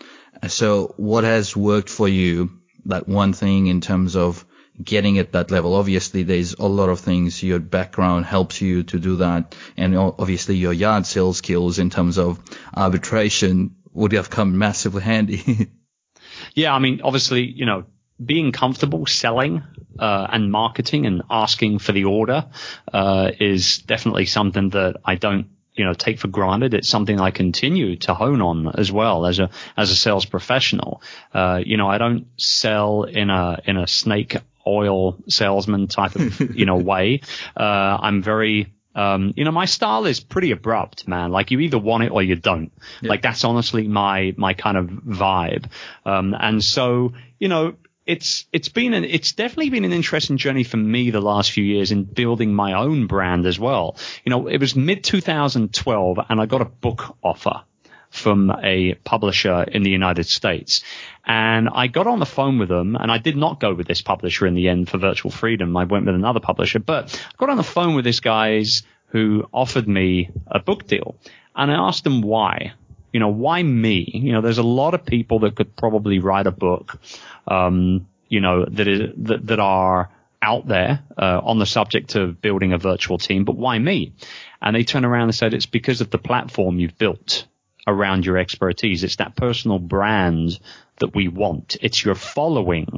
So 0.48 0.94
what 0.96 1.24
has 1.24 1.54
worked 1.56 1.90
for 1.90 2.08
you 2.08 2.50
that 2.86 3.08
one 3.08 3.32
thing 3.32 3.66
in 3.66 3.80
terms 3.80 4.16
of 4.16 4.44
getting 4.82 5.18
at 5.18 5.32
that 5.32 5.50
level. 5.50 5.74
Obviously, 5.74 6.22
there's 6.22 6.54
a 6.54 6.66
lot 6.66 6.88
of 6.88 7.00
things. 7.00 7.42
Your 7.42 7.58
background 7.58 8.24
helps 8.24 8.60
you 8.60 8.82
to 8.84 8.98
do 8.98 9.16
that. 9.16 9.54
And 9.76 9.96
obviously 9.96 10.56
your 10.56 10.72
yard 10.72 11.06
sales 11.06 11.38
skills 11.38 11.78
in 11.78 11.90
terms 11.90 12.18
of 12.18 12.40
arbitration 12.74 13.76
would 13.92 14.12
have 14.12 14.30
come 14.30 14.58
massively 14.58 15.02
handy. 15.02 15.70
yeah. 16.54 16.74
I 16.74 16.78
mean, 16.78 17.00
obviously, 17.02 17.44
you 17.44 17.66
know, 17.66 17.84
being 18.24 18.52
comfortable 18.52 19.06
selling 19.06 19.62
uh, 19.98 20.26
and 20.30 20.50
marketing 20.50 21.06
and 21.06 21.22
asking 21.30 21.78
for 21.78 21.92
the 21.92 22.04
order 22.04 22.46
uh, 22.92 23.30
is 23.40 23.78
definitely 23.78 24.26
something 24.26 24.70
that 24.70 24.96
I 25.04 25.16
don't 25.16 25.48
you 25.74 25.84
know 25.84 25.94
take 25.94 26.18
for 26.18 26.28
granted. 26.28 26.74
It's 26.74 26.88
something 26.88 27.20
I 27.20 27.30
continue 27.30 27.96
to 27.96 28.14
hone 28.14 28.42
on 28.42 28.68
as 28.78 28.92
well 28.92 29.26
as 29.26 29.38
a 29.38 29.50
as 29.76 29.90
a 29.90 29.96
sales 29.96 30.24
professional. 30.24 31.02
Uh, 31.32 31.60
you 31.64 31.76
know, 31.76 31.88
I 31.88 31.98
don't 31.98 32.26
sell 32.36 33.04
in 33.04 33.30
a 33.30 33.60
in 33.64 33.76
a 33.76 33.86
snake 33.86 34.36
oil 34.66 35.18
salesman 35.28 35.88
type 35.88 36.14
of 36.14 36.40
you 36.56 36.66
know 36.66 36.76
way. 36.76 37.20
Uh, 37.56 37.98
I'm 38.00 38.22
very 38.22 38.72
um, 38.94 39.32
you 39.36 39.44
know, 39.44 39.52
my 39.52 39.64
style 39.64 40.04
is 40.04 40.20
pretty 40.20 40.50
abrupt, 40.50 41.08
man. 41.08 41.30
Like 41.30 41.50
you 41.50 41.60
either 41.60 41.78
want 41.78 42.04
it 42.04 42.12
or 42.12 42.22
you 42.22 42.36
don't. 42.36 42.72
Yeah. 43.00 43.10
Like 43.10 43.22
that's 43.22 43.44
honestly 43.44 43.88
my 43.88 44.34
my 44.36 44.54
kind 44.54 44.76
of 44.76 44.86
vibe. 44.86 45.66
Um, 46.04 46.34
and 46.38 46.62
so 46.62 47.14
you 47.38 47.48
know, 47.48 47.74
it's 48.06 48.46
it's 48.52 48.68
been 48.68 48.94
an 48.94 49.04
it's 49.04 49.32
definitely 49.32 49.70
been 49.70 49.84
an 49.84 49.92
interesting 49.92 50.36
journey 50.36 50.64
for 50.64 50.76
me 50.76 51.10
the 51.10 51.20
last 51.20 51.52
few 51.52 51.64
years 51.64 51.92
in 51.92 52.04
building 52.04 52.54
my 52.54 52.74
own 52.74 53.06
brand 53.06 53.46
as 53.46 53.58
well. 53.58 53.96
You 54.24 54.30
know, 54.30 54.48
it 54.48 54.58
was 54.58 54.76
mid 54.76 55.04
2012 55.04 56.18
and 56.28 56.40
I 56.40 56.46
got 56.46 56.60
a 56.60 56.66
book 56.66 57.16
offer 57.22 57.62
from 58.12 58.50
a 58.62 58.94
publisher 59.04 59.62
in 59.62 59.82
the 59.82 59.90
United 59.90 60.26
States. 60.26 60.84
And 61.24 61.68
I 61.72 61.86
got 61.86 62.06
on 62.06 62.20
the 62.20 62.26
phone 62.26 62.58
with 62.58 62.68
them 62.68 62.94
and 62.94 63.10
I 63.10 63.18
did 63.18 63.36
not 63.36 63.58
go 63.58 63.72
with 63.72 63.88
this 63.88 64.02
publisher 64.02 64.46
in 64.46 64.54
the 64.54 64.68
end 64.68 64.88
for 64.90 64.98
virtual 64.98 65.30
freedom. 65.30 65.76
I 65.76 65.84
went 65.84 66.04
with 66.04 66.14
another 66.14 66.40
publisher, 66.40 66.78
but 66.78 67.18
I 67.26 67.36
got 67.38 67.48
on 67.48 67.56
the 67.56 67.62
phone 67.62 67.94
with 67.94 68.04
this 68.04 68.20
guys 68.20 68.82
who 69.06 69.48
offered 69.52 69.88
me 69.88 70.30
a 70.46 70.60
book 70.60 70.86
deal 70.86 71.16
and 71.56 71.70
I 71.70 71.74
asked 71.74 72.04
them 72.04 72.20
why 72.20 72.74
you 73.12 73.20
know, 73.20 73.28
why 73.28 73.62
me? 73.62 74.08
You 74.10 74.32
know, 74.32 74.40
there's 74.40 74.56
a 74.56 74.62
lot 74.62 74.94
of 74.94 75.04
people 75.04 75.40
that 75.40 75.54
could 75.54 75.76
probably 75.76 76.18
write 76.18 76.46
a 76.46 76.50
book, 76.50 76.98
um, 77.46 78.08
you 78.28 78.40
know, 78.40 78.64
that 78.64 78.88
is, 78.88 79.10
that, 79.18 79.46
that 79.48 79.60
are 79.60 80.10
out 80.40 80.66
there, 80.66 81.02
uh, 81.18 81.40
on 81.44 81.58
the 81.58 81.66
subject 81.66 82.14
of 82.14 82.40
building 82.40 82.72
a 82.72 82.78
virtual 82.78 83.18
team, 83.18 83.44
but 83.44 83.54
why 83.54 83.78
me? 83.78 84.14
And 84.62 84.74
they 84.74 84.82
turned 84.82 85.04
around 85.04 85.24
and 85.24 85.34
said, 85.34 85.52
it's 85.52 85.66
because 85.66 86.00
of 86.00 86.10
the 86.10 86.16
platform 86.16 86.78
you've 86.78 86.96
built 86.96 87.46
around 87.86 88.24
your 88.26 88.38
expertise. 88.38 89.04
It's 89.04 89.16
that 89.16 89.36
personal 89.36 89.78
brand 89.78 90.58
that 90.98 91.14
we 91.14 91.28
want. 91.28 91.76
It's 91.80 92.04
your 92.04 92.14
following 92.14 92.88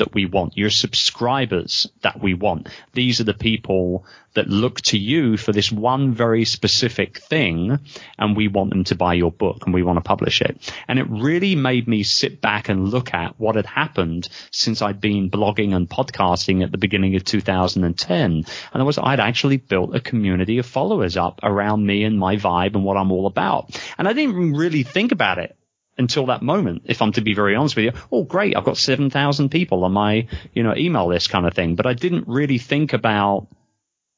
that 0.00 0.12
we 0.12 0.26
want, 0.26 0.58
your 0.58 0.70
subscribers 0.70 1.88
that 2.02 2.20
we 2.20 2.34
want. 2.34 2.68
These 2.92 3.20
are 3.20 3.24
the 3.24 3.32
people 3.32 4.04
that 4.34 4.48
look 4.48 4.80
to 4.80 4.98
you 4.98 5.36
for 5.36 5.52
this 5.52 5.72
one 5.72 6.14
very 6.14 6.44
specific 6.44 7.18
thing 7.18 7.78
and 8.18 8.36
we 8.36 8.48
want 8.48 8.70
them 8.70 8.84
to 8.84 8.94
buy 8.94 9.14
your 9.14 9.32
book 9.32 9.64
and 9.64 9.74
we 9.74 9.82
want 9.82 9.96
to 9.96 10.02
publish 10.02 10.40
it. 10.40 10.72
And 10.86 10.98
it 10.98 11.06
really 11.08 11.54
made 11.54 11.88
me 11.88 12.02
sit 12.02 12.40
back 12.40 12.68
and 12.68 12.88
look 12.88 13.12
at 13.12 13.38
what 13.38 13.56
had 13.56 13.66
happened 13.66 14.28
since 14.50 14.82
I'd 14.82 15.00
been 15.00 15.30
blogging 15.30 15.74
and 15.74 15.88
podcasting 15.88 16.62
at 16.62 16.70
the 16.70 16.78
beginning 16.78 17.16
of 17.16 17.24
2010. 17.24 18.44
And 18.72 18.86
was 18.86 18.98
I'd 18.98 19.20
actually 19.20 19.56
built 19.56 19.94
a 19.94 20.00
community 20.00 20.58
of 20.58 20.66
followers 20.66 21.16
up 21.16 21.40
around 21.42 21.84
me 21.84 22.04
and 22.04 22.18
my 22.18 22.36
vibe 22.36 22.74
and 22.74 22.84
what 22.84 22.96
I'm 22.96 23.12
all 23.12 23.26
about. 23.26 23.80
And 23.98 24.08
I 24.08 24.12
didn't 24.12 24.52
really 24.52 24.82
think 24.82 25.12
about 25.12 25.38
it 25.38 25.56
until 26.00 26.26
that 26.26 26.42
moment, 26.42 26.82
if 26.86 27.00
I'm 27.00 27.12
to 27.12 27.20
be 27.20 27.34
very 27.34 27.54
honest 27.54 27.76
with 27.76 27.84
you. 27.84 27.92
Oh, 28.10 28.24
great. 28.24 28.56
I've 28.56 28.64
got 28.64 28.76
7,000 28.76 29.50
people 29.50 29.84
on 29.84 29.92
my, 29.92 30.26
you 30.52 30.64
know, 30.64 30.74
email 30.76 31.06
list 31.06 31.30
kind 31.30 31.46
of 31.46 31.54
thing. 31.54 31.76
But 31.76 31.86
I 31.86 31.94
didn't 31.94 32.26
really 32.26 32.58
think 32.58 32.92
about 32.92 33.46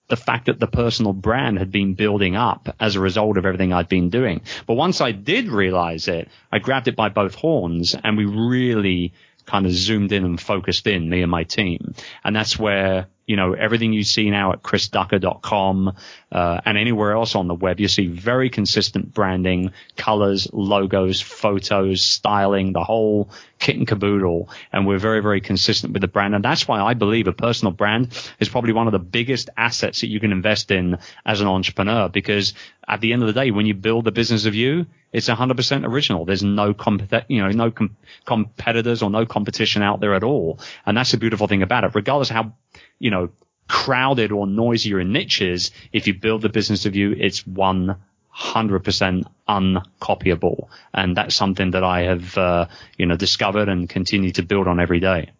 the 0.08 0.16
fact 0.16 0.46
that 0.46 0.58
the 0.58 0.66
personal 0.66 1.12
brand 1.12 1.58
had 1.58 1.70
been 1.70 1.94
building 1.94 2.36
up 2.36 2.74
as 2.80 2.96
a 2.96 3.00
result 3.00 3.36
of 3.36 3.46
everything 3.46 3.72
I'd 3.72 3.88
been 3.88 4.10
doing. 4.10 4.42
But 4.66 4.74
once 4.74 5.00
I 5.00 5.12
did 5.12 5.48
realize 5.48 6.08
it, 6.08 6.28
I 6.50 6.58
grabbed 6.58 6.88
it 6.88 6.96
by 6.96 7.08
both 7.08 7.34
horns 7.34 7.94
and 7.94 8.16
we 8.16 8.24
really 8.24 9.12
kind 9.46 9.66
of 9.66 9.72
zoomed 9.72 10.12
in 10.12 10.24
and 10.24 10.40
focused 10.40 10.86
in, 10.86 11.08
me 11.08 11.22
and 11.22 11.30
my 11.30 11.44
team. 11.44 11.94
And 12.24 12.34
that's 12.34 12.58
where 12.58 13.08
you 13.26 13.36
know, 13.36 13.52
everything 13.52 13.92
you 13.92 14.02
see 14.02 14.30
now 14.30 14.52
at 14.52 14.62
chrisducker.com 14.62 15.96
uh, 16.32 16.60
and 16.64 16.76
anywhere 16.76 17.12
else 17.12 17.34
on 17.34 17.46
the 17.46 17.54
web, 17.54 17.78
you 17.78 17.88
see 17.88 18.08
very 18.08 18.50
consistent 18.50 19.14
branding, 19.14 19.72
colors, 19.96 20.48
logos, 20.52 21.20
photos, 21.20 22.02
styling, 22.02 22.72
the 22.72 22.82
whole 22.82 23.30
kit 23.58 23.76
and 23.76 23.86
caboodle. 23.86 24.50
And 24.72 24.86
we're 24.86 24.98
very, 24.98 25.20
very 25.20 25.40
consistent 25.40 25.92
with 25.92 26.02
the 26.02 26.08
brand. 26.08 26.34
And 26.34 26.44
that's 26.44 26.66
why 26.66 26.80
I 26.80 26.94
believe 26.94 27.28
a 27.28 27.32
personal 27.32 27.72
brand 27.72 28.12
is 28.40 28.48
probably 28.48 28.72
one 28.72 28.88
of 28.88 28.92
the 28.92 28.98
biggest 28.98 29.50
assets 29.56 30.00
that 30.00 30.08
you 30.08 30.18
can 30.18 30.32
invest 30.32 30.70
in 30.70 30.98
as 31.24 31.40
an 31.40 31.46
entrepreneur 31.46 32.08
because 32.08 32.54
at 32.88 33.00
the 33.00 33.12
end 33.12 33.22
of 33.22 33.28
the 33.28 33.40
day, 33.40 33.52
when 33.52 33.66
you 33.66 33.74
build 33.74 34.04
the 34.04 34.10
business 34.12 34.44
of 34.46 34.54
you, 34.56 34.86
it's 35.12 35.28
100% 35.28 35.86
original. 35.86 36.24
There's 36.24 36.42
no 36.42 36.74
compet- 36.74 37.26
you 37.28 37.40
know, 37.40 37.50
no 37.50 37.70
com- 37.70 37.96
competitors 38.24 39.02
or 39.02 39.10
no 39.10 39.26
competition 39.26 39.82
out 39.82 40.00
there 40.00 40.14
at 40.14 40.24
all. 40.24 40.58
And 40.84 40.96
that's 40.96 41.12
the 41.12 41.18
beautiful 41.18 41.46
thing 41.46 41.62
about 41.62 41.84
it. 41.84 41.94
Regardless 41.94 42.28
how 42.28 42.54
you 43.02 43.10
know, 43.10 43.30
crowded 43.68 44.30
or 44.32 44.46
noisier 44.46 45.00
in 45.00 45.12
niches, 45.12 45.72
if 45.92 46.06
you 46.06 46.14
build 46.14 46.42
the 46.42 46.48
business 46.48 46.86
of 46.86 46.94
you, 46.94 47.12
it's 47.18 47.42
100% 47.42 47.96
uncopyable. 49.48 50.68
And 50.94 51.16
that's 51.16 51.34
something 51.34 51.72
that 51.72 51.82
I 51.82 52.02
have, 52.02 52.38
uh, 52.38 52.66
you 52.96 53.06
know, 53.06 53.16
discovered 53.16 53.68
and 53.68 53.88
continue 53.88 54.30
to 54.32 54.42
build 54.42 54.68
on 54.68 54.78
every 54.78 55.00
day. 55.00 55.30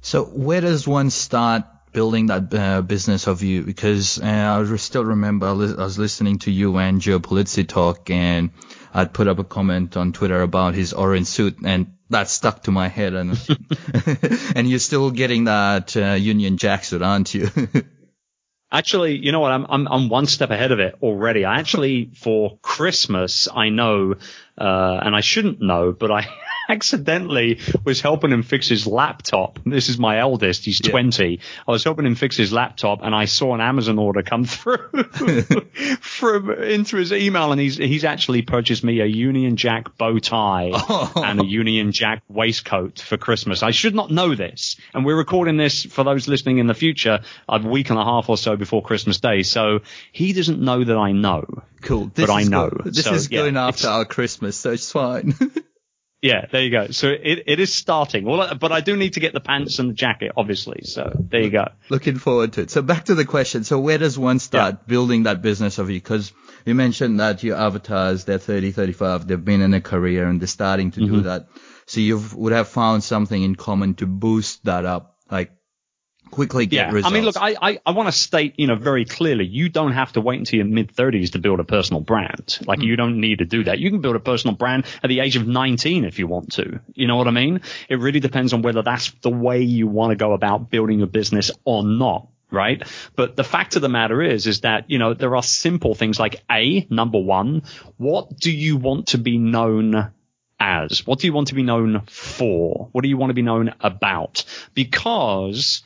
So 0.00 0.24
where 0.24 0.60
does 0.60 0.88
one 0.88 1.10
start 1.10 1.64
building 1.92 2.26
that 2.26 2.52
uh, 2.52 2.82
business 2.82 3.28
of 3.28 3.42
you? 3.42 3.62
Because 3.62 4.18
uh, 4.20 4.66
I 4.68 4.76
still 4.76 5.04
remember 5.04 5.46
I 5.46 5.52
was 5.52 5.98
listening 5.98 6.40
to 6.40 6.50
you 6.50 6.76
and 6.78 7.00
Joe 7.00 7.20
Pulizzi 7.20 7.66
talk 7.68 8.10
and 8.10 8.50
I'd 8.94 9.12
put 9.12 9.26
up 9.26 9.40
a 9.40 9.44
comment 9.44 9.96
on 9.96 10.12
Twitter 10.12 10.40
about 10.40 10.74
his 10.74 10.92
orange 10.92 11.26
suit 11.26 11.56
and 11.64 11.94
that 12.10 12.28
stuck 12.28 12.62
to 12.62 12.70
my 12.70 12.86
head 12.86 13.14
and 13.14 13.38
and 14.54 14.70
you're 14.70 14.78
still 14.78 15.10
getting 15.10 15.44
that 15.44 15.96
uh, 15.96 16.12
Union 16.12 16.56
Jack 16.56 16.84
suit, 16.84 17.02
aren't 17.02 17.34
you? 17.34 17.48
Actually, 18.72 19.16
you 19.16 19.30
know 19.30 19.40
what? 19.40 19.52
I'm, 19.52 19.66
I'm 19.68 19.88
I'm 19.88 20.08
one 20.08 20.26
step 20.26 20.50
ahead 20.50 20.72
of 20.72 20.80
it 20.80 20.96
already. 21.00 21.44
I 21.44 21.60
actually 21.60 22.10
for 22.16 22.58
Christmas 22.60 23.46
I 23.46 23.68
know, 23.68 24.16
uh, 24.58 25.00
and 25.04 25.14
I 25.14 25.20
shouldn't 25.20 25.60
know, 25.60 25.92
but 25.92 26.10
I 26.10 26.26
accidentally 26.68 27.60
was 27.84 28.00
helping 28.00 28.32
him 28.32 28.42
fix 28.42 28.68
his 28.68 28.86
laptop. 28.86 29.58
This 29.64 29.88
is 29.88 29.98
my 29.98 30.18
eldest. 30.18 30.64
He's 30.64 30.80
20. 30.80 31.26
Yeah. 31.26 31.36
I 31.66 31.70
was 31.70 31.84
helping 31.84 32.06
him 32.06 32.14
fix 32.14 32.36
his 32.36 32.52
laptop 32.52 33.00
and 33.02 33.14
I 33.14 33.26
saw 33.26 33.54
an 33.54 33.60
Amazon 33.60 33.98
order 33.98 34.22
come 34.22 34.44
through 34.44 34.88
from 36.00 36.50
into 36.50 36.96
his 36.96 37.12
email 37.12 37.52
and 37.52 37.60
he's, 37.60 37.76
he's 37.76 38.04
actually 38.04 38.42
purchased 38.42 38.84
me 38.84 39.00
a 39.00 39.06
Union 39.06 39.56
Jack 39.56 39.96
bow 39.96 40.18
tie 40.18 40.70
oh. 40.72 41.12
and 41.16 41.40
a 41.40 41.46
Union 41.46 41.92
Jack 41.92 42.22
waistcoat 42.28 42.98
for 42.98 43.16
Christmas. 43.16 43.62
I 43.62 43.70
should 43.70 43.94
not 43.94 44.10
know 44.10 44.34
this. 44.34 44.76
And 44.92 45.04
we're 45.04 45.16
recording 45.16 45.56
this 45.56 45.84
for 45.84 46.04
those 46.04 46.28
listening 46.28 46.58
in 46.58 46.66
the 46.66 46.74
future 46.74 47.20
a 47.48 47.58
week 47.58 47.90
and 47.90 47.98
a 47.98 48.04
half 48.04 48.28
or 48.28 48.36
so 48.36 48.56
before 48.56 48.82
Christmas 48.82 49.20
Day. 49.20 49.42
So 49.42 49.80
he 50.12 50.32
doesn't 50.32 50.60
know 50.60 50.82
that 50.82 50.96
I 50.96 51.12
know. 51.12 51.62
Cool. 51.82 52.10
This 52.14 52.26
but 52.26 52.32
I 52.32 52.44
know. 52.44 52.70
This 52.84 53.04
so, 53.04 53.14
is 53.14 53.28
going 53.28 53.56
after 53.56 53.88
our 53.88 54.04
Christmas, 54.04 54.56
so 54.56 54.72
it's 54.72 54.90
fine. 54.90 55.34
Yeah, 56.24 56.46
there 56.50 56.62
you 56.62 56.70
go. 56.70 56.86
So 56.86 57.08
it, 57.08 57.42
it 57.46 57.60
is 57.60 57.70
starting. 57.70 58.24
Well, 58.24 58.54
but 58.54 58.72
I 58.72 58.80
do 58.80 58.96
need 58.96 59.12
to 59.12 59.20
get 59.20 59.34
the 59.34 59.40
pants 59.40 59.78
and 59.78 59.90
the 59.90 59.94
jacket, 59.94 60.32
obviously. 60.34 60.80
So 60.84 61.12
there 61.14 61.42
you 61.42 61.50
go. 61.50 61.68
Looking 61.90 62.16
forward 62.16 62.54
to 62.54 62.62
it. 62.62 62.70
So 62.70 62.80
back 62.80 63.04
to 63.04 63.14
the 63.14 63.26
question. 63.26 63.62
So 63.62 63.78
where 63.78 63.98
does 63.98 64.18
one 64.18 64.38
start 64.38 64.76
yeah. 64.76 64.86
building 64.86 65.24
that 65.24 65.42
business 65.42 65.76
of 65.76 65.90
you? 65.90 66.00
Because 66.00 66.32
you 66.64 66.74
mentioned 66.74 67.20
that 67.20 67.42
your 67.42 67.58
avatars, 67.58 68.24
they're 68.24 68.38
30, 68.38 68.72
35, 68.72 69.26
they've 69.26 69.44
been 69.44 69.60
in 69.60 69.74
a 69.74 69.82
career 69.82 70.26
and 70.26 70.40
they're 70.40 70.46
starting 70.46 70.92
to 70.92 71.00
mm-hmm. 71.00 71.14
do 71.16 71.20
that. 71.24 71.48
So 71.84 72.00
you 72.00 72.24
would 72.34 72.54
have 72.54 72.68
found 72.68 73.04
something 73.04 73.42
in 73.42 73.54
common 73.54 73.92
to 73.96 74.06
boost 74.06 74.64
that 74.64 74.86
up. 74.86 75.18
Like 75.30 75.52
quickly 76.34 76.66
get 76.66 76.88
yeah. 76.88 76.92
results. 76.92 77.12
I 77.12 77.14
mean, 77.14 77.24
look, 77.24 77.36
I, 77.36 77.56
I, 77.60 77.80
I 77.86 77.90
want 77.92 78.08
to 78.08 78.12
state, 78.12 78.54
you 78.58 78.66
know, 78.66 78.74
very 78.74 79.04
clearly, 79.04 79.46
you 79.46 79.68
don't 79.68 79.92
have 79.92 80.12
to 80.12 80.20
wait 80.20 80.40
until 80.40 80.58
your 80.58 80.66
mid 80.66 80.94
30s 80.94 81.32
to 81.32 81.38
build 81.38 81.60
a 81.60 81.64
personal 81.64 82.00
brand. 82.00 82.58
Like, 82.66 82.80
mm. 82.80 82.84
you 82.84 82.96
don't 82.96 83.20
need 83.20 83.38
to 83.38 83.44
do 83.44 83.64
that. 83.64 83.78
You 83.78 83.90
can 83.90 84.00
build 84.00 84.16
a 84.16 84.20
personal 84.20 84.56
brand 84.56 84.84
at 85.02 85.08
the 85.08 85.20
age 85.20 85.36
of 85.36 85.46
19 85.46 86.04
if 86.04 86.18
you 86.18 86.26
want 86.26 86.52
to. 86.54 86.80
You 86.94 87.06
know 87.06 87.16
what 87.16 87.28
I 87.28 87.30
mean? 87.30 87.60
It 87.88 88.00
really 88.00 88.20
depends 88.20 88.52
on 88.52 88.62
whether 88.62 88.82
that's 88.82 89.12
the 89.22 89.30
way 89.30 89.62
you 89.62 89.86
want 89.86 90.10
to 90.10 90.16
go 90.16 90.32
about 90.32 90.70
building 90.70 91.02
a 91.02 91.06
business 91.06 91.50
or 91.64 91.84
not 91.84 92.28
right? 92.50 92.84
But 93.16 93.34
the 93.34 93.42
fact 93.42 93.74
of 93.74 93.82
the 93.82 93.88
matter 93.88 94.22
is, 94.22 94.46
is 94.46 94.60
that, 94.60 94.88
you 94.88 95.00
know, 95.00 95.12
there 95.12 95.34
are 95.34 95.42
simple 95.42 95.96
things 95.96 96.20
like 96.20 96.40
A, 96.48 96.86
number 96.88 97.18
one, 97.18 97.62
what 97.96 98.38
do 98.38 98.52
you 98.52 98.76
want 98.76 99.08
to 99.08 99.18
be 99.18 99.38
known 99.38 100.12
as? 100.60 101.04
What 101.04 101.18
do 101.18 101.26
you 101.26 101.32
want 101.32 101.48
to 101.48 101.54
be 101.54 101.64
known 101.64 102.02
for? 102.06 102.88
What 102.92 103.02
do 103.02 103.08
you 103.08 103.16
want 103.16 103.30
to 103.30 103.34
be 103.34 103.42
known 103.42 103.74
about? 103.80 104.44
Because 104.72 105.82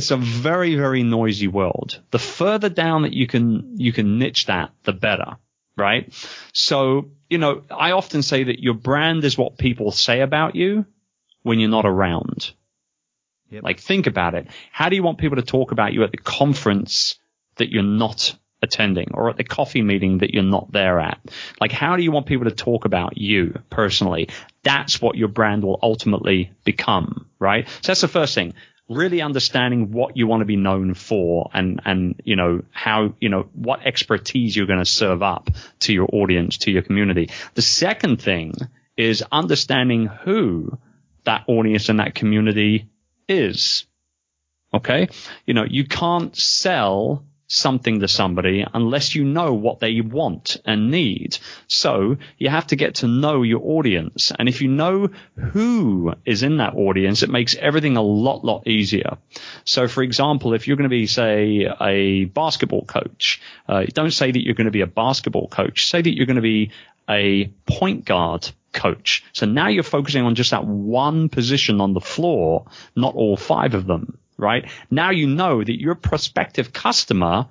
it's 0.00 0.10
a 0.10 0.16
very, 0.16 0.76
very 0.76 1.02
noisy 1.02 1.46
world. 1.46 2.00
The 2.10 2.18
further 2.18 2.70
down 2.70 3.02
that 3.02 3.12
you 3.12 3.26
can, 3.26 3.74
you 3.76 3.92
can 3.92 4.18
niche 4.18 4.46
that, 4.46 4.70
the 4.84 4.94
better, 4.94 5.36
right? 5.76 6.10
So, 6.54 7.10
you 7.28 7.36
know, 7.36 7.62
I 7.70 7.92
often 7.92 8.22
say 8.22 8.44
that 8.44 8.60
your 8.60 8.74
brand 8.74 9.24
is 9.24 9.36
what 9.36 9.58
people 9.58 9.92
say 9.92 10.22
about 10.22 10.56
you 10.56 10.86
when 11.42 11.58
you're 11.58 11.68
not 11.68 11.84
around? 11.84 12.52
Yep. 13.50 13.62
Like 13.62 13.80
think 13.80 14.06
about 14.06 14.34
it. 14.34 14.46
How 14.72 14.88
do 14.88 14.96
you 14.96 15.02
want 15.02 15.18
people 15.18 15.36
to 15.36 15.42
talk 15.42 15.70
about 15.70 15.92
you 15.92 16.02
at 16.02 16.12
the 16.12 16.18
conference 16.18 17.18
that 17.56 17.70
you're 17.70 17.82
not 17.82 18.34
attending 18.62 19.08
or 19.14 19.30
at 19.30 19.36
the 19.36 19.44
coffee 19.44 19.82
meeting 19.82 20.18
that 20.18 20.32
you're 20.32 20.42
not 20.42 20.72
there 20.72 20.98
at? 20.98 21.18
Like 21.60 21.72
how 21.72 21.96
do 21.96 22.02
you 22.02 22.12
want 22.12 22.26
people 22.26 22.44
to 22.44 22.54
talk 22.54 22.84
about 22.84 23.18
you 23.18 23.58
personally? 23.68 24.30
That's 24.62 25.00
what 25.00 25.16
your 25.16 25.28
brand 25.28 25.62
will 25.62 25.78
ultimately 25.82 26.52
become, 26.64 27.26
right? 27.38 27.68
So 27.68 27.88
that's 27.88 28.00
the 28.00 28.08
first 28.08 28.34
thing. 28.34 28.54
Really 28.90 29.22
understanding 29.22 29.92
what 29.92 30.16
you 30.16 30.26
want 30.26 30.40
to 30.40 30.46
be 30.46 30.56
known 30.56 30.94
for 30.94 31.48
and, 31.54 31.80
and, 31.84 32.20
you 32.24 32.34
know, 32.34 32.62
how, 32.72 33.14
you 33.20 33.28
know, 33.28 33.48
what 33.54 33.86
expertise 33.86 34.54
you're 34.54 34.66
going 34.66 34.80
to 34.80 34.84
serve 34.84 35.22
up 35.22 35.48
to 35.80 35.92
your 35.92 36.08
audience, 36.12 36.58
to 36.58 36.72
your 36.72 36.82
community. 36.82 37.30
The 37.54 37.62
second 37.62 38.20
thing 38.20 38.54
is 38.96 39.22
understanding 39.30 40.06
who 40.06 40.76
that 41.24 41.44
audience 41.46 41.88
and 41.88 42.00
that 42.00 42.14
community 42.14 42.88
is. 43.28 43.86
Okay. 44.74 45.08
You 45.46 45.54
know, 45.54 45.64
you 45.64 45.84
can't 45.84 46.36
sell 46.36 47.24
something 47.50 47.98
to 47.98 48.06
somebody 48.06 48.64
unless 48.72 49.16
you 49.16 49.24
know 49.24 49.52
what 49.52 49.80
they 49.80 50.00
want 50.00 50.56
and 50.64 50.90
need. 50.90 51.36
So 51.66 52.16
you 52.38 52.48
have 52.48 52.68
to 52.68 52.76
get 52.76 52.96
to 52.96 53.08
know 53.08 53.42
your 53.42 53.60
audience. 53.62 54.30
And 54.38 54.48
if 54.48 54.62
you 54.62 54.68
know 54.68 55.08
who 55.34 56.14
is 56.24 56.44
in 56.44 56.58
that 56.58 56.76
audience, 56.76 57.24
it 57.24 57.28
makes 57.28 57.56
everything 57.56 57.96
a 57.96 58.02
lot, 58.02 58.44
lot 58.44 58.68
easier. 58.68 59.18
So 59.64 59.88
for 59.88 60.04
example, 60.04 60.54
if 60.54 60.68
you're 60.68 60.76
going 60.76 60.88
to 60.88 60.96
be, 60.96 61.08
say, 61.08 61.68
a 61.80 62.26
basketball 62.26 62.84
coach, 62.84 63.42
uh, 63.68 63.84
don't 63.92 64.12
say 64.12 64.30
that 64.30 64.44
you're 64.44 64.54
going 64.54 64.66
to 64.66 64.70
be 64.70 64.82
a 64.82 64.86
basketball 64.86 65.48
coach. 65.48 65.90
Say 65.90 66.00
that 66.00 66.16
you're 66.16 66.26
going 66.26 66.36
to 66.36 66.42
be 66.42 66.70
a 67.08 67.46
point 67.66 68.04
guard 68.04 68.48
coach. 68.72 69.24
So 69.32 69.44
now 69.46 69.66
you're 69.66 69.82
focusing 69.82 70.22
on 70.22 70.36
just 70.36 70.52
that 70.52 70.64
one 70.64 71.28
position 71.28 71.80
on 71.80 71.94
the 71.94 72.00
floor, 72.00 72.66
not 72.94 73.16
all 73.16 73.36
five 73.36 73.74
of 73.74 73.86
them, 73.86 74.18
right? 74.40 74.68
Now 74.90 75.10
you 75.10 75.26
know 75.26 75.62
that 75.62 75.80
your 75.80 75.94
prospective 75.94 76.72
customer 76.72 77.46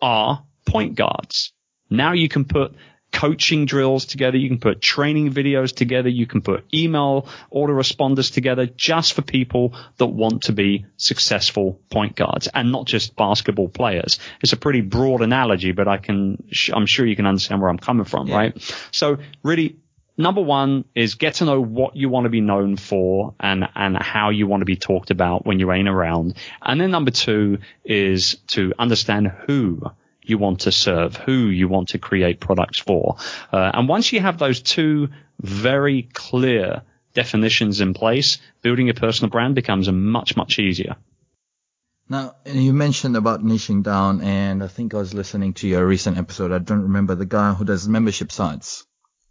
are 0.00 0.44
point 0.66 0.94
guards. 0.94 1.52
Now 1.90 2.12
you 2.12 2.28
can 2.28 2.44
put 2.44 2.74
coaching 3.12 3.66
drills 3.66 4.04
together. 4.04 4.36
You 4.36 4.48
can 4.48 4.60
put 4.60 4.80
training 4.80 5.32
videos 5.32 5.74
together. 5.74 6.08
You 6.08 6.26
can 6.26 6.42
put 6.42 6.64
email 6.72 7.26
autoresponders 7.52 8.32
together 8.32 8.66
just 8.66 9.14
for 9.14 9.22
people 9.22 9.74
that 9.96 10.06
want 10.06 10.42
to 10.42 10.52
be 10.52 10.86
successful 10.96 11.80
point 11.90 12.14
guards 12.14 12.48
and 12.54 12.70
not 12.70 12.86
just 12.86 13.16
basketball 13.16 13.68
players. 13.68 14.20
It's 14.42 14.52
a 14.52 14.56
pretty 14.56 14.80
broad 14.80 15.22
analogy, 15.22 15.72
but 15.72 15.88
I 15.88 15.96
can, 15.96 16.40
I'm 16.72 16.86
sure 16.86 17.04
you 17.04 17.16
can 17.16 17.26
understand 17.26 17.60
where 17.60 17.68
I'm 17.70 17.78
coming 17.78 18.04
from, 18.04 18.28
Yeah. 18.28 18.36
right? 18.36 18.74
So 18.92 19.18
really 19.42 19.76
number 20.20 20.40
one 20.40 20.84
is 20.94 21.14
get 21.14 21.34
to 21.34 21.44
know 21.44 21.60
what 21.60 21.96
you 21.96 22.08
want 22.08 22.24
to 22.24 22.30
be 22.30 22.40
known 22.40 22.76
for 22.76 23.34
and, 23.40 23.68
and 23.74 23.96
how 23.96 24.30
you 24.30 24.46
want 24.46 24.60
to 24.60 24.66
be 24.66 24.76
talked 24.76 25.10
about 25.10 25.46
when 25.46 25.58
you 25.58 25.70
ain't 25.72 25.88
around. 25.88 26.34
And 26.62 26.80
then 26.80 26.90
number 26.90 27.10
two 27.10 27.58
is 27.84 28.36
to 28.48 28.72
understand 28.78 29.28
who 29.28 29.90
you 30.22 30.38
want 30.38 30.60
to 30.60 30.72
serve, 30.72 31.16
who 31.16 31.48
you 31.48 31.68
want 31.68 31.88
to 31.88 31.98
create 31.98 32.40
products 32.40 32.78
for. 32.78 33.16
Uh, 33.52 33.70
and 33.74 33.88
once 33.88 34.12
you 34.12 34.20
have 34.20 34.38
those 34.38 34.60
two 34.62 35.08
very 35.40 36.02
clear 36.02 36.82
definitions 37.14 37.80
in 37.80 37.94
place, 37.94 38.38
building 38.62 38.88
a 38.90 38.94
personal 38.94 39.30
brand 39.30 39.54
becomes 39.54 39.90
much, 39.90 40.36
much 40.36 40.58
easier. 40.58 40.96
Now, 42.08 42.34
you 42.44 42.72
mentioned 42.72 43.16
about 43.16 43.44
niching 43.44 43.84
down, 43.84 44.20
and 44.20 44.64
I 44.64 44.66
think 44.66 44.94
I 44.94 44.98
was 44.98 45.14
listening 45.14 45.54
to 45.54 45.68
your 45.68 45.86
recent 45.86 46.18
episode. 46.18 46.50
I 46.50 46.58
don't 46.58 46.82
remember 46.82 47.14
the 47.14 47.24
guy 47.24 47.54
who 47.54 47.64
does 47.64 47.86
membership 47.86 48.32
sites. 48.32 48.84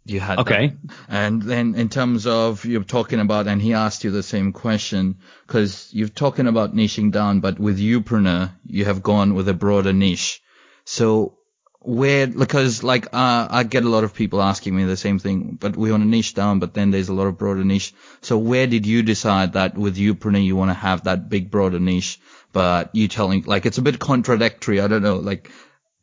You 0.04 0.18
had 0.18 0.38
that. 0.38 0.42
Okay. 0.42 0.76
And 1.08 1.42
then 1.42 1.74
in 1.74 1.88
terms 1.88 2.26
of 2.26 2.64
you're 2.64 2.84
talking 2.84 3.20
about, 3.20 3.46
and 3.46 3.60
he 3.60 3.74
asked 3.74 4.02
you 4.02 4.10
the 4.10 4.22
same 4.22 4.52
question, 4.52 5.18
because 5.46 5.90
you're 5.92 6.08
talking 6.08 6.46
about 6.46 6.74
niching 6.74 7.12
down, 7.12 7.40
but 7.40 7.58
with 7.58 7.78
Youpreneur, 7.78 8.50
you 8.66 8.86
have 8.86 9.02
gone 9.02 9.34
with 9.34 9.48
a 9.48 9.54
broader 9.54 9.92
niche. 9.92 10.42
So 10.84 11.36
where, 11.82 12.26
because 12.26 12.82
like, 12.82 13.06
uh, 13.06 13.48
I 13.50 13.62
get 13.62 13.84
a 13.84 13.88
lot 13.88 14.04
of 14.04 14.14
people 14.14 14.42
asking 14.42 14.74
me 14.74 14.84
the 14.84 14.96
same 14.96 15.18
thing, 15.18 15.58
but 15.60 15.76
we 15.76 15.90
want 15.90 16.02
to 16.02 16.08
niche 16.08 16.34
down, 16.34 16.60
but 16.60 16.74
then 16.74 16.90
there's 16.90 17.08
a 17.08 17.14
lot 17.14 17.26
of 17.26 17.38
broader 17.38 17.64
niche. 17.64 17.94
So 18.22 18.38
where 18.38 18.66
did 18.66 18.86
you 18.86 19.02
decide 19.02 19.52
that 19.52 19.76
with 19.76 19.96
Youpreneur 19.96 20.44
you 20.44 20.56
want 20.56 20.70
to 20.70 20.74
have 20.74 21.04
that 21.04 21.28
big 21.28 21.50
broader 21.50 21.78
niche, 21.78 22.18
but 22.52 22.94
you 22.94 23.06
telling, 23.06 23.42
like, 23.42 23.66
it's 23.66 23.78
a 23.78 23.82
bit 23.82 23.98
contradictory. 23.98 24.80
I 24.80 24.88
don't 24.88 25.02
know, 25.02 25.16
like, 25.16 25.50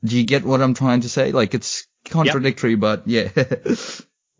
do 0.04 0.16
you 0.16 0.24
get 0.24 0.46
what 0.46 0.62
I'm 0.62 0.76
trying 0.76 1.02
to 1.02 1.10
say? 1.10 1.32
Like, 1.32 1.56
it's 1.56 1.87
contradictory, 2.10 2.76
but 2.76 3.04
yeah. 3.08 3.30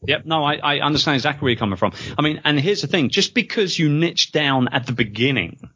Yep. 0.06 0.26
No, 0.26 0.44
I, 0.44 0.58
I 0.58 0.80
understand 0.80 1.16
exactly 1.16 1.46
where 1.46 1.52
you're 1.52 1.60
coming 1.60 1.78
from. 1.78 1.92
I 2.18 2.22
mean, 2.22 2.42
and 2.46 2.60
here's 2.60 2.82
the 2.82 2.88
thing. 2.88 3.10
Just 3.10 3.34
because 3.34 3.78
you 3.78 3.90
niche 3.90 4.32
down 4.32 4.68
at 4.68 4.86
the 4.86 4.94
beginning 4.94 5.70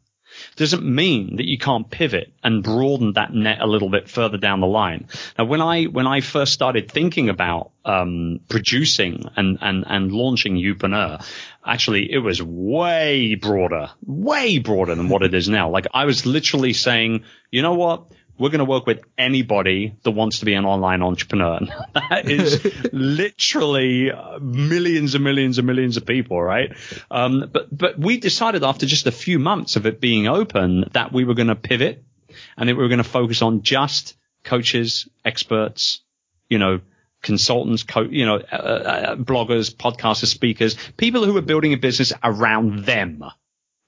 doesn't 0.56 0.84
mean 0.84 1.36
that 1.36 1.46
you 1.46 1.58
can't 1.58 1.90
pivot 1.90 2.32
and 2.42 2.62
broaden 2.62 3.14
that 3.14 3.32
net 3.34 3.60
a 3.60 3.66
little 3.66 3.90
bit 3.90 4.08
further 4.08 4.38
down 4.38 4.60
the 4.60 4.66
line. 4.66 5.08
Now, 5.38 5.44
when 5.44 5.60
I, 5.60 5.84
when 5.84 6.06
I 6.06 6.20
first 6.20 6.52
started 6.52 6.90
thinking 6.90 7.28
about, 7.28 7.72
um, 7.84 8.40
producing 8.48 9.24
and, 9.36 9.58
and, 9.60 9.84
and 9.86 10.12
launching 10.12 10.54
Youpreneur, 10.54 11.24
actually 11.64 12.10
it 12.10 12.18
was 12.18 12.42
way 12.42 13.34
broader, 13.34 13.90
way 14.06 14.58
broader 14.58 14.94
than 14.94 15.08
what 15.08 15.22
it 15.22 15.34
is 15.34 15.48
now. 15.48 15.68
Like 15.70 15.86
I 15.92 16.04
was 16.04 16.26
literally 16.26 16.72
saying, 16.72 17.24
you 17.50 17.62
know 17.62 17.74
what? 17.74 18.12
We're 18.38 18.48
going 18.48 18.60
to 18.60 18.64
work 18.64 18.86
with 18.86 19.04
anybody 19.16 19.94
that 20.02 20.10
wants 20.10 20.40
to 20.40 20.44
be 20.44 20.54
an 20.54 20.64
online 20.64 21.02
entrepreneur. 21.02 21.60
that 21.94 22.28
is 22.28 22.64
literally 22.92 24.10
uh, 24.10 24.38
millions 24.40 25.14
and 25.14 25.22
millions 25.22 25.58
and 25.58 25.66
millions 25.66 25.96
of 25.96 26.06
people, 26.06 26.42
right? 26.42 26.72
Um, 27.10 27.50
but 27.52 27.76
but 27.76 27.98
we 27.98 28.18
decided 28.18 28.64
after 28.64 28.86
just 28.86 29.06
a 29.06 29.12
few 29.12 29.38
months 29.38 29.76
of 29.76 29.86
it 29.86 30.00
being 30.00 30.26
open 30.26 30.86
that 30.92 31.12
we 31.12 31.24
were 31.24 31.34
going 31.34 31.48
to 31.48 31.56
pivot 31.56 32.04
and 32.56 32.68
that 32.68 32.76
we 32.76 32.82
were 32.82 32.88
going 32.88 32.98
to 32.98 33.04
focus 33.04 33.42
on 33.42 33.62
just 33.62 34.16
coaches, 34.44 35.08
experts, 35.24 36.00
you 36.48 36.58
know, 36.58 36.80
consultants, 37.22 37.84
co- 37.84 38.02
you 38.02 38.26
know, 38.26 38.36
uh, 38.36 38.56
uh, 38.56 39.16
bloggers, 39.16 39.74
podcasters, 39.74 40.26
speakers, 40.26 40.76
people 40.96 41.24
who 41.24 41.36
are 41.36 41.42
building 41.42 41.72
a 41.72 41.76
business 41.76 42.12
around 42.22 42.84
them 42.84 43.24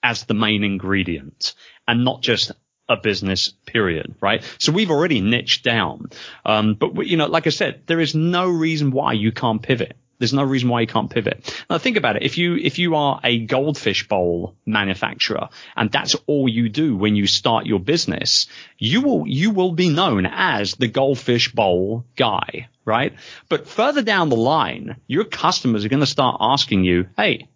as 0.02 0.24
the 0.24 0.34
main 0.34 0.62
ingredient 0.64 1.54
and 1.88 2.04
not 2.04 2.22
just 2.22 2.52
a 2.88 2.96
business 2.96 3.48
period, 3.66 4.14
right? 4.20 4.42
So 4.58 4.72
we've 4.72 4.90
already 4.90 5.20
niched 5.20 5.64
down. 5.64 6.10
Um, 6.44 6.74
but 6.74 6.94
we- 6.94 7.06
you 7.08 7.16
know, 7.16 7.26
like 7.26 7.46
I 7.46 7.50
said, 7.50 7.82
there 7.86 8.00
is 8.00 8.14
no 8.14 8.48
reason 8.48 8.90
why 8.90 9.14
you 9.14 9.32
can't 9.32 9.62
pivot. 9.62 9.96
There's 10.18 10.32
no 10.32 10.44
reason 10.44 10.68
why 10.68 10.80
you 10.82 10.86
can't 10.86 11.10
pivot. 11.10 11.64
Now 11.68 11.78
think 11.78 11.96
about 11.96 12.16
it. 12.16 12.22
If 12.22 12.38
you, 12.38 12.54
if 12.56 12.78
you 12.78 12.94
are 12.94 13.20
a 13.24 13.38
goldfish 13.40 14.06
bowl 14.06 14.54
manufacturer 14.64 15.48
and 15.76 15.90
that's 15.90 16.14
all 16.26 16.48
you 16.48 16.68
do 16.68 16.96
when 16.96 17.16
you 17.16 17.26
start 17.26 17.66
your 17.66 17.80
business, 17.80 18.46
you 18.78 19.00
will, 19.00 19.26
you 19.26 19.50
will 19.50 19.72
be 19.72 19.88
known 19.88 20.24
as 20.26 20.74
the 20.74 20.86
goldfish 20.86 21.52
bowl 21.52 22.04
guy, 22.16 22.68
right? 22.84 23.14
But 23.48 23.66
further 23.66 24.02
down 24.02 24.28
the 24.28 24.36
line, 24.36 24.96
your 25.08 25.24
customers 25.24 25.84
are 25.84 25.88
going 25.90 26.00
to 26.00 26.06
start 26.06 26.36
asking 26.40 26.84
you, 26.84 27.08
Hey, 27.16 27.48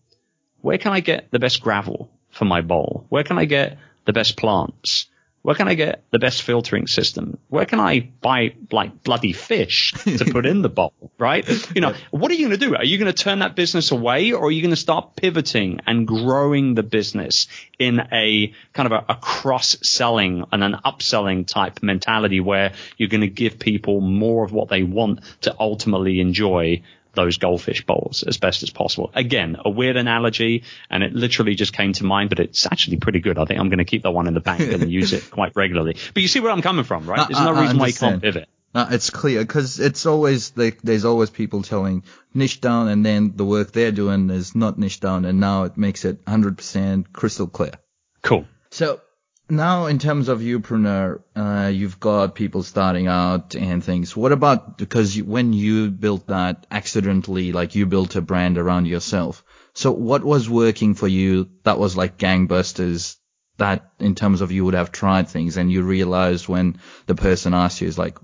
where 0.61 0.79
can 0.79 0.93
I 0.93 1.01
get 1.01 1.31
the 1.31 1.39
best 1.39 1.61
gravel 1.61 2.11
for 2.31 2.45
my 2.45 2.61
bowl? 2.63 3.07
Where 3.09 3.25
can 3.25 3.39
I 3.39 3.45
get 3.45 3.79
the 4.05 4.13
best 4.13 4.37
plants? 4.37 5.07
Where 5.49 5.55
can 5.55 5.67
I 5.67 5.73
get 5.73 6.05
the 6.11 6.19
best 6.19 6.43
filtering 6.43 6.87
system? 6.89 7.39
Where 7.49 7.65
can 7.65 7.81
I 7.81 8.01
buy 8.01 8.53
like 8.71 9.03
bloody 9.03 9.33
fish 9.33 9.95
to 10.05 10.27
put 10.31 10.45
in 10.45 10.61
the 10.61 10.69
bowl? 10.69 10.93
Right? 11.19 11.49
You 11.75 11.81
know, 11.81 11.95
what 12.13 12.31
are 12.31 12.35
you 12.35 12.47
going 12.47 12.61
to 12.61 12.67
do? 12.67 12.77
Are 12.77 12.85
you 12.85 12.97
going 12.97 13.13
to 13.13 13.23
turn 13.23 13.41
that 13.41 13.57
business 13.57 13.91
away 13.91 14.33
or 14.33 14.45
are 14.45 14.51
you 14.51 14.63
going 14.63 14.71
to 14.71 14.77
start 14.77 15.17
pivoting 15.17 15.81
and 15.85 16.07
growing 16.07 16.75
the 16.75 16.85
business 16.85 17.49
in 17.79 17.99
a 18.13 18.53
kind 18.73 18.87
of 18.87 18.93
a, 18.93 19.13
a 19.13 19.17
cross 19.17 19.77
selling 19.83 20.45
and 20.53 20.63
an 20.63 20.77
upselling 20.85 21.45
type 21.45 21.83
mentality 21.83 22.39
where 22.39 22.75
you're 22.99 23.09
going 23.09 23.23
to 23.23 23.27
give 23.27 23.59
people 23.59 24.01
more 24.01 24.45
of 24.45 24.53
what 24.53 24.69
they 24.69 24.85
want 24.85 25.21
to 25.41 25.57
ultimately 25.59 26.21
enjoy 26.21 26.83
those 27.19 27.37
goldfish 27.37 27.85
bowls 27.85 28.23
as 28.23 28.39
best 28.39 28.63
as 28.63 28.71
possible. 28.71 29.11
Again, 29.15 29.57
a 29.65 29.71
weird 29.71 29.97
analogy, 29.97 30.63
and 30.89 31.03
it 31.03 31.13
literally 31.13 31.55
just 31.57 31.73
came 31.73 31.93
to 31.95 32.05
mind, 32.05 32.31
but 32.31 32.39
it's 32.39 32.65
actually 32.67 32.99
pretty 32.99 33.21
good. 33.21 33.39
I 33.39 33.45
think 33.45 33.59
I'm 33.59 33.69
going 33.69 33.79
to 33.79 33.85
keep 33.85 34.05
that 34.05 34.13
one 34.13 34.29
in 34.29 34.35
the 34.35 34.41
bank 34.41 34.61
and 34.61 34.91
use 35.01 35.13
it 35.13 35.31
quite 35.31 35.53
regularly. 35.57 35.97
But 36.15 36.23
you 36.23 36.29
see 36.29 36.41
where 36.41 36.53
I'm 36.53 36.63
coming 36.63 36.85
from, 36.85 37.07
right? 37.07 37.29
There's 37.29 37.41
no 37.41 37.55
I- 37.55 37.59
I 37.59 37.61
reason 37.63 37.79
why 37.79 37.87
you 37.89 37.93
can't 37.95 38.23
pivot. 38.23 38.49
No, 38.75 38.87
it's 38.91 39.09
clear 39.11 39.41
because 39.41 39.81
it's 39.81 40.05
always 40.05 40.53
like 40.57 40.83
there's 40.83 41.07
always 41.07 41.31
people 41.31 41.63
telling 41.63 42.05
niche 42.35 42.61
down 42.61 42.89
and 42.89 43.05
then 43.05 43.33
the 43.35 43.45
work 43.45 43.73
they're 43.73 43.93
doing 43.93 44.29
is 44.29 44.55
not 44.55 44.79
niche 44.79 45.01
down 45.01 45.25
and 45.25 45.41
now 45.41 45.65
it 45.65 45.79
makes 45.79 46.05
it 46.05 46.23
100% 46.27 47.13
crystal 47.13 47.47
clear. 47.47 47.73
Cool. 48.23 48.45
So 48.71 49.01
now 49.51 49.87
in 49.87 49.99
terms 49.99 50.29
of 50.29 50.41
Youpreneur, 50.41 51.23
uh, 51.35 51.71
you've 51.73 51.99
got 52.01 52.35
people 52.35 52.63
starting 52.63 53.07
out 53.07 53.55
and 53.55 53.83
things. 53.83 54.17
What 54.17 54.33
about, 54.33 54.79
because 54.79 55.17
you, 55.17 55.25
when 55.25 55.53
you 55.53 55.91
built 55.91 56.27
that 56.29 56.67
accidentally, 56.71 57.53
like 57.53 57.75
you 57.75 57.87
built 57.87 58.17
a 58.17 58.21
brand 58.21 58.59
around 58.59 58.87
yourself. 58.87 59.45
So 59.75 59.93
what 59.93 60.25
was 60.25 60.51
working 60.51 60.95
for 60.95 61.09
you 61.09 61.51
that 61.63 61.79
was 61.79 61.97
like 61.97 62.19
gangbusters 62.19 63.17
that 63.59 63.91
in 63.99 64.15
terms 64.15 64.41
of 64.41 64.53
you 64.53 64.65
would 64.65 64.75
have 64.75 64.93
tried 64.93 65.29
things 65.29 65.57
and 65.57 65.71
you 65.71 65.83
realized 65.83 66.49
when 66.49 66.79
the 67.07 67.15
person 67.15 67.55
asked 67.55 67.81
you 67.81 67.89
is 67.89 67.99
like, 67.99 68.19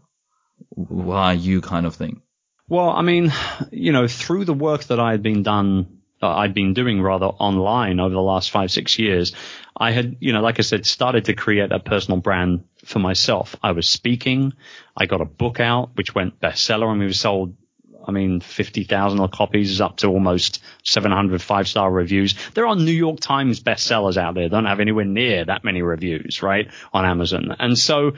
why 0.69 1.33
you 1.33 1.61
kind 1.61 1.87
of 1.87 1.95
thing? 1.95 2.23
Well, 2.69 2.91
I 2.91 3.03
mean, 3.03 3.33
you 3.71 3.93
know, 3.93 4.09
through 4.09 4.47
the 4.47 4.55
work 4.55 4.85
that 4.85 4.99
I 4.99 5.11
had 5.11 5.23
been 5.23 5.43
done 5.43 6.01
Uh, 6.25 6.37
I'd 6.37 6.55
been 6.55 6.73
doing 6.73 7.03
rather 7.03 7.27
online 7.27 8.01
over 8.01 8.15
the 8.15 8.23
last 8.23 8.51
five, 8.51 8.71
six 8.71 8.99
years, 8.99 9.35
I 9.77 9.91
had, 9.91 10.17
you 10.21 10.33
know, 10.33 10.41
like 10.41 10.59
I 10.59 10.63
said, 10.63 10.87
started 10.87 11.27
to 11.27 11.35
create 11.35 11.71
a 11.71 11.79
personal 11.79 12.19
brand 12.19 12.65
for 12.85 12.99
myself. 12.99 13.57
I 13.63 13.73
was 13.73 13.87
speaking. 13.87 14.55
I 14.97 15.05
got 15.05 15.21
a 15.21 15.27
book 15.27 15.61
out, 15.61 15.91
which 15.97 16.15
went 16.15 16.41
bestseller 16.41 16.91
and 16.91 17.01
we 17.01 17.13
sold 17.13 17.57
I 18.07 18.11
mean, 18.11 18.41
50,000 18.41 19.29
copies 19.29 19.81
up 19.81 19.97
to 19.99 20.09
almost 20.09 20.63
700 20.85 21.41
five 21.41 21.67
star 21.67 21.91
reviews. 21.91 22.35
There 22.53 22.67
are 22.67 22.77
New 22.77 22.93
York 22.93 23.21
Times 23.21 23.61
bestsellers 23.61 24.17
out 24.17 24.35
there. 24.35 24.49
Don't 24.49 24.67
have 24.67 24.81
anywhere 24.81 25.07
near 25.07 25.45
that 25.45 25.65
many 25.65 25.83
reviews, 25.83 26.43
right? 26.43 26.69
On 26.93 27.05
Amazon. 27.05 27.57
And 27.59 27.79
so 27.79 28.13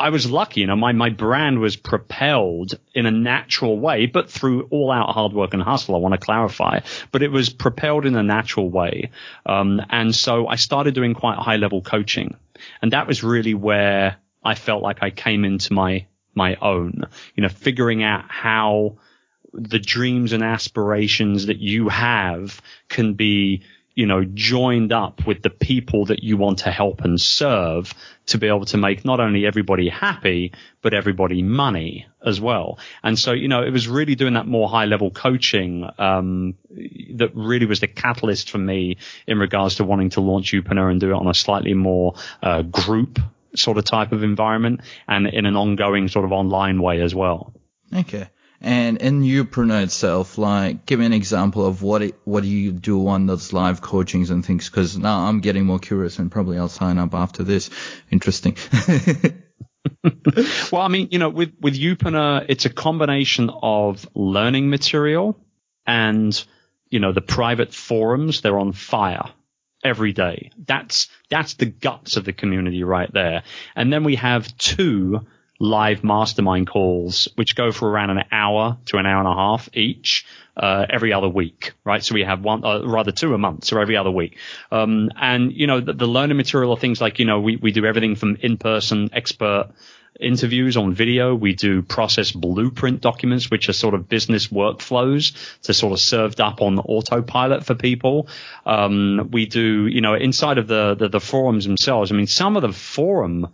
I 0.00 0.10
was 0.10 0.30
lucky, 0.30 0.60
you 0.60 0.66
know, 0.66 0.76
my, 0.76 0.92
my 0.92 1.10
brand 1.10 1.60
was 1.60 1.76
propelled 1.76 2.78
in 2.94 3.06
a 3.06 3.10
natural 3.10 3.78
way, 3.78 4.06
but 4.06 4.30
through 4.30 4.68
all 4.70 4.90
out 4.90 5.14
hard 5.14 5.32
work 5.32 5.54
and 5.54 5.62
hustle. 5.62 5.94
I 5.94 5.98
want 5.98 6.14
to 6.14 6.18
clarify, 6.18 6.80
but 7.12 7.22
it 7.22 7.30
was 7.30 7.50
propelled 7.50 8.06
in 8.06 8.16
a 8.16 8.22
natural 8.22 8.70
way. 8.70 9.10
Um, 9.46 9.80
and 9.90 10.14
so 10.14 10.46
I 10.46 10.56
started 10.56 10.94
doing 10.94 11.14
quite 11.14 11.38
high 11.38 11.56
level 11.56 11.82
coaching 11.82 12.36
and 12.82 12.92
that 12.92 13.06
was 13.06 13.22
really 13.22 13.54
where 13.54 14.16
I 14.42 14.54
felt 14.54 14.82
like 14.82 15.02
I 15.02 15.10
came 15.10 15.44
into 15.44 15.72
my, 15.72 16.06
my 16.34 16.56
own, 16.56 17.04
you 17.34 17.42
know, 17.42 17.48
figuring 17.48 18.02
out 18.02 18.24
how 18.28 18.98
the 19.52 19.78
dreams 19.78 20.32
and 20.32 20.42
aspirations 20.42 21.46
that 21.46 21.58
you 21.58 21.88
have 21.88 22.60
can 22.88 23.14
be, 23.14 23.62
you 24.00 24.06
know, 24.06 24.24
joined 24.24 24.94
up 24.94 25.26
with 25.26 25.42
the 25.42 25.50
people 25.50 26.06
that 26.06 26.24
you 26.24 26.38
want 26.38 26.60
to 26.60 26.70
help 26.70 27.02
and 27.02 27.20
serve 27.20 27.92
to 28.24 28.38
be 28.38 28.46
able 28.46 28.64
to 28.64 28.78
make 28.78 29.04
not 29.04 29.20
only 29.20 29.44
everybody 29.44 29.90
happy, 29.90 30.52
but 30.80 30.94
everybody 30.94 31.42
money 31.42 32.06
as 32.24 32.40
well. 32.40 32.78
And 33.02 33.18
so, 33.18 33.32
you 33.32 33.46
know, 33.46 33.62
it 33.62 33.68
was 33.68 33.88
really 33.88 34.14
doing 34.14 34.32
that 34.34 34.46
more 34.46 34.70
high 34.70 34.86
level 34.86 35.10
coaching, 35.10 35.86
um, 35.98 36.54
that 37.16 37.32
really 37.34 37.66
was 37.66 37.80
the 37.80 37.88
catalyst 37.88 38.50
for 38.50 38.56
me 38.56 38.96
in 39.26 39.38
regards 39.38 39.74
to 39.74 39.84
wanting 39.84 40.08
to 40.10 40.22
launch 40.22 40.50
Youpreneur 40.50 40.90
and 40.90 40.98
do 40.98 41.10
it 41.10 41.16
on 41.16 41.28
a 41.28 41.34
slightly 41.34 41.74
more, 41.74 42.14
uh, 42.42 42.62
group 42.62 43.18
sort 43.54 43.76
of 43.76 43.84
type 43.84 44.12
of 44.12 44.22
environment 44.22 44.80
and 45.08 45.26
in 45.26 45.44
an 45.44 45.56
ongoing 45.56 46.08
sort 46.08 46.24
of 46.24 46.32
online 46.32 46.80
way 46.80 47.02
as 47.02 47.14
well. 47.14 47.52
Okay. 47.94 48.30
And 48.60 48.98
in 48.98 49.22
Youpreneur 49.22 49.84
itself, 49.84 50.36
like, 50.36 50.84
give 50.84 51.00
me 51.00 51.06
an 51.06 51.14
example 51.14 51.64
of 51.64 51.82
what 51.82 52.02
it, 52.02 52.14
what 52.24 52.42
do 52.42 52.48
you 52.48 52.72
do 52.72 53.08
on 53.08 53.26
those 53.26 53.54
live 53.54 53.80
coachings 53.80 54.28
and 54.28 54.44
things? 54.44 54.68
Because 54.68 54.98
now 54.98 55.20
I'm 55.26 55.40
getting 55.40 55.64
more 55.64 55.78
curious, 55.78 56.18
and 56.18 56.30
probably 56.30 56.58
I'll 56.58 56.68
sign 56.68 56.98
up 56.98 57.14
after 57.14 57.42
this. 57.42 57.70
Interesting. 58.10 58.56
well, 60.70 60.82
I 60.82 60.88
mean, 60.88 61.08
you 61.10 61.18
know, 61.18 61.30
with 61.30 61.54
with 61.60 61.74
Youpreneur, 61.74 62.46
it's 62.48 62.66
a 62.66 62.70
combination 62.70 63.50
of 63.62 64.06
learning 64.14 64.68
material 64.68 65.38
and 65.86 66.44
you 66.90 67.00
know 67.00 67.12
the 67.12 67.22
private 67.22 67.72
forums. 67.72 68.42
They're 68.42 68.58
on 68.58 68.72
fire 68.72 69.30
every 69.82 70.12
day. 70.12 70.50
That's 70.66 71.08
that's 71.30 71.54
the 71.54 71.66
guts 71.66 72.16
of 72.16 72.24
the 72.24 72.32
community 72.32 72.84
right 72.84 73.10
there. 73.12 73.42
And 73.74 73.92
then 73.92 74.04
we 74.04 74.16
have 74.16 74.54
two 74.56 75.26
live 75.60 76.02
mastermind 76.02 76.66
calls, 76.66 77.28
which 77.36 77.54
go 77.54 77.70
for 77.70 77.88
around 77.88 78.08
an 78.08 78.24
hour 78.32 78.78
to 78.86 78.96
an 78.96 79.04
hour 79.04 79.18
and 79.18 79.28
a 79.28 79.34
half 79.34 79.68
each, 79.74 80.24
uh, 80.56 80.86
every 80.88 81.12
other 81.12 81.28
week, 81.28 81.74
right? 81.84 82.02
So 82.02 82.14
we 82.14 82.24
have 82.24 82.42
one, 82.42 82.64
uh, 82.64 82.82
rather 82.86 83.12
two 83.12 83.34
a 83.34 83.38
month, 83.38 83.66
so 83.66 83.78
every 83.78 83.98
other 83.98 84.10
week. 84.10 84.38
Um, 84.72 85.10
and, 85.20 85.52
you 85.52 85.66
know, 85.66 85.80
the, 85.80 85.92
the 85.92 86.06
learning 86.06 86.38
material 86.38 86.72
are 86.72 86.78
things 86.78 86.98
like, 87.00 87.18
you 87.18 87.26
know, 87.26 87.40
we, 87.40 87.56
we 87.56 87.72
do 87.72 87.84
everything 87.84 88.16
from 88.16 88.36
in-person 88.40 89.10
expert 89.12 89.70
interviews 90.18 90.78
on 90.78 90.94
video. 90.94 91.34
We 91.34 91.54
do 91.54 91.82
process 91.82 92.32
blueprint 92.32 93.02
documents, 93.02 93.50
which 93.50 93.68
are 93.68 93.74
sort 93.74 93.94
of 93.94 94.08
business 94.08 94.48
workflows 94.48 95.36
to 95.64 95.74
sort 95.74 95.92
of 95.92 96.00
served 96.00 96.40
up 96.40 96.62
on 96.62 96.78
autopilot 96.78 97.66
for 97.66 97.74
people. 97.74 98.28
Um, 98.64 99.28
we 99.30 99.44
do, 99.44 99.86
you 99.86 100.00
know, 100.00 100.14
inside 100.14 100.56
of 100.56 100.68
the, 100.68 100.94
the, 100.94 101.08
the 101.10 101.20
forums 101.20 101.66
themselves. 101.66 102.10
I 102.10 102.14
mean, 102.14 102.26
some 102.26 102.56
of 102.56 102.62
the 102.62 102.72
forum, 102.72 103.48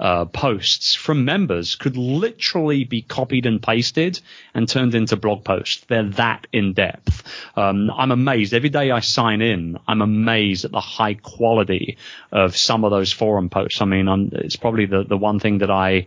uh, 0.00 0.24
posts 0.26 0.94
from 0.94 1.24
members 1.24 1.74
could 1.74 1.96
literally 1.96 2.84
be 2.84 3.02
copied 3.02 3.46
and 3.46 3.62
pasted 3.62 4.20
and 4.54 4.68
turned 4.68 4.94
into 4.94 5.16
blog 5.16 5.44
posts. 5.44 5.84
They're 5.88 6.10
that 6.10 6.46
in 6.52 6.72
depth. 6.72 7.24
Um, 7.56 7.90
I'm 7.90 8.12
amazed 8.12 8.54
every 8.54 8.68
day 8.68 8.90
I 8.90 9.00
sign 9.00 9.42
in. 9.42 9.78
I'm 9.88 10.02
amazed 10.02 10.64
at 10.64 10.70
the 10.70 10.80
high 10.80 11.14
quality 11.14 11.98
of 12.30 12.56
some 12.56 12.84
of 12.84 12.90
those 12.90 13.12
forum 13.12 13.50
posts. 13.50 13.82
I 13.82 13.86
mean, 13.86 14.08
I'm, 14.08 14.30
it's 14.32 14.56
probably 14.56 14.86
the 14.86 15.04
the 15.04 15.18
one 15.18 15.40
thing 15.40 15.58
that 15.58 15.70
I 15.70 16.06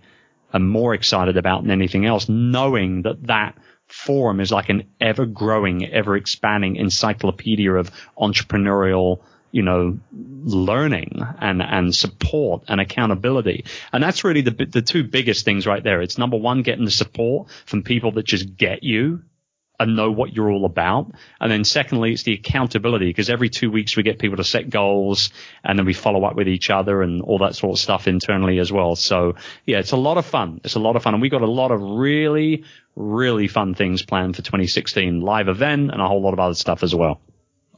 am 0.54 0.68
more 0.68 0.94
excited 0.94 1.38
about 1.38 1.64
than 1.64 1.72
anything 1.72 2.06
else, 2.06 2.30
knowing 2.30 3.04
that 3.04 3.28
that 3.28 3.58
forum 3.88 4.40
is 4.40 4.52
like 4.52 4.70
an 4.70 4.84
ever 5.02 5.26
growing, 5.26 5.86
ever 5.86 6.16
expanding 6.16 6.78
encyclopedia 6.78 7.74
of 7.74 7.92
entrepreneurial 8.18 9.20
you 9.52 9.62
know, 9.62 10.00
learning 10.44 11.22
and, 11.40 11.62
and 11.62 11.94
support 11.94 12.64
and 12.68 12.80
accountability. 12.80 13.66
And 13.92 14.04
that's 14.04 14.24
really 14.24 14.42
the, 14.42 14.52
the 14.66 14.82
two 14.82 15.04
biggest 15.04 15.46
things 15.46 15.68
right 15.68 15.84
there. 15.84 16.02
It's 16.02 16.18
number 16.18 16.38
one, 16.38 16.62
getting 16.62 16.86
the 16.86 16.92
support 16.92 17.50
from 17.66 17.84
people 17.84 18.14
that 18.14 18.26
just 18.26 18.56
get 18.56 18.84
you 18.84 19.24
and 19.82 19.96
know 19.96 20.12
what 20.12 20.34
you're 20.34 20.52
all 20.52 20.66
about. 20.66 21.12
And 21.40 21.52
then 21.52 21.64
secondly, 21.64 22.14
it's 22.14 22.24
the 22.24 22.34
accountability 22.34 23.08
because 23.08 23.32
every 23.32 23.50
two 23.50 23.72
weeks 23.72 23.98
we 23.98 24.04
get 24.04 24.20
people 24.20 24.38
to 24.38 24.44
set 24.44 24.70
goals 24.70 25.32
and 25.64 25.78
then 25.78 25.88
we 25.88 25.94
follow 25.94 26.24
up 26.24 26.36
with 26.36 26.48
each 26.48 26.70
other 26.70 27.02
and 27.02 27.24
all 27.24 27.40
that 27.40 27.56
sort 27.56 27.74
of 27.74 27.80
stuff 27.80 28.08
internally 28.08 28.60
as 28.60 28.72
well. 28.72 28.96
So 28.96 29.36
yeah, 29.66 29.80
it's 29.80 29.92
a 29.92 29.98
lot 29.98 30.18
of 30.18 30.26
fun. 30.26 30.62
It's 30.64 30.76
a 30.76 30.80
lot 30.80 30.96
of 30.96 31.04
fun. 31.04 31.16
And 31.16 31.22
we 31.22 31.30
got 31.30 31.42
a 31.42 31.50
lot 31.50 31.72
of 31.72 31.82
really, 31.82 32.64
really 32.96 33.48
fun 33.48 33.74
things 33.74 34.04
planned 34.04 34.36
for 34.36 34.44
2016 34.44 35.20
live 35.20 35.48
event 35.48 35.92
and 35.92 36.00
a 36.00 36.08
whole 36.08 36.22
lot 36.22 36.34
of 36.34 36.40
other 36.40 36.56
stuff 36.56 36.84
as 36.84 36.94
well. 36.94 37.20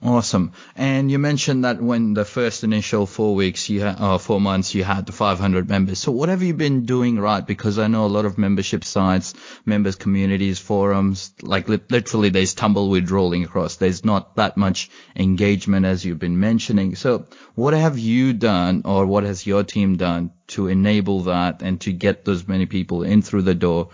Awesome. 0.05 0.51
And 0.75 1.09
you 1.09 1.17
mentioned 1.17 1.63
that 1.63 1.81
when 1.81 2.13
the 2.13 2.25
first 2.25 2.65
initial 2.65 3.05
four 3.05 3.35
weeks, 3.35 3.69
you 3.69 3.83
ha- 3.83 3.95
uh, 3.97 4.17
four 4.17 4.41
months, 4.41 4.75
you 4.75 4.83
had 4.83 5.05
the 5.05 5.13
500 5.13 5.69
members. 5.69 5.97
So 5.99 6.11
what 6.11 6.27
have 6.27 6.43
you 6.43 6.53
been 6.53 6.85
doing 6.85 7.17
right? 7.17 7.45
Because 7.47 7.79
I 7.79 7.87
know 7.87 8.05
a 8.05 8.07
lot 8.17 8.25
of 8.25 8.37
membership 8.37 8.83
sites, 8.83 9.33
members 9.65 9.95
communities, 9.95 10.59
forums, 10.59 11.31
like 11.41 11.69
li- 11.69 11.79
literally 11.89 12.29
there's 12.29 12.53
tumbleweed 12.53 13.09
rolling 13.11 13.45
across. 13.45 13.77
There's 13.77 14.03
not 14.03 14.35
that 14.35 14.57
much 14.57 14.89
engagement 15.15 15.85
as 15.85 16.03
you've 16.03 16.19
been 16.19 16.39
mentioning. 16.39 16.95
So 16.97 17.25
what 17.55 17.73
have 17.73 17.97
you 17.97 18.33
done 18.33 18.81
or 18.83 19.05
what 19.05 19.23
has 19.23 19.47
your 19.47 19.63
team 19.63 19.95
done 19.95 20.31
to 20.47 20.67
enable 20.67 21.21
that 21.23 21.61
and 21.61 21.79
to 21.81 21.93
get 21.93 22.25
those 22.25 22.45
many 22.45 22.65
people 22.65 23.03
in 23.03 23.21
through 23.21 23.43
the 23.43 23.55
door 23.55 23.91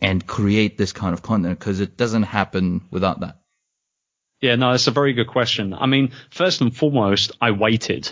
and 0.00 0.24
create 0.24 0.78
this 0.78 0.92
kind 0.92 1.14
of 1.14 1.22
content? 1.22 1.58
Because 1.58 1.80
it 1.80 1.96
doesn't 1.96 2.22
happen 2.22 2.82
without 2.92 3.20
that. 3.20 3.37
Yeah, 4.40 4.54
no, 4.54 4.70
that's 4.70 4.86
a 4.86 4.92
very 4.92 5.14
good 5.14 5.26
question. 5.26 5.74
I 5.74 5.86
mean, 5.86 6.12
first 6.30 6.60
and 6.60 6.74
foremost, 6.74 7.32
I 7.40 7.50
waited, 7.50 8.10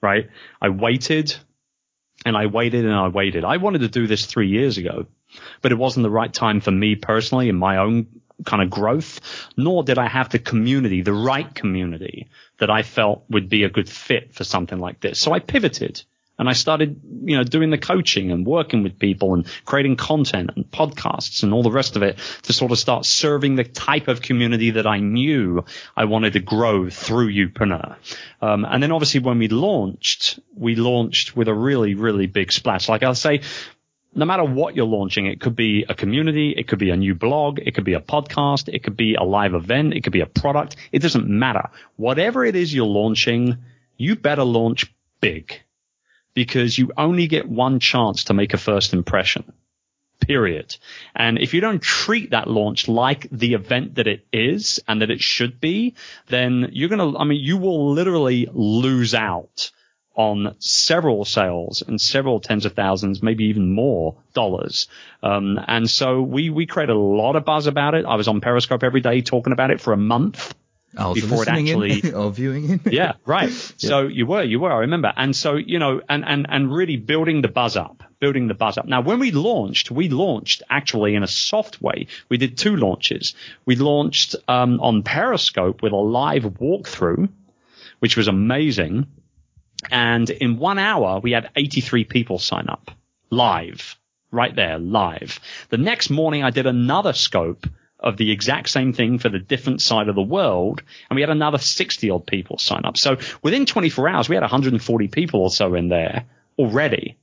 right? 0.00 0.28
I 0.60 0.70
waited 0.70 1.36
and 2.26 2.36
I 2.36 2.46
waited 2.46 2.84
and 2.84 2.94
I 2.94 3.08
waited. 3.08 3.44
I 3.44 3.58
wanted 3.58 3.82
to 3.82 3.88
do 3.88 4.06
this 4.06 4.26
three 4.26 4.48
years 4.48 4.78
ago, 4.78 5.06
but 5.62 5.70
it 5.70 5.76
wasn't 5.76 6.04
the 6.04 6.10
right 6.10 6.32
time 6.32 6.60
for 6.60 6.72
me 6.72 6.96
personally 6.96 7.48
in 7.48 7.56
my 7.56 7.76
own 7.76 8.06
kind 8.44 8.62
of 8.62 8.70
growth, 8.70 9.20
nor 9.56 9.84
did 9.84 9.96
I 9.98 10.08
have 10.08 10.28
the 10.28 10.40
community, 10.40 11.02
the 11.02 11.12
right 11.12 11.52
community 11.54 12.28
that 12.58 12.70
I 12.70 12.82
felt 12.82 13.24
would 13.30 13.48
be 13.48 13.62
a 13.62 13.70
good 13.70 13.88
fit 13.88 14.34
for 14.34 14.42
something 14.42 14.80
like 14.80 15.00
this. 15.00 15.20
So 15.20 15.32
I 15.32 15.38
pivoted 15.38 16.02
and 16.38 16.48
I 16.48 16.52
started, 16.52 17.00
you 17.24 17.36
know, 17.36 17.44
doing 17.44 17.70
the 17.70 17.78
coaching 17.78 18.32
and 18.32 18.44
working 18.44 18.82
with 18.82 18.98
people 18.98 19.34
and 19.34 19.46
creating 19.64 19.96
content 19.96 20.50
and 20.56 20.68
podcasts 20.68 21.42
and 21.44 21.52
all 21.52 21.62
the 21.62 21.70
rest 21.70 21.94
of 21.94 22.02
it 22.02 22.18
to 22.42 22.52
sort 22.52 22.72
of 22.72 22.78
start 22.78 23.04
serving 23.06 23.54
the 23.54 23.64
type 23.64 24.08
of 24.08 24.20
community 24.20 24.72
that 24.72 24.86
I 24.86 24.98
knew 24.98 25.64
I 25.96 26.06
wanted 26.06 26.32
to 26.32 26.40
grow 26.40 26.90
through 26.90 27.32
Youpreneur. 27.32 27.96
Um, 28.42 28.64
and 28.64 28.82
then 28.82 28.90
obviously 28.90 29.20
when 29.20 29.38
we 29.38 29.48
launched, 29.48 30.40
we 30.56 30.74
launched 30.74 31.36
with 31.36 31.46
a 31.46 31.54
really, 31.54 31.94
really 31.94 32.26
big 32.26 32.50
splash. 32.50 32.88
Like 32.88 33.04
I'll 33.04 33.14
say, 33.14 33.42
no 34.16 34.24
matter 34.24 34.44
what 34.44 34.76
you're 34.76 34.86
launching, 34.86 35.26
it 35.26 35.40
could 35.40 35.56
be 35.56 35.84
a 35.88 35.94
community, 35.94 36.54
it 36.56 36.68
could 36.68 36.78
be 36.78 36.90
a 36.90 36.96
new 36.96 37.14
blog, 37.14 37.58
it 37.58 37.74
could 37.74 37.84
be 37.84 37.94
a 37.94 38.00
podcast, 38.00 38.72
it 38.72 38.84
could 38.84 38.96
be 38.96 39.14
a 39.14 39.24
live 39.24 39.54
event, 39.54 39.94
it 39.94 40.02
could 40.02 40.12
be 40.12 40.20
a 40.20 40.26
product. 40.26 40.76
It 40.92 41.00
doesn't 41.00 41.28
matter. 41.28 41.70
Whatever 41.96 42.44
it 42.44 42.54
is 42.54 42.72
you're 42.72 42.86
launching, 42.86 43.58
you 43.96 44.16
better 44.16 44.44
launch 44.44 44.92
big 45.20 45.63
because 46.34 46.76
you 46.76 46.90
only 46.96 47.26
get 47.26 47.48
one 47.48 47.80
chance 47.80 48.24
to 48.24 48.34
make 48.34 48.54
a 48.54 48.58
first 48.58 48.92
impression. 48.92 49.52
Period. 50.20 50.76
And 51.14 51.38
if 51.38 51.54
you 51.54 51.60
don't 51.60 51.82
treat 51.82 52.30
that 52.30 52.48
launch 52.48 52.88
like 52.88 53.28
the 53.30 53.54
event 53.54 53.96
that 53.96 54.06
it 54.06 54.26
is 54.32 54.80
and 54.86 55.02
that 55.02 55.10
it 55.10 55.20
should 55.20 55.60
be, 55.60 55.94
then 56.28 56.70
you're 56.72 56.88
going 56.88 57.12
to, 57.12 57.18
I 57.18 57.24
mean, 57.24 57.42
you 57.42 57.56
will 57.58 57.92
literally 57.92 58.48
lose 58.52 59.14
out 59.14 59.70
on 60.16 60.54
several 60.60 61.24
sales 61.24 61.82
and 61.86 62.00
several 62.00 62.38
tens 62.38 62.64
of 62.64 62.72
thousands, 62.72 63.22
maybe 63.22 63.46
even 63.46 63.72
more 63.74 64.16
dollars. 64.32 64.86
Um, 65.22 65.58
and 65.66 65.90
so 65.90 66.22
we, 66.22 66.50
we 66.50 66.66
created 66.66 66.94
a 66.94 66.98
lot 66.98 67.34
of 67.34 67.44
buzz 67.44 67.66
about 67.66 67.94
it. 67.94 68.04
I 68.06 68.14
was 68.14 68.28
on 68.28 68.40
Periscope 68.40 68.84
every 68.84 69.00
day 69.00 69.22
talking 69.22 69.52
about 69.52 69.72
it 69.72 69.80
for 69.80 69.92
a 69.92 69.98
month 69.98 70.54
before 70.94 71.42
it 71.42 71.48
actually 71.48 72.00
in, 72.00 72.14
or 72.14 72.30
viewing 72.30 72.68
in. 72.68 72.80
yeah, 72.86 73.14
right. 73.26 73.50
Yeah. 73.50 73.88
So 73.88 74.06
you 74.06 74.26
were, 74.26 74.42
you 74.42 74.60
were, 74.60 74.72
I 74.72 74.78
remember. 74.78 75.12
And 75.16 75.34
so, 75.34 75.54
you 75.56 75.78
know, 75.78 76.00
and, 76.08 76.24
and, 76.26 76.46
and 76.48 76.72
really 76.72 76.96
building 76.96 77.42
the 77.42 77.48
buzz 77.48 77.76
up, 77.76 78.02
building 78.20 78.48
the 78.48 78.54
buzz 78.54 78.78
up. 78.78 78.86
Now, 78.86 79.02
when 79.02 79.18
we 79.18 79.30
launched, 79.30 79.90
we 79.90 80.08
launched 80.08 80.62
actually 80.70 81.14
in 81.14 81.22
a 81.22 81.28
soft 81.28 81.80
way. 81.82 82.06
We 82.28 82.36
did 82.36 82.56
two 82.56 82.76
launches. 82.76 83.34
We 83.66 83.76
launched 83.76 84.36
um, 84.48 84.80
on 84.80 85.02
Periscope 85.02 85.82
with 85.82 85.92
a 85.92 85.96
live 85.96 86.44
walkthrough, 86.44 87.28
which 87.98 88.16
was 88.16 88.28
amazing. 88.28 89.06
And 89.90 90.30
in 90.30 90.58
one 90.58 90.78
hour, 90.78 91.20
we 91.20 91.32
had 91.32 91.50
83 91.56 92.04
people 92.04 92.38
sign 92.38 92.68
up 92.68 92.90
live, 93.30 93.96
right 94.30 94.54
there, 94.54 94.78
live. 94.78 95.40
The 95.70 95.76
next 95.76 96.10
morning, 96.10 96.42
I 96.42 96.50
did 96.50 96.66
another 96.66 97.12
scope 97.12 97.66
of 98.04 98.16
the 98.16 98.30
exact 98.30 98.68
same 98.68 98.92
thing 98.92 99.18
for 99.18 99.28
the 99.28 99.40
different 99.40 99.82
side 99.82 100.08
of 100.08 100.14
the 100.14 100.22
world, 100.22 100.82
and 101.10 101.16
we 101.16 101.22
had 101.22 101.30
another 101.30 101.58
60 101.58 102.10
odd 102.10 102.26
people 102.26 102.58
sign 102.58 102.84
up. 102.84 102.96
So 102.96 103.16
within 103.42 103.66
24 103.66 104.08
hours, 104.08 104.28
we 104.28 104.36
had 104.36 104.42
140 104.42 105.08
people 105.08 105.40
or 105.40 105.50
so 105.50 105.74
in 105.74 105.88
there 105.88 106.26
already. 106.58 107.16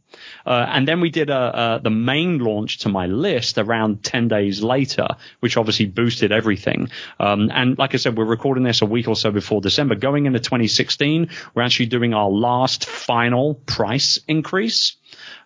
Uh, 0.46 0.66
and 0.68 0.88
then 0.88 1.00
we 1.00 1.10
did 1.10 1.30
a, 1.30 1.78
a, 1.78 1.80
the 1.82 1.90
main 1.90 2.40
launch 2.40 2.80
to 2.80 2.90
my 2.90 3.06
list 3.06 3.58
around 3.58 4.04
10 4.04 4.28
days 4.28 4.62
later, 4.62 5.08
which 5.40 5.56
obviously 5.56 5.86
boosted 5.86 6.32
everything. 6.32 6.90
Um, 7.20 7.50
and 7.54 7.78
like 7.78 7.94
I 7.94 7.98
said, 7.98 8.18
we're 8.18 8.26
recording 8.26 8.64
this 8.64 8.82
a 8.82 8.86
week 8.86 9.08
or 9.08 9.16
so 9.16 9.32
before 9.32 9.62
December. 9.62 9.96
Going 9.96 10.26
into 10.26 10.40
2016, 10.40 11.30
we're 11.54 11.62
actually 11.62 11.86
doing 11.86 12.14
our 12.14 12.30
last 12.30 12.86
final 12.86 13.54
price 13.54 14.20
increase. 14.28 14.98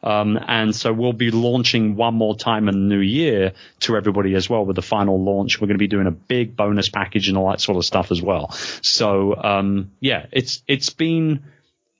Um, 0.05 0.39
and 0.47 0.75
so 0.75 0.93
we'll 0.93 1.13
be 1.13 1.31
launching 1.31 1.95
one 1.95 2.13
more 2.13 2.35
time 2.35 2.69
in 2.69 2.75
the 2.75 2.95
new 2.95 3.01
year 3.01 3.53
to 3.81 3.97
everybody 3.97 4.35
as 4.35 4.49
well 4.49 4.65
with 4.65 4.75
the 4.75 4.81
final 4.81 5.21
launch. 5.21 5.59
We're 5.59 5.67
going 5.67 5.75
to 5.75 5.79
be 5.79 5.87
doing 5.87 6.07
a 6.07 6.11
big 6.11 6.55
bonus 6.55 6.89
package 6.89 7.27
and 7.27 7.37
all 7.37 7.49
that 7.49 7.59
sort 7.59 7.77
of 7.77 7.85
stuff 7.85 8.11
as 8.11 8.21
well. 8.21 8.51
So, 8.81 9.35
um, 9.35 9.91
yeah, 9.99 10.27
it's, 10.31 10.61
it's 10.67 10.91
been, 10.91 11.43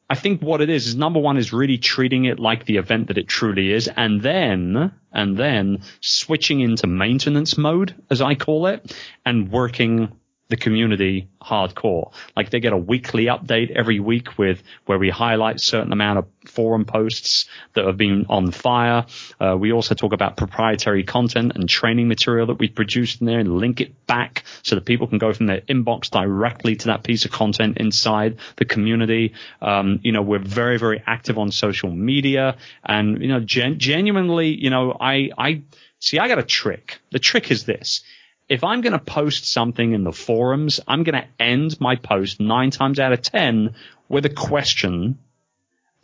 I 0.08 0.14
think 0.16 0.42
what 0.42 0.62
it 0.62 0.70
is 0.70 0.86
is 0.86 0.96
number 0.96 1.20
one 1.20 1.38
is 1.38 1.52
really 1.52 1.80
treating 1.80 2.26
it 2.26 2.40
like 2.40 2.66
the 2.66 2.78
event 2.78 3.08
that 3.08 3.18
it 3.18 3.28
truly 3.28 3.72
is, 3.72 3.88
and 3.88 4.22
then 4.22 4.92
and 5.12 5.36
then 5.36 5.82
switching 6.00 6.60
into 6.60 6.86
maintenance 6.86 7.58
mode, 7.58 7.96
as 8.12 8.22
I 8.22 8.36
call 8.36 8.68
it, 8.68 8.96
and 9.26 9.52
working 9.52 10.12
the 10.48 10.58
community 10.58 11.28
hardcore. 11.42 12.12
Like 12.36 12.50
they 12.50 12.60
get 12.60 12.74
a 12.74 12.78
weekly 12.78 13.26
update 13.26 13.72
every 13.72 14.00
week 14.00 14.38
with 14.38 14.62
where 14.86 15.00
we 15.00 15.10
highlight 15.10 15.60
certain 15.60 15.92
amount 15.92 16.20
of 16.20 16.26
forum 16.46 16.86
posts 16.86 17.48
that 17.74 17.86
have 17.86 17.98
been 17.98 18.28
on 18.30 18.52
fire. 18.52 19.06
Uh, 19.40 19.56
we 19.60 19.72
also 19.72 19.96
talk 19.96 20.14
about 20.14 20.38
proprietary 20.38 21.04
content 21.04 21.54
and 21.56 21.68
training 21.68 22.08
material 22.08 22.48
that 22.48 22.60
we've 22.60 22.76
produced 22.76 23.22
in 23.22 23.28
there 23.28 23.40
and 23.40 23.58
link 23.58 23.82
it 23.82 24.06
back 24.06 24.44
so 24.62 24.76
that 24.76 24.86
people 24.86 25.08
can 25.08 25.18
go 25.18 25.34
from 25.34 25.48
their 25.48 25.62
inbox 25.62 26.10
directly 26.10 26.76
to 26.76 26.88
that 26.88 27.04
piece 27.04 27.26
of 27.26 27.32
content 27.32 27.78
inside 27.78 28.38
the 28.58 28.66
community. 28.66 29.34
Um, 29.62 30.00
you 30.04 30.12
know, 30.12 30.22
we're 30.22 30.40
very, 30.40 30.78
very 30.78 31.02
active 31.06 31.40
on 31.40 31.52
social 31.52 31.90
media 31.90 32.58
and, 32.84 33.20
you 33.22 33.28
know, 33.28 33.40
gen- 33.40 33.80
genuinely, 33.80 34.50
you 34.50 34.70
know, 34.70 34.96
I, 35.00 35.32
I, 35.38 35.64
see, 36.00 36.20
I 36.20 36.28
got 36.28 36.38
a 36.38 36.44
trick. 36.44 37.00
The 37.12 37.20
trick 37.20 37.50
is 37.50 37.66
this 37.66 38.04
if 38.48 38.64
I'm 38.64 38.82
going 38.82 38.94
to 38.94 39.00
post 39.00 39.52
something 39.52 39.94
in 39.94 40.04
the 40.04 40.12
forums, 40.12 40.80
I'm 40.88 41.04
going 41.04 41.22
to 41.22 41.28
end 41.40 41.80
my 41.80 41.96
post 41.96 42.40
nine 42.40 42.72
times 42.72 43.00
out 43.00 43.14
of 43.14 43.22
10 43.22 43.76
with 44.08 44.26
a 44.26 44.30
question 44.30 45.18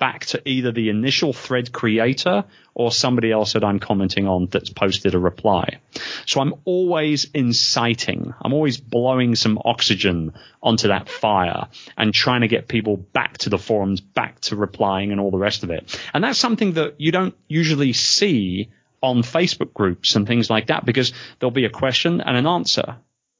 back 0.01 0.25
to 0.25 0.41
either 0.49 0.71
the 0.71 0.89
initial 0.89 1.31
thread 1.31 1.71
creator 1.71 2.43
or 2.73 2.91
somebody 2.91 3.31
else 3.31 3.53
that 3.53 3.63
I'm 3.63 3.79
commenting 3.79 4.27
on 4.27 4.47
that's 4.47 4.71
posted 4.71 5.13
a 5.13 5.19
reply. 5.19 5.77
So 6.25 6.41
I'm 6.41 6.55
always 6.65 7.27
inciting. 7.35 8.33
I'm 8.41 8.51
always 8.51 8.77
blowing 8.77 9.35
some 9.35 9.59
oxygen 9.63 10.33
onto 10.63 10.87
that 10.87 11.07
fire 11.07 11.67
and 11.95 12.11
trying 12.11 12.41
to 12.41 12.47
get 12.47 12.67
people 12.67 12.97
back 12.97 13.37
to 13.39 13.51
the 13.51 13.59
forums, 13.59 14.01
back 14.01 14.39
to 14.41 14.55
replying 14.55 15.11
and 15.11 15.21
all 15.21 15.29
the 15.29 15.37
rest 15.37 15.61
of 15.61 15.69
it. 15.69 15.95
And 16.15 16.23
that's 16.23 16.39
something 16.39 16.73
that 16.73 16.95
you 16.97 17.11
don't 17.11 17.35
usually 17.47 17.93
see 17.93 18.71
on 19.01 19.23
Facebook 19.23 19.73
groups 19.73 20.15
and 20.15 20.27
things 20.27 20.49
like 20.49 20.67
that 20.67 20.85
because 20.85 21.13
there'll 21.39 21.51
be 21.51 21.65
a 21.65 21.69
question 21.69 22.21
and 22.21 22.37
an 22.37 22.47
answer. 22.47 22.85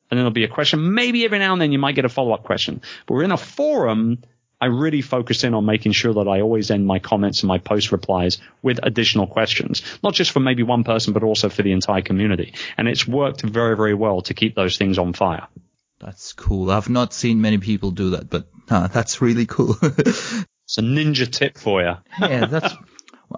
And 0.10 0.18
then 0.18 0.26
there'll 0.26 0.32
be 0.32 0.44
a 0.44 0.50
question. 0.50 0.94
Maybe 0.94 1.24
every 1.24 1.40
now 1.40 1.54
and 1.54 1.62
then 1.62 1.72
you 1.72 1.80
might 1.80 1.96
get 1.96 2.06
a 2.06 2.10
follow 2.10 2.34
up 2.34 2.44
question. 2.44 2.82
But 3.06 3.14
we're 3.14 3.24
in 3.24 3.32
a 3.32 3.38
forum. 3.38 4.20
I 4.60 4.66
really 4.66 5.02
focus 5.02 5.44
in 5.44 5.54
on 5.54 5.66
making 5.66 5.94
sure 5.94 6.14
that 6.16 6.28
I 6.28 6.42
always 6.42 6.70
end 6.70 6.86
my 6.86 7.00
comments 7.00 7.42
and 7.42 7.48
my 7.48 7.60
post 7.60 7.92
replies 7.92 8.40
with 8.62 8.80
additional 8.84 9.26
questions, 9.26 9.82
not 10.04 10.14
just 10.14 10.32
for 10.32 10.40
maybe 10.40 10.64
one 10.64 10.84
person, 10.84 11.14
but 11.14 11.24
also 11.24 11.50
for 11.50 11.64
the 11.64 11.72
entire 11.72 12.02
community. 12.02 12.54
And 12.78 12.88
it's 12.88 13.08
worked 13.08 13.42
very, 13.42 13.76
very 13.76 13.94
well 13.94 14.22
to 14.24 14.34
keep 14.34 14.54
those 14.54 14.78
things 14.78 15.00
on 15.00 15.14
fire. 15.14 15.48
That's 16.00 16.34
cool. 16.34 16.70
I've 16.70 16.90
not 16.90 17.14
seen 17.14 17.42
many 17.42 17.60
people 17.60 17.92
do 17.92 18.12
that, 18.12 18.30
but 18.30 18.48
uh, 18.70 18.88
that's 18.88 19.22
really 19.22 19.46
cool. 19.46 19.78
it's 19.82 20.78
a 20.78 20.82
ninja 20.82 21.32
tip 21.32 21.58
for 21.58 21.82
you. 21.82 21.94
yeah, 22.20 22.46
that's 22.46 22.74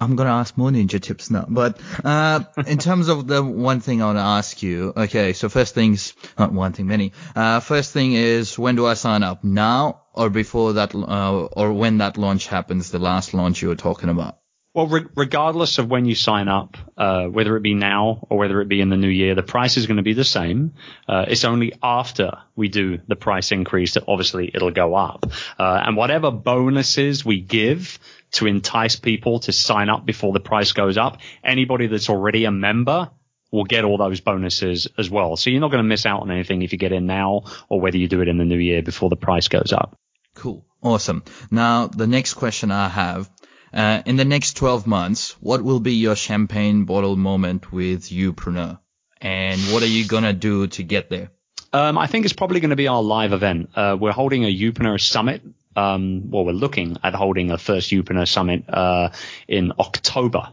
I'm 0.03 0.15
gonna 0.15 0.31
ask 0.31 0.57
more 0.57 0.69
ninja 0.69 1.01
tips 1.01 1.31
now. 1.31 1.45
But 1.47 1.79
uh, 2.03 2.41
in 2.67 2.77
terms 2.77 3.07
of 3.07 3.27
the 3.27 3.43
one 3.43 3.79
thing 3.79 4.01
I 4.01 4.05
want 4.05 4.17
to 4.17 4.21
ask 4.21 4.61
you, 4.61 4.93
okay, 4.95 5.33
so 5.33 5.49
first 5.49 5.73
things, 5.73 6.13
not 6.37 6.51
one 6.51 6.73
thing, 6.73 6.87
many. 6.87 7.13
Uh, 7.35 7.59
first 7.59 7.93
thing 7.93 8.13
is 8.13 8.57
when 8.59 8.75
do 8.75 8.85
I 8.85 8.93
sign 8.93 9.23
up? 9.23 9.43
Now 9.43 10.03
or 10.13 10.29
before 10.29 10.73
that, 10.73 10.93
uh, 10.93 11.45
or 11.45 11.73
when 11.73 11.97
that 11.97 12.17
launch 12.17 12.47
happens, 12.47 12.91
the 12.91 12.99
last 12.99 13.33
launch 13.33 13.61
you 13.61 13.69
were 13.69 13.75
talking 13.75 14.09
about? 14.09 14.37
Well, 14.73 14.87
re- 14.87 15.05
regardless 15.15 15.77
of 15.77 15.89
when 15.89 16.05
you 16.05 16.15
sign 16.15 16.47
up, 16.47 16.77
uh, 16.97 17.25
whether 17.25 17.55
it 17.57 17.61
be 17.61 17.75
now 17.75 18.25
or 18.29 18.39
whether 18.39 18.59
it 18.59 18.67
be 18.67 18.81
in 18.81 18.89
the 18.89 18.97
new 18.97 19.09
year, 19.09 19.35
the 19.35 19.43
price 19.43 19.77
is 19.77 19.85
going 19.85 19.97
to 19.97 20.03
be 20.03 20.13
the 20.13 20.23
same. 20.23 20.73
Uh, 21.07 21.25
it's 21.27 21.45
only 21.45 21.73
after 21.83 22.39
we 22.55 22.69
do 22.69 22.99
the 23.07 23.15
price 23.15 23.51
increase 23.51 23.93
that 23.93 24.05
obviously 24.07 24.49
it'll 24.51 24.71
go 24.71 24.95
up. 24.95 25.31
Uh, 25.59 25.81
and 25.85 25.95
whatever 25.95 26.31
bonuses 26.31 27.23
we 27.23 27.39
give 27.39 27.99
to 28.33 28.47
entice 28.47 28.95
people 28.95 29.39
to 29.41 29.51
sign 29.51 29.89
up 29.89 30.05
before 30.05 30.33
the 30.33 30.39
price 30.39 30.71
goes 30.71 30.97
up. 30.97 31.19
Anybody 31.43 31.87
that's 31.87 32.09
already 32.09 32.45
a 32.45 32.51
member 32.51 33.11
will 33.51 33.63
get 33.63 33.83
all 33.83 33.97
those 33.97 34.19
bonuses 34.19 34.87
as 34.97 35.09
well. 35.09 35.37
So 35.37 35.49
you're 35.49 35.61
not 35.61 35.69
going 35.69 35.83
to 35.83 35.87
miss 35.87 36.05
out 36.05 36.21
on 36.21 36.31
anything 36.31 36.63
if 36.63 36.71
you 36.71 36.79
get 36.79 36.91
in 36.91 37.05
now 37.05 37.43
or 37.69 37.79
whether 37.79 37.97
you 37.97 38.07
do 38.07 38.21
it 38.21 38.27
in 38.27 38.37
the 38.37 38.45
new 38.45 38.57
year 38.57 38.81
before 38.81 39.09
the 39.09 39.15
price 39.15 39.47
goes 39.47 39.71
up. 39.71 39.97
Cool. 40.33 40.65
Awesome. 40.81 41.23
Now, 41.51 41.87
the 41.87 42.07
next 42.07 42.33
question 42.33 42.71
I 42.71 42.89
have, 42.89 43.29
uh, 43.71 44.01
in 44.05 44.15
the 44.15 44.25
next 44.25 44.57
12 44.57 44.87
months, 44.87 45.31
what 45.39 45.63
will 45.63 45.79
be 45.79 45.93
your 45.93 46.15
champagne 46.15 46.85
bottle 46.85 47.15
moment 47.15 47.71
with 47.71 48.09
Youpreneur? 48.09 48.79
And 49.21 49.61
what 49.71 49.83
are 49.83 49.87
you 49.87 50.07
going 50.07 50.23
to 50.23 50.33
do 50.33 50.67
to 50.67 50.83
get 50.83 51.09
there? 51.09 51.29
Um, 51.71 51.97
I 51.97 52.07
think 52.07 52.25
it's 52.25 52.33
probably 52.33 52.59
going 52.59 52.71
to 52.71 52.75
be 52.75 52.87
our 52.87 53.01
live 53.01 53.33
event. 53.33 53.69
Uh, 53.75 53.95
we're 53.99 54.11
holding 54.11 54.43
a 54.43 54.53
Youpreneur 54.53 54.99
summit 54.99 55.43
um, 55.75 56.29
well, 56.31 56.45
we're 56.45 56.51
looking 56.51 56.97
at 57.03 57.13
holding 57.13 57.51
a 57.51 57.57
first 57.57 57.91
Youpreneur 57.91 58.27
summit 58.27 58.69
uh, 58.69 59.09
in 59.47 59.73
October. 59.79 60.49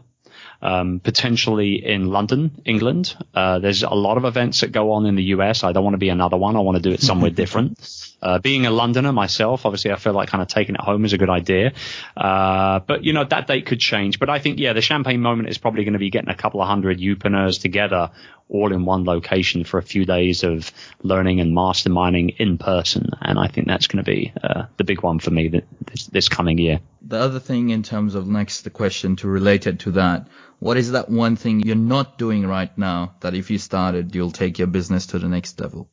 Um, 0.63 0.99
potentially 0.99 1.83
in 1.83 2.11
London, 2.11 2.61
England. 2.65 3.17
Uh, 3.33 3.57
there's 3.57 3.81
a 3.81 3.89
lot 3.89 4.17
of 4.17 4.25
events 4.25 4.61
that 4.61 4.71
go 4.71 4.91
on 4.91 5.07
in 5.07 5.15
the 5.15 5.23
US. 5.35 5.63
I 5.63 5.71
don't 5.71 5.83
want 5.83 5.95
to 5.95 5.97
be 5.97 6.09
another 6.09 6.37
one. 6.37 6.55
I 6.55 6.59
want 6.59 6.75
to 6.75 6.83
do 6.83 6.91
it 6.91 7.01
somewhere 7.01 7.31
different. 7.41 7.79
Uh, 8.21 8.39
being 8.39 8.65
a 8.65 8.71
Londoner 8.71 9.11
myself, 9.11 9.65
obviously 9.65 9.91
I 9.91 9.95
feel 9.95 10.13
like 10.13 10.29
kind 10.29 10.41
of 10.41 10.47
taking 10.47 10.75
it 10.75 10.81
home 10.81 11.05
is 11.05 11.13
a 11.13 11.17
good 11.17 11.29
idea. 11.29 11.73
Uh, 12.15 12.79
but 12.79 13.03
you 13.03 13.13
know, 13.13 13.23
that 13.23 13.47
date 13.47 13.65
could 13.65 13.79
change. 13.79 14.19
But 14.19 14.29
I 14.29 14.39
think, 14.39 14.59
yeah, 14.59 14.73
the 14.73 14.81
champagne 14.81 15.21
moment 15.21 15.49
is 15.49 15.57
probably 15.57 15.83
going 15.83 15.93
to 15.93 15.99
be 15.99 16.09
getting 16.09 16.29
a 16.29 16.35
couple 16.35 16.61
of 16.61 16.67
hundred 16.67 16.99
Youpreneurs 16.99 17.59
together 17.59 18.11
all 18.51 18.73
in 18.73 18.85
one 18.85 19.05
location 19.05 19.63
for 19.63 19.77
a 19.77 19.81
few 19.83 20.05
days 20.05 20.43
of 20.43 20.71
learning 21.01 21.39
and 21.39 21.55
masterminding 21.55 22.35
in 22.37 22.57
person. 22.57 23.09
And 23.21 23.39
I 23.39 23.47
think 23.47 23.67
that's 23.67 23.87
going 23.87 24.03
to 24.03 24.11
be 24.11 24.33
uh, 24.43 24.65
the 24.77 24.83
big 24.83 25.01
one 25.01 25.19
for 25.19 25.31
me 25.31 25.63
this, 25.85 26.07
this 26.07 26.29
coming 26.29 26.57
year. 26.57 26.81
The 27.01 27.17
other 27.17 27.39
thing 27.39 27.69
in 27.69 27.81
terms 27.81 28.13
of 28.13 28.27
next 28.27 28.61
the 28.61 28.69
question 28.69 29.15
to 29.17 29.27
relate 29.27 29.67
it 29.67 29.79
to 29.79 29.91
that, 29.91 30.27
what 30.59 30.77
is 30.77 30.91
that 30.91 31.09
one 31.09 31.37
thing 31.37 31.61
you're 31.61 31.75
not 31.75 32.17
doing 32.17 32.45
right 32.45 32.77
now 32.77 33.15
that 33.21 33.33
if 33.33 33.49
you 33.49 33.57
started, 33.57 34.13
you'll 34.13 34.31
take 34.31 34.59
your 34.59 34.67
business 34.67 35.07
to 35.07 35.19
the 35.19 35.29
next 35.29 35.59
level? 35.59 35.89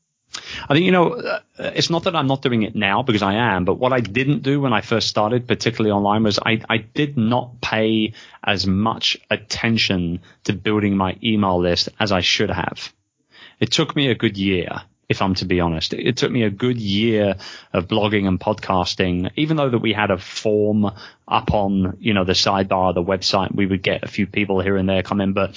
I 0.68 0.74
think, 0.74 0.87
you 0.87 0.92
know, 0.92 1.12
uh, 1.14 1.40
it's 1.58 1.90
not 1.90 2.04
that 2.04 2.16
I'm 2.16 2.26
not 2.26 2.42
doing 2.42 2.62
it 2.62 2.74
now 2.74 3.02
because 3.02 3.22
I 3.22 3.34
am, 3.34 3.64
but 3.64 3.74
what 3.74 3.92
I 3.92 4.00
didn't 4.00 4.42
do 4.42 4.61
when 4.61 4.72
I 4.72 4.80
first 4.80 5.08
started, 5.08 5.46
particularly 5.46 5.92
online, 5.92 6.22
was 6.22 6.38
I, 6.38 6.61
I 6.68 6.78
did 6.78 7.16
not 7.16 7.61
pay 7.61 8.14
as 8.42 8.66
much 8.66 9.18
attention 9.30 10.20
to 10.44 10.52
building 10.52 10.96
my 10.96 11.16
email 11.22 11.61
list 11.61 11.88
as 11.98 12.12
I 12.12 12.20
should 12.20 12.50
have. 12.50 12.92
It 13.61 13.72
took 13.72 13.96
me 13.96 14.08
a 14.08 14.14
good 14.14 14.37
year, 14.37 14.82
if 15.08 15.22
I'm 15.22 15.34
to 15.37 15.44
be 15.44 15.61
honest. 15.61 15.94
It 15.94 16.16
took 16.16 16.30
me 16.30 16.42
a 16.42 16.51
good 16.51 16.78
year 16.78 17.36
of 17.72 17.88
blogging 17.88 18.26
and 18.26 18.38
podcasting, 18.38 19.30
even 19.36 19.57
though 19.57 19.70
that 19.70 19.78
we 19.78 19.92
had 19.92 20.11
a 20.11 20.18
form 20.18 20.90
up 21.26 21.53
on, 21.53 21.96
you 22.01 22.14
know, 22.14 22.24
the 22.24 22.32
sidebar 22.32 22.94
the 22.94 23.03
website, 23.03 23.55
we 23.55 23.66
would 23.66 23.82
get 23.82 24.05
a 24.05 24.09
few 24.09 24.26
people 24.26 24.61
here 24.61 24.76
and 24.76 24.88
there 24.88 25.03
come 25.03 25.20
in, 25.20 25.32
but 25.32 25.57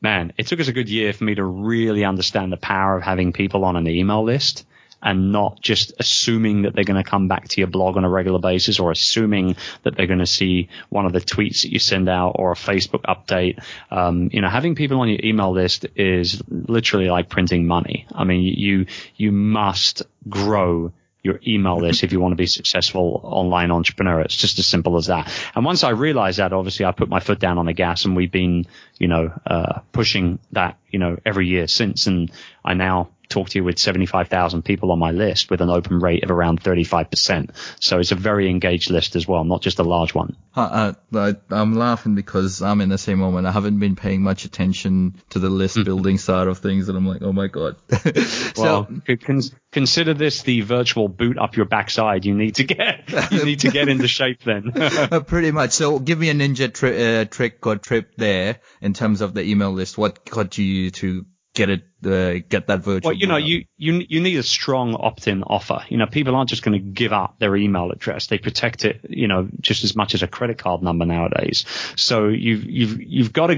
man, 0.00 0.32
it 0.36 0.46
took 0.46 0.60
us 0.60 0.68
a 0.68 0.72
good 0.72 0.88
year 0.88 1.12
for 1.12 1.24
me 1.24 1.34
to 1.34 1.44
really 1.44 2.04
understand 2.04 2.52
the 2.52 2.56
power 2.56 2.96
of 2.96 3.02
having 3.02 3.32
people 3.32 3.64
on 3.64 3.76
an 3.76 3.86
email 3.86 4.24
list 4.24 4.64
and 5.02 5.32
not 5.32 5.60
just 5.60 5.92
assuming 5.98 6.62
that 6.62 6.74
they're 6.74 6.84
going 6.84 7.02
to 7.02 7.08
come 7.08 7.28
back 7.28 7.48
to 7.48 7.60
your 7.60 7.68
blog 7.68 7.96
on 7.96 8.04
a 8.04 8.08
regular 8.08 8.40
basis 8.40 8.80
or 8.80 8.90
assuming 8.90 9.56
that 9.84 9.96
they're 9.96 10.06
going 10.06 10.18
to 10.18 10.26
see 10.26 10.68
one 10.88 11.06
of 11.06 11.12
the 11.12 11.20
tweets 11.20 11.62
that 11.62 11.72
you 11.72 11.78
send 11.78 12.08
out 12.08 12.32
or 12.34 12.52
a 12.52 12.56
Facebook 12.56 13.02
update. 13.02 13.62
Um, 13.90 14.28
you 14.32 14.40
know, 14.40 14.48
having 14.48 14.74
people 14.74 15.00
on 15.00 15.08
your 15.08 15.20
email 15.22 15.52
list 15.52 15.86
is 15.94 16.42
literally 16.48 17.10
like 17.10 17.28
printing 17.28 17.66
money. 17.66 18.06
I 18.12 18.24
mean, 18.24 18.42
you, 18.42 18.86
you 19.16 19.30
must 19.30 20.02
grow 20.28 20.92
your 21.28 21.40
email 21.46 21.76
list 21.76 22.02
if 22.02 22.12
you 22.12 22.20
want 22.20 22.32
to 22.32 22.36
be 22.36 22.44
a 22.44 22.48
successful 22.48 23.20
online 23.22 23.70
entrepreneur. 23.70 24.20
It's 24.20 24.36
just 24.36 24.58
as 24.58 24.66
simple 24.66 24.96
as 24.96 25.06
that. 25.06 25.30
And 25.54 25.64
once 25.64 25.84
I 25.84 25.90
realized 25.90 26.38
that, 26.38 26.52
obviously 26.52 26.86
I 26.86 26.92
put 26.92 27.08
my 27.08 27.20
foot 27.20 27.38
down 27.38 27.58
on 27.58 27.66
the 27.66 27.74
gas 27.74 28.04
and 28.04 28.16
we've 28.16 28.32
been, 28.32 28.66
you 28.98 29.08
know, 29.08 29.32
uh, 29.46 29.80
pushing 29.92 30.38
that, 30.52 30.78
you 30.90 30.98
know, 30.98 31.18
every 31.24 31.46
year 31.46 31.68
since. 31.68 32.06
And 32.06 32.32
I 32.64 32.74
now 32.74 33.10
talk 33.28 33.50
to 33.50 33.58
you 33.58 33.64
with 33.64 33.78
75,000 33.78 34.62
people 34.62 34.92
on 34.92 34.98
my 34.98 35.12
list 35.12 35.50
with 35.50 35.60
an 35.60 35.70
open 35.70 36.00
rate 36.00 36.24
of 36.24 36.30
around 36.30 36.62
35%. 36.62 37.50
So 37.80 37.98
it's 37.98 38.12
a 38.12 38.16
very 38.16 38.48
engaged 38.50 38.90
list 38.90 39.16
as 39.16 39.26
well, 39.26 39.44
not 39.44 39.62
just 39.62 39.78
a 39.78 39.84
large 39.84 40.14
one. 40.14 40.36
Uh, 40.54 40.94
I, 41.14 41.34
am 41.50 41.74
laughing 41.74 42.14
because 42.14 42.62
I'm 42.62 42.80
in 42.80 42.88
the 42.88 42.98
same 42.98 43.18
moment. 43.18 43.46
I 43.46 43.52
haven't 43.52 43.78
been 43.78 43.96
paying 43.96 44.22
much 44.22 44.44
attention 44.44 45.20
to 45.30 45.38
the 45.38 45.50
list 45.50 45.76
mm-hmm. 45.76 45.84
building 45.84 46.18
side 46.18 46.48
of 46.48 46.58
things, 46.58 46.88
and 46.88 46.98
I'm 46.98 47.06
like, 47.06 47.22
oh 47.22 47.32
my 47.32 47.46
god. 47.46 47.76
so, 48.54 48.88
con- 49.06 49.42
consider 49.72 50.14
this 50.14 50.42
the 50.42 50.62
virtual 50.62 51.08
boot 51.08 51.38
up 51.38 51.56
your 51.56 51.66
backside. 51.66 52.24
You 52.24 52.34
need 52.34 52.56
to 52.56 52.64
get 52.64 53.08
you 53.30 53.44
need 53.44 53.60
to 53.60 53.70
get 53.70 53.88
into 53.88 54.08
shape 54.08 54.42
then. 54.44 54.72
Uh, 54.98 55.20
pretty 55.20 55.52
much. 55.52 55.72
So 55.72 55.98
give 55.98 56.18
me 56.18 56.28
a 56.30 56.34
ninja 56.34 56.72
tri- 56.72 57.20
uh, 57.20 57.24
trick 57.24 57.64
or 57.66 57.76
trip 57.76 58.12
there 58.16 58.60
in 58.80 58.94
terms 58.94 59.20
of 59.20 59.32
the 59.32 59.42
email 59.42 59.70
list. 59.70 59.96
What 59.96 60.24
got 60.24 60.58
you 60.58 60.90
to 60.90 61.24
get 61.58 61.70
it, 61.70 61.82
uh, 62.06 62.44
get 62.48 62.68
that 62.68 62.84
virtual. 62.84 63.10
Well, 63.10 63.18
you 63.18 63.26
know, 63.26 63.36
you, 63.36 63.64
you, 63.76 64.04
you 64.08 64.20
need 64.20 64.36
a 64.36 64.44
strong 64.44 64.94
opt-in 64.94 65.42
offer. 65.42 65.80
You 65.88 65.96
know, 65.98 66.06
people 66.06 66.36
aren't 66.36 66.48
just 66.48 66.62
going 66.62 66.72
to 66.72 66.78
give 66.78 67.12
up 67.12 67.40
their 67.40 67.56
email 67.56 67.90
address. 67.90 68.28
They 68.28 68.38
protect 68.38 68.84
it, 68.84 69.00
you 69.08 69.26
know, 69.26 69.48
just 69.60 69.82
as 69.82 69.96
much 69.96 70.14
as 70.14 70.22
a 70.22 70.28
credit 70.28 70.58
card 70.58 70.82
number 70.82 71.04
nowadays. 71.04 71.64
So 71.96 72.28
you've, 72.28 72.64
you've, 72.64 73.02
you've 73.02 73.32
got 73.32 73.48
to, 73.48 73.56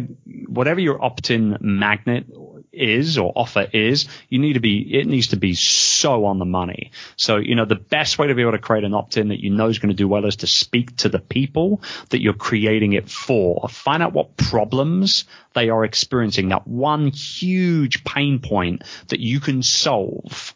whatever 0.49 0.81
your 0.81 1.05
opt-in 1.05 1.59
magnet 1.61 2.25
is 2.73 3.19
or 3.19 3.33
offer 3.35 3.67
is, 3.73 4.09
you 4.29 4.39
need 4.39 4.55
to 4.55 4.61
be, 4.61 4.99
it 4.99 5.07
needs 5.07 5.29
to 5.29 5.37
be 5.37 5.55
so 5.55 6.25
on 6.25 6.39
the 6.39 6.45
money. 6.45 6.93
So, 7.17 7.37
you 7.37 7.55
know, 7.55 7.65
the 7.65 7.75
best 7.75 8.19
way 8.19 8.29
to 8.29 8.35
be 8.35 8.43
able 8.43 8.53
to 8.53 8.59
create 8.59 8.85
an 8.85 8.95
opt-in 8.95 9.29
that 9.29 9.41
you 9.41 9.51
know 9.51 9.69
is 9.69 9.79
going 9.79 9.91
to 9.91 9.97
do 9.97 10.09
well 10.09 10.25
is 10.25 10.37
to 10.37 10.47
speak 10.47 10.97
to 10.99 11.09
the 11.09 11.19
people 11.19 11.83
that 12.11 12.21
you're 12.21 12.33
creating 12.35 12.93
it 12.93 13.11
for. 13.11 13.69
Find 13.69 14.03
out 14.03 14.13
what 14.13 14.37
problems 14.37 15.25
they 15.55 15.69
are 15.69 15.85
experiencing, 15.85 16.51
that 16.51 16.67
one 16.67 17.09
huge 17.09 18.05
pain 18.05 18.39
point 18.39 18.83
that 19.09 19.21
you 19.21 19.41
can 19.41 19.63
solve 19.63 20.55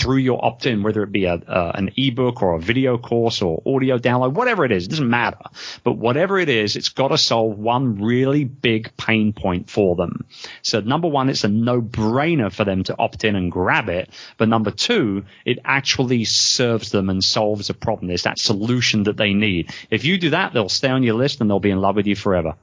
through 0.00 0.16
your 0.16 0.42
opt-in, 0.44 0.82
whether 0.82 1.02
it 1.02 1.12
be 1.12 1.26
a, 1.26 1.34
uh, 1.34 1.72
an 1.74 1.90
ebook 1.96 2.42
or 2.42 2.54
a 2.54 2.60
video 2.60 2.96
course 2.96 3.42
or 3.42 3.62
audio 3.66 3.98
download, 3.98 4.32
whatever 4.32 4.64
it 4.64 4.72
is, 4.72 4.86
it 4.86 4.90
doesn't 4.90 5.10
matter. 5.10 5.38
But 5.84 5.94
whatever 5.94 6.38
it 6.38 6.48
is, 6.48 6.76
it's 6.76 6.88
got 6.88 7.08
to 7.08 7.18
solve 7.18 7.58
one 7.58 8.00
really 8.00 8.44
big 8.44 8.96
pain 8.96 9.32
point 9.34 9.68
for 9.68 9.96
them. 9.96 10.24
So 10.62 10.80
number 10.80 11.08
one, 11.08 11.28
it's 11.28 11.44
a 11.44 11.48
no-brainer 11.48 12.52
for 12.52 12.64
them 12.64 12.82
to 12.84 12.96
opt 12.98 13.24
in 13.24 13.36
and 13.36 13.52
grab 13.52 13.88
it. 13.88 14.10
But 14.38 14.48
number 14.48 14.70
two, 14.70 15.24
it 15.44 15.58
actually 15.64 16.24
serves 16.24 16.90
them 16.90 17.10
and 17.10 17.22
solves 17.22 17.68
a 17.68 17.74
problem. 17.74 18.08
There's 18.08 18.22
that 18.22 18.38
solution 18.38 19.04
that 19.04 19.18
they 19.18 19.34
need. 19.34 19.70
If 19.90 20.04
you 20.04 20.16
do 20.16 20.30
that, 20.30 20.54
they'll 20.54 20.70
stay 20.70 20.88
on 20.88 21.02
your 21.02 21.14
list 21.14 21.40
and 21.40 21.50
they'll 21.50 21.60
be 21.60 21.70
in 21.70 21.80
love 21.80 21.96
with 21.96 22.06
you 22.06 22.16
forever. 22.16 22.54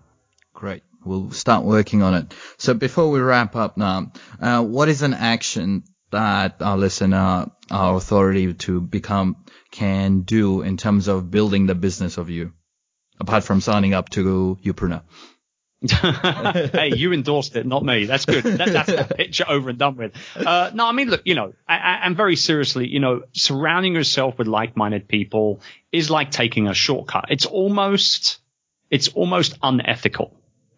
Great. 0.53 0.81
We'll 1.05 1.31
start 1.31 1.63
working 1.63 2.01
on 2.01 2.15
it. 2.15 2.33
So 2.57 2.73
before 2.73 3.11
we 3.11 3.19
wrap 3.19 3.55
up 3.55 3.77
now, 3.77 4.11
uh, 4.41 4.63
what 4.63 4.89
is 4.89 5.03
an 5.03 5.13
action 5.13 5.83
that 6.11 6.61
our 6.61 6.77
listener, 6.77 7.51
our 7.69 7.97
authority 7.97 8.53
to 8.53 8.81
become 8.81 9.45
can 9.71 10.21
do 10.21 10.61
in 10.61 10.77
terms 10.77 11.07
of 11.07 11.29
building 11.29 11.65
the 11.65 11.75
business 11.75 12.17
of 12.17 12.29
you, 12.29 12.53
apart 13.19 13.43
from 13.43 13.61
signing 13.61 13.93
up 13.93 14.09
to 14.09 14.57
Youpreneur? 14.63 15.01
hey, 16.71 16.93
you 16.95 17.13
endorsed 17.13 17.55
it, 17.55 17.65
not 17.65 17.83
me. 17.83 18.05
That's 18.05 18.25
good. 18.25 18.43
That, 18.43 18.69
that's 18.69 18.89
that 18.89 19.15
picture 19.15 19.45
over 19.47 19.69
and 19.69 19.77
done 19.77 19.95
with. 19.95 20.13
Uh, 20.35 20.71
no, 20.73 20.87
I 20.87 20.91
mean, 20.91 21.09
look, 21.09 21.21
you 21.25 21.35
know, 21.35 21.53
and 21.67 22.17
very 22.17 22.35
seriously, 22.35 22.87
you 22.87 22.99
know, 22.99 23.23
surrounding 23.33 23.93
yourself 23.93 24.39
with 24.39 24.47
like-minded 24.47 25.07
people 25.07 25.61
is 25.91 26.09
like 26.09 26.31
taking 26.31 26.67
a 26.67 26.73
shortcut. 26.73 27.25
It's 27.29 27.45
almost, 27.45 28.39
it's 28.89 29.09
almost 29.09 29.57
unethical 29.61 30.36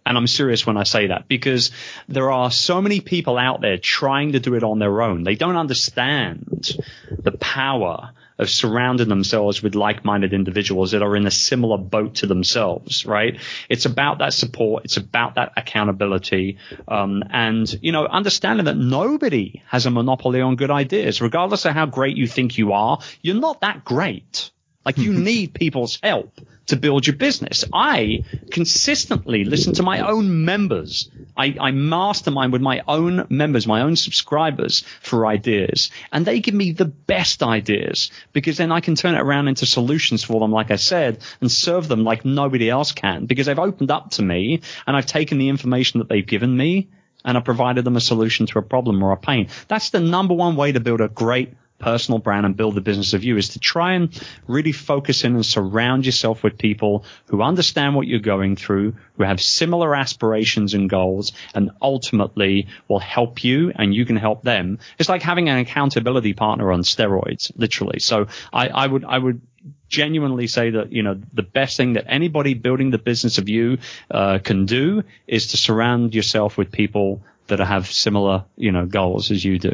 and 0.10 0.18
I'm 0.18 0.28
serious 0.28 0.66
when 0.66 0.76
I 0.76 0.84
say 0.84 1.08
that 1.08 1.28
because 1.28 1.70
there 2.08 2.32
are 2.32 2.50
so 2.50 2.82
many 2.82 3.00
people 3.00 3.38
out 3.38 3.62
there 3.62 3.78
trying 3.78 4.32
to 4.32 4.40
do 4.40 4.56
it 4.56 4.64
on 4.64 4.80
their 4.80 5.04
own. 5.04 5.24
They 5.24 5.36
don't 5.36 5.56
understand 5.56 6.76
the 7.10 7.32
power 7.34 8.12
of 8.40 8.50
surrounding 8.50 9.08
themselves 9.08 9.62
with 9.62 9.76
like-minded 9.76 10.34
individuals 10.34 10.92
that 10.92 11.04
are 11.04 11.16
in 11.16 11.28
a 11.28 11.32
similar 11.32 11.78
boat 11.78 12.16
to 12.16 12.26
themselves, 12.26 13.06
right? 13.06 13.40
It's 13.70 13.86
about 13.86 14.18
that 14.18 14.34
support. 14.34 14.86
It's 14.86 14.98
about 14.98 15.36
that 15.36 15.52
accountability. 15.56 16.58
Um, 16.88 17.22
and, 17.30 17.72
you 17.82 17.92
know, 17.92 18.08
understanding 18.08 18.66
that 18.66 18.78
nobody 18.78 19.62
has 19.68 19.86
a 19.86 19.92
monopoly 19.92 20.42
on 20.42 20.56
good 20.56 20.72
ideas, 20.72 21.22
regardless 21.22 21.66
of 21.66 21.74
how 21.74 21.86
great 21.86 22.18
you 22.18 22.26
think 22.26 22.58
you 22.58 22.74
are. 22.74 23.00
You're 23.22 23.36
not 23.36 23.62
that 23.62 23.86
great. 23.86 24.50
Like 24.86 24.98
you 24.98 25.14
need 25.30 25.54
people's 25.54 26.00
help 26.02 26.40
to 26.70 26.76
build 26.76 27.06
your 27.06 27.16
business. 27.16 27.66
I 27.74 28.24
consistently 28.52 29.44
listen 29.44 29.74
to 29.74 29.84
my 29.84 30.08
own 30.08 30.46
members. 30.46 31.10
I, 31.36 31.56
I, 31.60 31.72
mastermind 31.72 32.54
with 32.54 32.62
my 32.62 32.82
own 32.88 33.26
members, 33.30 33.66
my 33.66 33.82
own 33.82 33.96
subscribers 33.96 34.82
for 35.02 35.26
ideas. 35.26 35.90
And 36.12 36.26
they 36.26 36.40
give 36.40 36.54
me 36.54 36.72
the 36.72 36.86
best 36.86 37.42
ideas 37.42 38.12
because 38.34 38.58
then 38.58 38.72
I 38.72 38.82
can 38.82 38.96
turn 38.96 39.16
it 39.16 39.22
around 39.22 39.48
into 39.48 39.66
solutions 39.66 40.24
for 40.24 40.40
them, 40.40 40.52
like 40.52 40.70
I 40.70 40.76
said, 40.76 41.24
and 41.42 41.52
serve 41.52 41.88
them 41.88 42.04
like 42.04 42.24
nobody 42.24 42.70
else 42.70 42.92
can 42.92 43.26
because 43.26 43.48
they've 43.48 43.60
opened 43.60 43.92
up 43.92 44.12
to 44.12 44.22
me 44.22 44.62
and 44.86 44.96
I've 44.96 45.08
taken 45.08 45.40
the 45.40 45.50
information 45.50 46.00
that 46.00 46.10
they've 46.10 46.26
given 46.26 46.56
me 46.56 46.90
and 47.26 47.38
I 47.38 47.42
provided 47.42 47.84
them 47.84 47.98
a 47.98 48.02
solution 48.02 48.46
to 48.48 48.60
a 48.60 48.62
problem 48.64 49.04
or 49.04 49.12
a 49.12 49.18
pain. 49.18 49.50
That's 49.68 49.90
the 49.90 50.00
number 50.00 50.34
one 50.34 50.56
way 50.56 50.72
to 50.72 50.80
build 50.80 51.02
a 51.02 51.08
great 51.08 51.54
personal 51.80 52.20
brand 52.20 52.46
and 52.46 52.56
build 52.56 52.76
the 52.76 52.82
business 52.82 53.14
of 53.14 53.24
you 53.24 53.38
is 53.38 53.50
to 53.50 53.60
try 53.60 53.94
and 53.94 54.22
really 54.48 54.72
focus 54.72 55.24
in 55.24 55.36
and 55.36 55.46
surround 55.46 56.06
yourself 56.06 56.44
with 56.44 56.58
people 56.58 57.06
who 57.28 57.42
understand 57.42 57.96
what 57.96 58.06
you're 58.06 58.20
going 58.20 58.56
through, 58.56 58.96
who 59.16 59.24
have 59.24 59.42
similar 59.42 59.96
aspirations 59.96 60.74
and 60.74 60.90
goals, 60.90 61.32
and 61.56 61.72
ultimately 61.82 62.68
will 62.88 63.00
help 63.00 63.44
you 63.44 63.72
and 63.76 63.96
you 63.96 64.06
can 64.06 64.18
help 64.18 64.44
them. 64.44 64.80
It's 65.00 65.10
like 65.10 65.22
having 65.22 65.50
an 65.50 65.58
accountability 65.58 66.34
partner 66.34 66.72
on 66.72 66.82
steroids, 66.82 67.52
literally. 67.56 68.00
So 68.00 68.28
I, 68.54 68.68
I 68.68 68.86
would, 68.86 69.06
I 69.06 69.18
would 69.18 69.42
genuinely 69.88 70.48
say 70.48 70.70
that 70.70 70.92
you 70.92 71.04
know 71.04 71.20
the 71.34 71.44
best 71.44 71.76
thing 71.76 71.94
that 71.94 72.06
anybody 72.08 72.54
building 72.54 72.92
the 72.92 72.98
business 72.98 73.40
of 73.40 73.50
you 73.50 73.80
uh, 74.12 74.40
can 74.40 74.66
do 74.66 75.04
is 75.28 75.48
to 75.48 75.58
surround 75.58 76.14
yourself 76.14 76.58
with 76.58 76.72
people 76.72 77.24
that 77.48 77.60
have 77.60 77.88
similar 77.88 78.46
you 78.56 78.72
know 78.72 78.86
goals 78.86 79.32
as 79.32 79.44
you 79.44 79.60
do. 79.60 79.74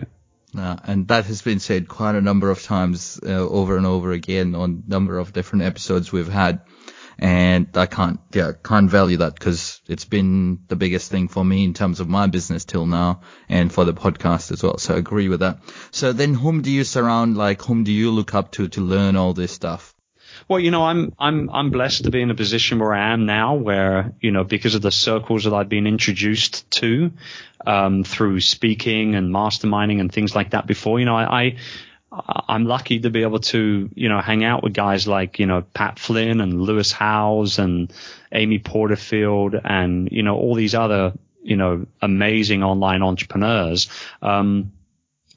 Uh, 0.58 0.78
and 0.84 1.08
that 1.08 1.26
has 1.26 1.42
been 1.42 1.60
said 1.60 1.88
quite 1.88 2.16
a 2.16 2.22
number 2.22 2.50
of 2.50 2.62
times 2.64 3.20
uh, 3.26 3.30
over 3.30 3.78
and 3.78 3.86
over 3.86 4.12
again 4.12 4.56
on 4.56 4.84
a 4.86 4.90
number 4.90 5.18
of 5.18 5.34
different 5.34 5.66
episodes 5.66 6.12
we've 6.12 6.30
had. 6.30 6.62
And 7.18 7.68
I 7.76 7.86
can't, 7.86 8.20
yeah, 8.34 8.52
can't 8.62 8.90
value 8.90 9.18
that 9.18 9.36
because 9.36 9.82
it's 9.88 10.04
been 10.04 10.60
the 10.68 10.76
biggest 10.76 11.10
thing 11.10 11.30
for 11.30 11.46
me 11.46 11.64
in 11.64 11.74
terms 11.74 12.02
of 12.02 12.10
my 12.10 12.28
business 12.28 12.66
till 12.66 12.86
now 12.86 13.22
and 13.48 13.72
for 13.72 13.86
the 13.86 13.94
podcast 13.94 14.52
as 14.52 14.62
well. 14.62 14.78
So 14.78 14.96
I 14.96 14.98
agree 14.98 15.30
with 15.30 15.40
that. 15.40 15.60
So 15.92 16.12
then 16.12 16.34
whom 16.34 16.62
do 16.62 16.72
you 16.72 16.84
surround, 16.84 17.38
like 17.38 17.62
whom 17.62 17.86
do 17.86 17.94
you 17.94 18.12
look 18.12 18.34
up 18.36 18.52
to 18.54 18.68
to 18.68 18.82
learn 18.82 19.16
all 19.16 19.34
this 19.34 19.54
stuff? 19.54 19.96
Well, 20.48 20.60
you 20.60 20.72
know, 20.72 20.84
I'm 20.84 21.14
I'm 21.18 21.50
I'm 21.50 21.70
blessed 21.72 22.04
to 22.04 22.12
be 22.12 22.22
in 22.22 22.30
a 22.30 22.36
position 22.36 22.80
where 22.80 22.94
I 22.94 23.14
am 23.14 23.26
now, 23.26 23.56
where 23.56 24.14
you 24.20 24.32
know, 24.32 24.44
because 24.44 24.76
of 24.76 24.82
the 24.82 24.92
circles 24.92 25.46
that 25.46 25.54
I've 25.54 25.70
been 25.70 25.88
introduced 25.88 26.70
to 26.82 27.12
um, 27.66 28.04
through 28.04 28.40
speaking 28.42 29.16
and 29.16 29.34
masterminding 29.34 30.00
and 30.00 30.12
things 30.12 30.36
like 30.36 30.52
that 30.52 30.68
before, 30.68 31.00
you 31.00 31.06
know, 31.06 31.16
I, 31.16 31.42
I 31.42 31.58
I'm 32.48 32.66
lucky 32.66 33.00
to 33.02 33.10
be 33.10 33.24
able 33.24 33.40
to, 33.40 33.90
you 33.94 34.10
know, 34.10 34.22
hang 34.22 34.44
out 34.44 34.64
with 34.64 34.74
guys 34.74 35.08
like, 35.08 35.40
you 35.40 35.46
know, 35.46 35.64
Pat 35.74 36.00
Flynn 36.00 36.40
and 36.42 36.62
Lewis 36.62 36.92
Howes 36.92 37.60
and 37.60 37.92
Amy 38.32 38.60
Porterfield 38.60 39.56
and, 39.62 40.10
you 40.12 40.24
know, 40.24 40.36
all 40.36 40.56
these 40.56 40.76
other, 40.76 41.14
you 41.44 41.58
know, 41.58 41.86
amazing 42.02 42.64
online 42.64 43.02
entrepreneurs. 43.02 43.90
Um, 44.22 44.72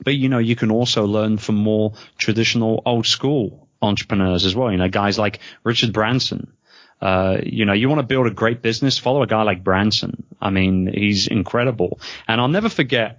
but, 0.05 0.15
you 0.15 0.29
know, 0.29 0.39
you 0.39 0.55
can 0.55 0.71
also 0.71 1.07
learn 1.07 1.39
from 1.39 1.57
more 1.57 1.95
traditional 2.17 2.83
old 2.87 3.07
school 3.07 3.69
entrepreneurs 3.83 4.45
as 4.45 4.55
well. 4.55 4.71
You 4.71 4.79
know, 4.79 4.89
guys 4.89 5.19
like 5.19 5.41
Richard 5.65 5.93
Branson. 5.93 6.53
Uh, 7.01 7.39
you 7.45 7.65
know, 7.65 7.73
you 7.73 7.89
want 7.89 8.01
to 8.01 8.07
build 8.07 8.27
a 8.27 8.31
great 8.31 8.63
business, 8.63 8.99
follow 8.99 9.23
a 9.23 9.27
guy 9.27 9.43
like 9.43 9.63
Branson. 9.63 10.25
I 10.41 10.51
mean, 10.51 10.91
he's 10.93 11.29
incredible. 11.29 12.01
And 12.27 12.41
I'll 12.41 12.49
never 12.49 12.69
forget 12.69 13.19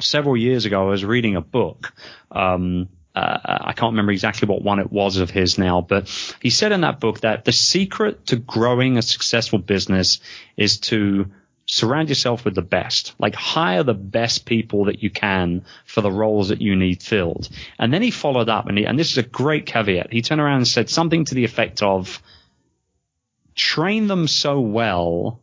several 0.00 0.36
years 0.36 0.64
ago, 0.64 0.82
I 0.82 0.90
was 0.90 1.04
reading 1.04 1.36
a 1.36 1.40
book. 1.40 1.92
Um, 2.30 2.88
uh, 3.14 3.38
I 3.44 3.72
can't 3.74 3.92
remember 3.92 4.12
exactly 4.12 4.48
what 4.48 4.62
one 4.62 4.78
it 4.78 4.90
was 4.90 5.18
of 5.18 5.30
his 5.30 5.58
now, 5.58 5.82
but 5.82 6.08
he 6.40 6.48
said 6.50 6.72
in 6.72 6.80
that 6.80 6.98
book 6.98 7.20
that 7.20 7.44
the 7.44 7.52
secret 7.52 8.26
to 8.26 8.36
growing 8.36 8.96
a 8.96 9.02
successful 9.02 9.58
business 9.58 10.20
is 10.56 10.78
to 10.78 11.26
surround 11.66 12.08
yourself 12.08 12.44
with 12.44 12.54
the 12.54 12.62
best. 12.62 13.14
Like 13.18 13.34
hire 13.34 13.82
the 13.82 13.94
best 13.94 14.46
people 14.46 14.86
that 14.86 15.02
you 15.02 15.10
can 15.10 15.64
for 15.84 16.00
the 16.00 16.10
roles 16.10 16.48
that 16.48 16.62
you 16.62 16.74
need 16.74 17.02
filled. 17.02 17.48
And 17.78 17.92
then 17.92 18.02
he 18.02 18.10
followed 18.10 18.48
up 18.48 18.66
and 18.66 18.78
he, 18.78 18.84
and 18.84 18.98
this 18.98 19.12
is 19.12 19.18
a 19.18 19.22
great 19.22 19.66
caveat. 19.66 20.12
He 20.12 20.22
turned 20.22 20.40
around 20.40 20.58
and 20.58 20.68
said 20.68 20.88
something 20.88 21.24
to 21.26 21.34
the 21.34 21.44
effect 21.44 21.82
of 21.82 22.22
train 23.54 24.06
them 24.06 24.26
so 24.28 24.60
well 24.60 25.40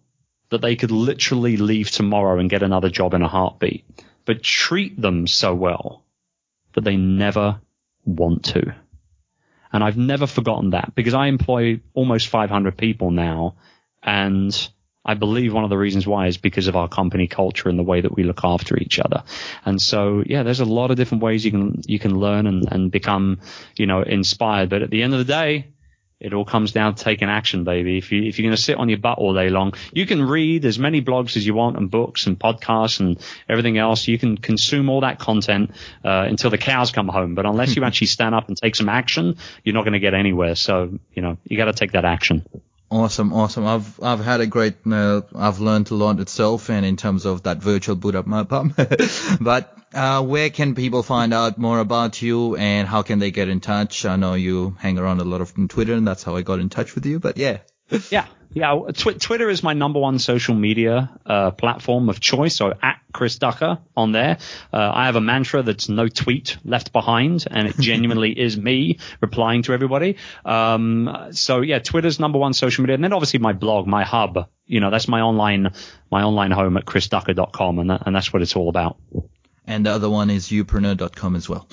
that 0.49 0.61
they 0.61 0.75
could 0.75 0.91
literally 0.91 1.57
leave 1.57 1.91
tomorrow 1.91 2.39
and 2.39 2.49
get 2.49 2.63
another 2.63 2.89
job 2.89 3.13
in 3.13 3.21
a 3.21 3.27
heartbeat, 3.27 3.85
but 4.25 4.43
treat 4.43 4.99
them 4.99 5.27
so 5.27 5.53
well 5.53 6.03
that 6.73 6.83
they 6.83 6.97
never 6.97 7.61
want 8.05 8.45
to. 8.45 8.75
And 9.71 9.83
I've 9.83 9.97
never 9.97 10.25
forgotten 10.25 10.71
that 10.71 10.93
because 10.95 11.13
I 11.13 11.27
employ 11.27 11.81
almost 11.93 12.27
500 12.27 12.77
people 12.77 13.11
now. 13.11 13.55
And 14.01 14.69
I 15.05 15.13
believe 15.13 15.53
one 15.53 15.63
of 15.63 15.69
the 15.69 15.77
reasons 15.77 16.07
why 16.07 16.27
is 16.27 16.37
because 16.37 16.67
of 16.67 16.75
our 16.75 16.87
company 16.87 17.27
culture 17.27 17.69
and 17.69 17.77
the 17.77 17.83
way 17.83 18.01
that 18.01 18.15
we 18.15 18.23
look 18.23 18.41
after 18.43 18.77
each 18.77 18.99
other. 18.99 19.23
And 19.65 19.79
so, 19.79 20.23
yeah, 20.25 20.43
there's 20.43 20.59
a 20.59 20.65
lot 20.65 20.89
of 20.89 20.97
different 20.97 21.23
ways 21.23 21.45
you 21.45 21.51
can, 21.51 21.81
you 21.85 21.99
can 21.99 22.19
learn 22.19 22.47
and, 22.47 22.67
and 22.71 22.91
become, 22.91 23.39
you 23.75 23.85
know, 23.85 24.01
inspired. 24.01 24.69
But 24.69 24.81
at 24.81 24.89
the 24.89 25.03
end 25.03 25.13
of 25.13 25.19
the 25.19 25.25
day, 25.25 25.67
it 26.19 26.33
all 26.33 26.43
comes 26.43 26.73
down 26.73 26.95
to 26.95 27.03
taking 27.03 27.29
action, 27.29 27.63
baby. 27.63 27.97
If 27.97 28.11
you 28.11 28.23
if 28.23 28.37
you're 28.37 28.47
going 28.47 28.55
to 28.55 28.61
sit 28.61 28.77
on 28.77 28.89
your 28.89 28.97
butt 28.97 29.17
all 29.17 29.33
day 29.33 29.49
long, 29.49 29.73
you 29.93 30.05
can 30.05 30.21
read 30.21 30.65
as 30.65 30.77
many 30.77 31.01
blogs 31.01 31.37
as 31.37 31.47
you 31.47 31.53
want 31.53 31.77
and 31.77 31.89
books 31.89 32.27
and 32.27 32.37
podcasts 32.37 32.99
and 32.99 33.19
everything 33.47 33.77
else. 33.77 34.07
You 34.07 34.19
can 34.19 34.37
consume 34.37 34.89
all 34.89 35.01
that 35.01 35.19
content 35.19 35.71
uh, 36.03 36.25
until 36.27 36.49
the 36.49 36.57
cows 36.57 36.91
come 36.91 37.07
home. 37.07 37.35
But 37.35 37.45
unless 37.45 37.75
you 37.75 37.83
actually 37.85 38.07
stand 38.07 38.35
up 38.35 38.49
and 38.49 38.57
take 38.57 38.75
some 38.75 38.89
action, 38.89 39.37
you're 39.63 39.75
not 39.75 39.83
going 39.83 39.93
to 39.93 39.99
get 39.99 40.13
anywhere. 40.13 40.55
So 40.55 40.99
you 41.13 41.21
know 41.21 41.37
you 41.45 41.57
got 41.57 41.65
to 41.65 41.73
take 41.73 41.93
that 41.93 42.05
action. 42.05 42.45
Awesome, 42.91 43.33
awesome. 43.33 43.67
I've 43.67 44.01
I've 44.01 44.19
had 44.19 44.41
a 44.41 44.47
great. 44.47 44.77
Uh, 44.89 45.21
I've 45.35 45.59
learned 45.59 45.91
a 45.91 45.95
lot 45.95 46.19
itself, 46.19 46.71
and 46.71 46.83
in 46.83 46.97
terms 46.97 47.25
of 47.25 47.43
that 47.43 47.59
virtual 47.59 47.95
boot 47.95 48.15
up 48.15 48.25
my 48.25 48.41
bum. 48.41 48.73
but 49.41 49.77
uh, 49.93 50.23
where 50.23 50.49
can 50.49 50.73
people 50.73 51.03
find 51.03 51.31
out 51.31 51.59
more 51.59 51.79
about 51.79 52.21
you 52.21 52.55
and 52.55 52.87
how 52.87 53.03
can 53.03 53.19
they 53.19 53.29
get 53.29 53.47
in 53.47 53.59
touch? 53.59 54.05
I 54.05 54.15
know 54.15 54.33
you 54.33 54.75
hang 54.79 54.97
around 54.97 55.19
a 55.19 55.23
lot 55.23 55.41
of 55.41 55.53
on 55.57 55.67
Twitter 55.67 55.93
and 55.93 56.07
that's 56.07 56.23
how 56.23 56.35
I 56.35 56.41
got 56.41 56.59
in 56.59 56.69
touch 56.69 56.95
with 56.95 57.05
you, 57.05 57.19
but 57.19 57.37
yeah. 57.37 57.59
yeah. 58.09 58.25
Yeah. 58.51 58.79
Tw- 58.93 59.21
Twitter 59.21 59.49
is 59.49 59.61
my 59.61 59.73
number 59.73 59.99
one 59.99 60.17
social 60.17 60.55
media, 60.55 61.11
uh, 61.25 61.51
platform 61.51 62.09
of 62.09 62.19
choice. 62.19 62.55
So 62.55 62.73
at 62.81 62.99
Chris 63.13 63.37
Ducker 63.37 63.79
on 63.95 64.11
there. 64.11 64.37
Uh, 64.73 64.91
I 64.93 65.05
have 65.05 65.15
a 65.15 65.21
mantra 65.21 65.61
that's 65.61 65.89
no 65.89 66.07
tweet 66.07 66.57
left 66.63 66.91
behind 66.91 67.45
and 67.49 67.67
it 67.67 67.77
genuinely 67.77 68.31
is 68.39 68.57
me 68.57 68.99
replying 69.21 69.63
to 69.63 69.73
everybody. 69.73 70.17
Um, 70.45 71.29
so 71.31 71.61
yeah, 71.61 71.79
Twitter's 71.79 72.19
number 72.19 72.39
one 72.39 72.53
social 72.53 72.83
media. 72.83 72.95
And 72.95 73.03
then 73.03 73.13
obviously 73.13 73.39
my 73.39 73.53
blog, 73.53 73.87
my 73.87 74.03
hub, 74.03 74.49
you 74.65 74.79
know, 74.79 74.89
that's 74.89 75.07
my 75.07 75.21
online, 75.21 75.73
my 76.11 76.23
online 76.23 76.51
home 76.51 76.77
at 76.77 76.85
chrisducker.com 76.85 77.79
and, 77.79 77.89
that, 77.89 78.03
and 78.05 78.15
that's 78.15 78.33
what 78.33 78.41
it's 78.41 78.55
all 78.55 78.69
about. 78.69 78.97
And 79.65 79.85
the 79.85 79.91
other 79.91 80.09
one 80.09 80.29
is 80.29 80.49
youpreneur.com 80.49 81.35
as 81.35 81.47
well. 81.47 81.67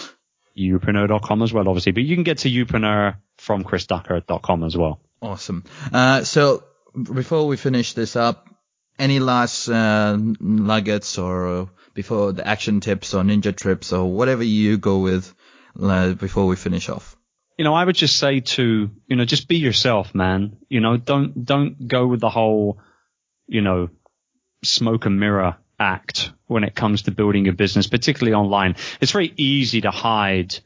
youpreneur.com 0.56 1.42
as 1.42 1.52
well, 1.52 1.68
obviously. 1.68 1.92
But 1.92 2.04
you 2.04 2.16
can 2.16 2.24
get 2.24 2.38
to 2.38 2.50
youpreneur 2.50 3.16
from 3.38 3.64
chrisducker.com 3.64 4.64
as 4.64 4.76
well. 4.76 5.00
Awesome. 5.26 5.64
Uh, 5.92 6.22
so 6.22 6.62
before 6.94 7.48
we 7.48 7.56
finish 7.56 7.94
this 7.94 8.14
up, 8.14 8.48
any 8.96 9.18
last 9.18 9.68
uh, 9.68 10.16
nuggets 10.16 11.18
or 11.18 11.48
uh, 11.48 11.66
before 11.94 12.32
the 12.32 12.46
action 12.46 12.78
tips 12.80 13.12
or 13.12 13.24
ninja 13.24 13.54
trips 13.54 13.92
or 13.92 14.04
whatever 14.10 14.44
you 14.44 14.78
go 14.78 14.98
with 14.98 15.34
uh, 15.82 16.12
before 16.12 16.46
we 16.46 16.54
finish 16.54 16.88
off? 16.88 17.16
You 17.58 17.64
know, 17.64 17.74
I 17.74 17.84
would 17.84 17.96
just 17.96 18.16
say 18.16 18.38
to, 18.40 18.90
you 19.08 19.16
know, 19.16 19.24
just 19.24 19.48
be 19.48 19.56
yourself, 19.56 20.14
man. 20.14 20.58
You 20.68 20.80
know, 20.80 20.96
don't, 20.96 21.44
don't 21.44 21.88
go 21.88 22.06
with 22.06 22.20
the 22.20 22.30
whole, 22.30 22.78
you 23.48 23.62
know, 23.62 23.88
smoke 24.62 25.06
and 25.06 25.18
mirror 25.18 25.56
act 25.78 26.30
when 26.46 26.62
it 26.62 26.76
comes 26.76 27.02
to 27.02 27.10
building 27.10 27.48
a 27.48 27.52
business, 27.52 27.88
particularly 27.88 28.34
online. 28.34 28.76
It's 29.00 29.12
very 29.12 29.32
easy 29.36 29.80
to 29.80 29.90
hide 29.90 30.56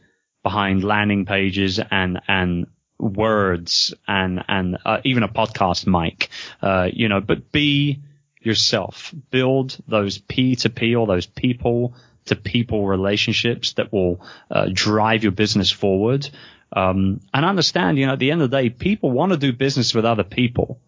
behind 0.43 0.85
landing 0.85 1.25
pages 1.25 1.81
and, 1.91 2.21
and 2.29 2.67
words 3.01 3.95
and, 4.07 4.45
and 4.49 4.79
uh, 4.85 5.01
even 5.05 5.23
a 5.23 5.29
podcast 5.29 5.87
mic, 5.87 6.29
uh, 6.63 6.89
you 6.93 7.09
know, 7.09 7.21
but 7.21 7.51
be 7.53 8.01
yourself. 8.41 9.15
Build 9.31 9.77
those 9.89 10.19
P 10.19 10.57
to 10.57 10.71
P 10.71 10.95
or 10.95 11.07
those 11.07 11.27
people 11.27 11.95
to 12.27 12.37
people 12.37 12.87
relationships 12.87 13.75
that 13.75 13.93
will 13.93 14.21
uh, 14.51 14.69
drive 14.73 15.23
your 15.23 15.33
business 15.33 15.71
forward. 15.71 16.29
Um, 16.73 17.21
and 17.35 17.45
understand, 17.45 17.99
you 17.99 18.07
know, 18.07 18.13
at 18.13 18.19
the 18.19 18.31
end 18.31 18.43
of 18.43 18.51
the 18.51 18.57
day, 18.57 18.71
people 18.71 19.11
want 19.11 19.33
to 19.33 19.39
do 19.39 19.53
business 19.53 19.95
with 19.95 20.05
other 20.05 20.23
people. 20.23 20.81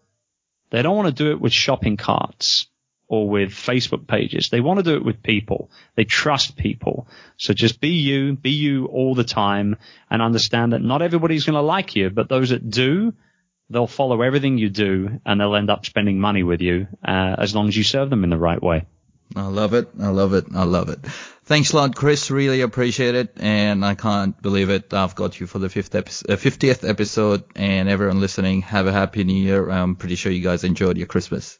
They 0.69 0.81
don't 0.81 0.95
want 0.95 1.15
to 1.15 1.23
do 1.23 1.31
it 1.31 1.41
with 1.41 1.51
shopping 1.51 1.97
carts 1.97 2.67
or 3.13 3.29
with 3.29 3.51
Facebook 3.51 4.07
pages. 4.07 4.49
They 4.49 4.59
want 4.59 4.79
to 4.79 4.83
do 4.83 4.95
it 4.95 5.05
with 5.05 5.21
people. 5.21 5.69
They 5.95 6.03
trust 6.03 6.57
people. 6.57 7.07
So 7.37 7.53
just 7.53 7.79
be 7.79 7.89
you, 7.89 8.35
be 8.35 8.49
you 8.49 8.87
all 8.87 9.13
the 9.13 9.23
time 9.23 9.77
and 10.09 10.19
understand 10.19 10.73
that 10.73 10.81
not 10.81 11.03
everybody's 11.03 11.45
going 11.45 11.53
to 11.53 11.61
like 11.61 11.95
you, 11.95 12.09
but 12.09 12.27
those 12.27 12.49
that 12.49 12.71
do, 12.71 13.13
they'll 13.69 13.85
follow 13.85 14.23
everything 14.23 14.57
you 14.57 14.69
do 14.69 15.21
and 15.27 15.39
they'll 15.39 15.55
end 15.55 15.69
up 15.69 15.85
spending 15.85 16.19
money 16.19 16.41
with 16.41 16.61
you 16.61 16.87
uh, 17.07 17.35
as 17.37 17.53
long 17.53 17.67
as 17.67 17.77
you 17.77 17.83
serve 17.83 18.09
them 18.09 18.23
in 18.23 18.31
the 18.31 18.37
right 18.37 18.63
way. 18.63 18.87
I 19.35 19.45
love 19.45 19.75
it. 19.75 19.89
I 20.01 20.07
love 20.07 20.33
it. 20.33 20.45
I 20.55 20.63
love 20.63 20.89
it. 20.89 21.05
Thanks 21.45 21.71
a 21.71 21.75
lot, 21.75 21.95
Chris. 21.95 22.31
Really 22.31 22.61
appreciate 22.61 23.13
it. 23.13 23.37
And 23.39 23.85
I 23.85 23.93
can't 23.93 24.41
believe 24.41 24.71
it. 24.71 24.91
I've 24.91 25.13
got 25.13 25.39
you 25.39 25.45
for 25.45 25.59
the 25.59 25.69
fifth 25.69 25.93
epi- 25.93 26.33
uh, 26.33 26.35
50th 26.35 26.89
episode 26.89 27.43
and 27.55 27.87
everyone 27.89 28.21
listening, 28.21 28.63
have 28.63 28.87
a 28.87 28.91
happy 28.91 29.23
new 29.23 29.35
year. 29.35 29.69
I'm 29.69 29.97
pretty 29.97 30.15
sure 30.15 30.31
you 30.31 30.41
guys 30.41 30.63
enjoyed 30.63 30.97
your 30.97 31.05
Christmas. 31.05 31.59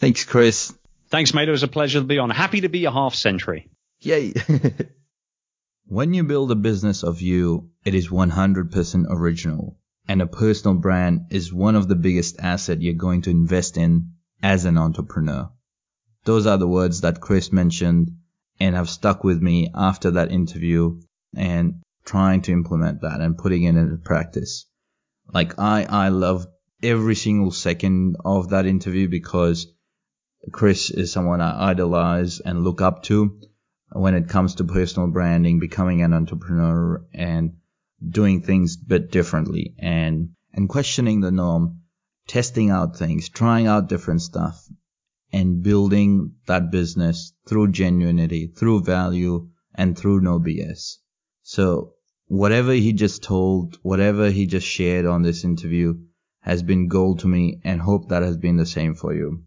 Thanks, 0.00 0.24
Chris. 0.24 0.74
Thanks, 1.10 1.34
mate. 1.34 1.48
It 1.48 1.52
was 1.52 1.64
a 1.64 1.68
pleasure 1.68 1.98
to 1.98 2.04
be 2.04 2.18
on. 2.18 2.30
Happy 2.30 2.60
to 2.60 2.68
be 2.68 2.84
a 2.84 2.92
half 2.92 3.14
century. 3.14 3.68
Yay. 4.00 4.32
when 5.86 6.14
you 6.14 6.22
build 6.22 6.52
a 6.52 6.56
business 6.56 7.02
of 7.02 7.20
you, 7.20 7.70
it 7.84 7.94
is 7.94 8.08
100% 8.08 9.06
original. 9.10 9.76
And 10.06 10.22
a 10.22 10.26
personal 10.26 10.76
brand 10.76 11.26
is 11.30 11.52
one 11.52 11.74
of 11.74 11.88
the 11.88 11.96
biggest 11.96 12.38
assets 12.38 12.80
you're 12.80 12.94
going 12.94 13.22
to 13.22 13.30
invest 13.30 13.76
in 13.76 14.12
as 14.42 14.64
an 14.64 14.78
entrepreneur. 14.78 15.50
Those 16.24 16.46
are 16.46 16.58
the 16.58 16.68
words 16.68 17.00
that 17.00 17.20
Chris 17.20 17.52
mentioned 17.52 18.12
and 18.60 18.76
have 18.76 18.88
stuck 18.88 19.24
with 19.24 19.42
me 19.42 19.70
after 19.74 20.12
that 20.12 20.30
interview 20.30 21.00
and 21.34 21.82
trying 22.04 22.42
to 22.42 22.52
implement 22.52 23.00
that 23.02 23.20
and 23.20 23.36
putting 23.36 23.64
it 23.64 23.76
into 23.76 23.96
practice. 23.96 24.66
Like 25.32 25.58
I, 25.58 25.84
I 25.84 26.08
love 26.08 26.46
every 26.82 27.14
single 27.14 27.50
second 27.50 28.16
of 28.24 28.50
that 28.50 28.66
interview 28.66 29.08
because 29.08 29.66
Chris 30.52 30.90
is 30.90 31.12
someone 31.12 31.40
I 31.42 31.70
idolize 31.70 32.40
and 32.40 32.64
look 32.64 32.80
up 32.80 33.02
to 33.04 33.38
when 33.92 34.14
it 34.14 34.28
comes 34.28 34.54
to 34.54 34.64
personal 34.64 35.08
branding, 35.08 35.58
becoming 35.58 36.02
an 36.02 36.14
entrepreneur 36.14 37.04
and 37.12 37.56
doing 38.08 38.40
things 38.40 38.76
a 38.76 38.88
bit 38.88 39.10
differently 39.12 39.74
and, 39.78 40.30
and 40.54 40.68
questioning 40.68 41.20
the 41.20 41.30
norm, 41.30 41.80
testing 42.26 42.70
out 42.70 42.96
things, 42.96 43.28
trying 43.28 43.66
out 43.66 43.88
different 43.88 44.22
stuff 44.22 44.66
and 45.32 45.62
building 45.62 46.32
that 46.46 46.70
business 46.70 47.32
through 47.46 47.68
genuinity, 47.68 48.56
through 48.56 48.82
value 48.82 49.48
and 49.74 49.96
through 49.96 50.20
no 50.20 50.40
BS. 50.40 50.96
So 51.42 51.94
whatever 52.26 52.72
he 52.72 52.92
just 52.92 53.22
told, 53.22 53.78
whatever 53.82 54.30
he 54.30 54.46
just 54.46 54.66
shared 54.66 55.04
on 55.04 55.22
this 55.22 55.44
interview 55.44 55.98
has 56.40 56.62
been 56.62 56.88
gold 56.88 57.18
to 57.18 57.28
me 57.28 57.60
and 57.62 57.80
hope 57.80 58.08
that 58.08 58.22
has 58.22 58.38
been 58.38 58.56
the 58.56 58.66
same 58.66 58.94
for 58.94 59.14
you. 59.14 59.44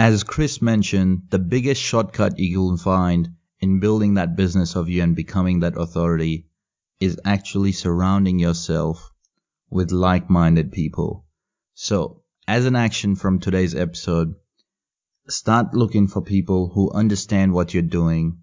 As 0.00 0.22
Chris 0.22 0.62
mentioned, 0.62 1.22
the 1.30 1.40
biggest 1.40 1.82
shortcut 1.82 2.38
you 2.38 2.68
can 2.68 2.76
find 2.76 3.30
in 3.58 3.80
building 3.80 4.14
that 4.14 4.36
business 4.36 4.76
of 4.76 4.88
you 4.88 5.02
and 5.02 5.16
becoming 5.16 5.58
that 5.58 5.76
authority 5.76 6.46
is 7.00 7.18
actually 7.24 7.72
surrounding 7.72 8.38
yourself 8.38 9.10
with 9.70 9.90
like-minded 9.90 10.70
people. 10.70 11.26
So, 11.74 12.22
as 12.46 12.64
an 12.64 12.76
action 12.76 13.16
from 13.16 13.40
today's 13.40 13.74
episode, 13.74 14.36
start 15.26 15.74
looking 15.74 16.06
for 16.06 16.22
people 16.22 16.68
who 16.68 16.92
understand 16.92 17.52
what 17.52 17.74
you're 17.74 17.82
doing, 17.82 18.38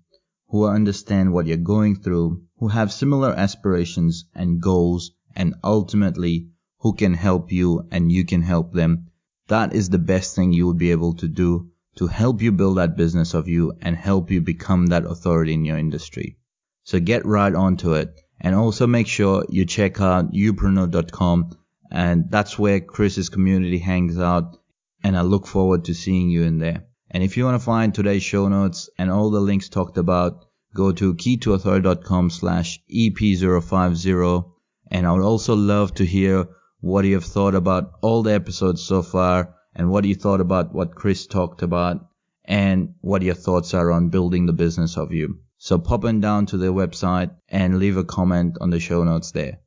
who 0.49 0.65
understand 0.65 1.31
what 1.31 1.47
you're 1.47 1.55
going 1.55 1.95
through, 1.95 2.43
who 2.57 2.67
have 2.67 2.91
similar 2.91 3.31
aspirations 3.31 4.25
and 4.35 4.61
goals, 4.61 5.11
and 5.33 5.55
ultimately 5.63 6.49
who 6.79 6.93
can 6.93 7.13
help 7.13 7.53
you 7.53 7.87
and 7.91 8.11
you 8.11 8.25
can 8.25 8.41
help 8.41 8.73
them 8.73 9.07
that 9.47 9.73
is 9.73 9.89
the 9.89 9.99
best 9.99 10.35
thing 10.35 10.53
you 10.53 10.67
would 10.67 10.77
be 10.77 10.91
able 10.91 11.13
to 11.15 11.27
do 11.27 11.69
to 11.95 12.07
help 12.07 12.41
you 12.41 12.51
build 12.51 12.77
that 12.77 12.97
business 12.97 13.33
of 13.33 13.47
you 13.47 13.73
and 13.81 13.95
help 13.95 14.31
you 14.31 14.41
become 14.41 14.87
that 14.87 15.05
authority 15.05 15.53
in 15.53 15.65
your 15.65 15.77
industry. 15.77 16.37
So 16.83 16.99
get 16.99 17.25
right 17.25 17.53
onto 17.53 17.93
it 17.93 18.19
and 18.41 18.55
also 18.55 18.85
make 18.85 19.07
sure 19.07 19.45
you 19.49 19.65
check 19.65 20.01
out 20.01 20.33
youpreneur.com 20.33 21.57
and 21.91 22.25
that's 22.29 22.59
where 22.59 22.79
Chris's 22.79 23.29
community 23.29 23.79
hangs 23.79 24.19
out 24.19 24.57
and 25.03 25.17
I 25.17 25.21
look 25.21 25.47
forward 25.47 25.85
to 25.85 25.93
seeing 25.93 26.29
you 26.29 26.43
in 26.43 26.57
there. 26.57 26.85
And 27.11 27.23
if 27.23 27.37
you 27.37 27.45
want 27.45 27.59
to 27.59 27.65
find 27.65 27.93
today's 27.93 28.23
show 28.23 28.47
notes 28.47 28.89
and 28.97 29.09
all 29.09 29.29
the 29.29 29.39
links 29.39 29.69
talked 29.69 29.97
about, 29.97 30.45
go 30.73 30.91
to 30.91 31.13
keytoauthority.com 31.13 32.29
slash 32.29 32.81
EP050 32.93 34.51
and 34.91 35.07
I 35.07 35.11
would 35.11 35.23
also 35.23 35.55
love 35.55 35.93
to 35.95 36.05
hear 36.05 36.47
what 36.85 37.03
you 37.03 37.15
have 37.15 37.25
thought 37.25 37.55
about 37.55 37.93
all 38.01 38.21
the 38.21 38.31
episodes 38.31 38.83
so 38.83 39.01
far, 39.01 39.55
and 39.75 39.89
what 39.89 40.05
you 40.05 40.13
thought 40.13 40.39
about 40.39 40.71
what 40.71 40.93
Chris 40.93 41.25
talked 41.25 41.63
about, 41.63 41.97
and 42.45 42.93
what 43.01 43.23
your 43.23 43.33
thoughts 43.33 43.73
are 43.73 43.91
on 43.91 44.09
building 44.09 44.45
the 44.45 44.53
business 44.53 44.95
of 44.95 45.11
you. 45.11 45.39
So 45.57 45.79
pop 45.79 46.05
on 46.05 46.21
down 46.21 46.45
to 46.47 46.57
their 46.57 46.71
website 46.71 47.31
and 47.49 47.79
leave 47.79 47.97
a 47.97 48.03
comment 48.03 48.59
on 48.61 48.69
the 48.69 48.79
show 48.79 49.03
notes 49.03 49.31
there. 49.31 49.61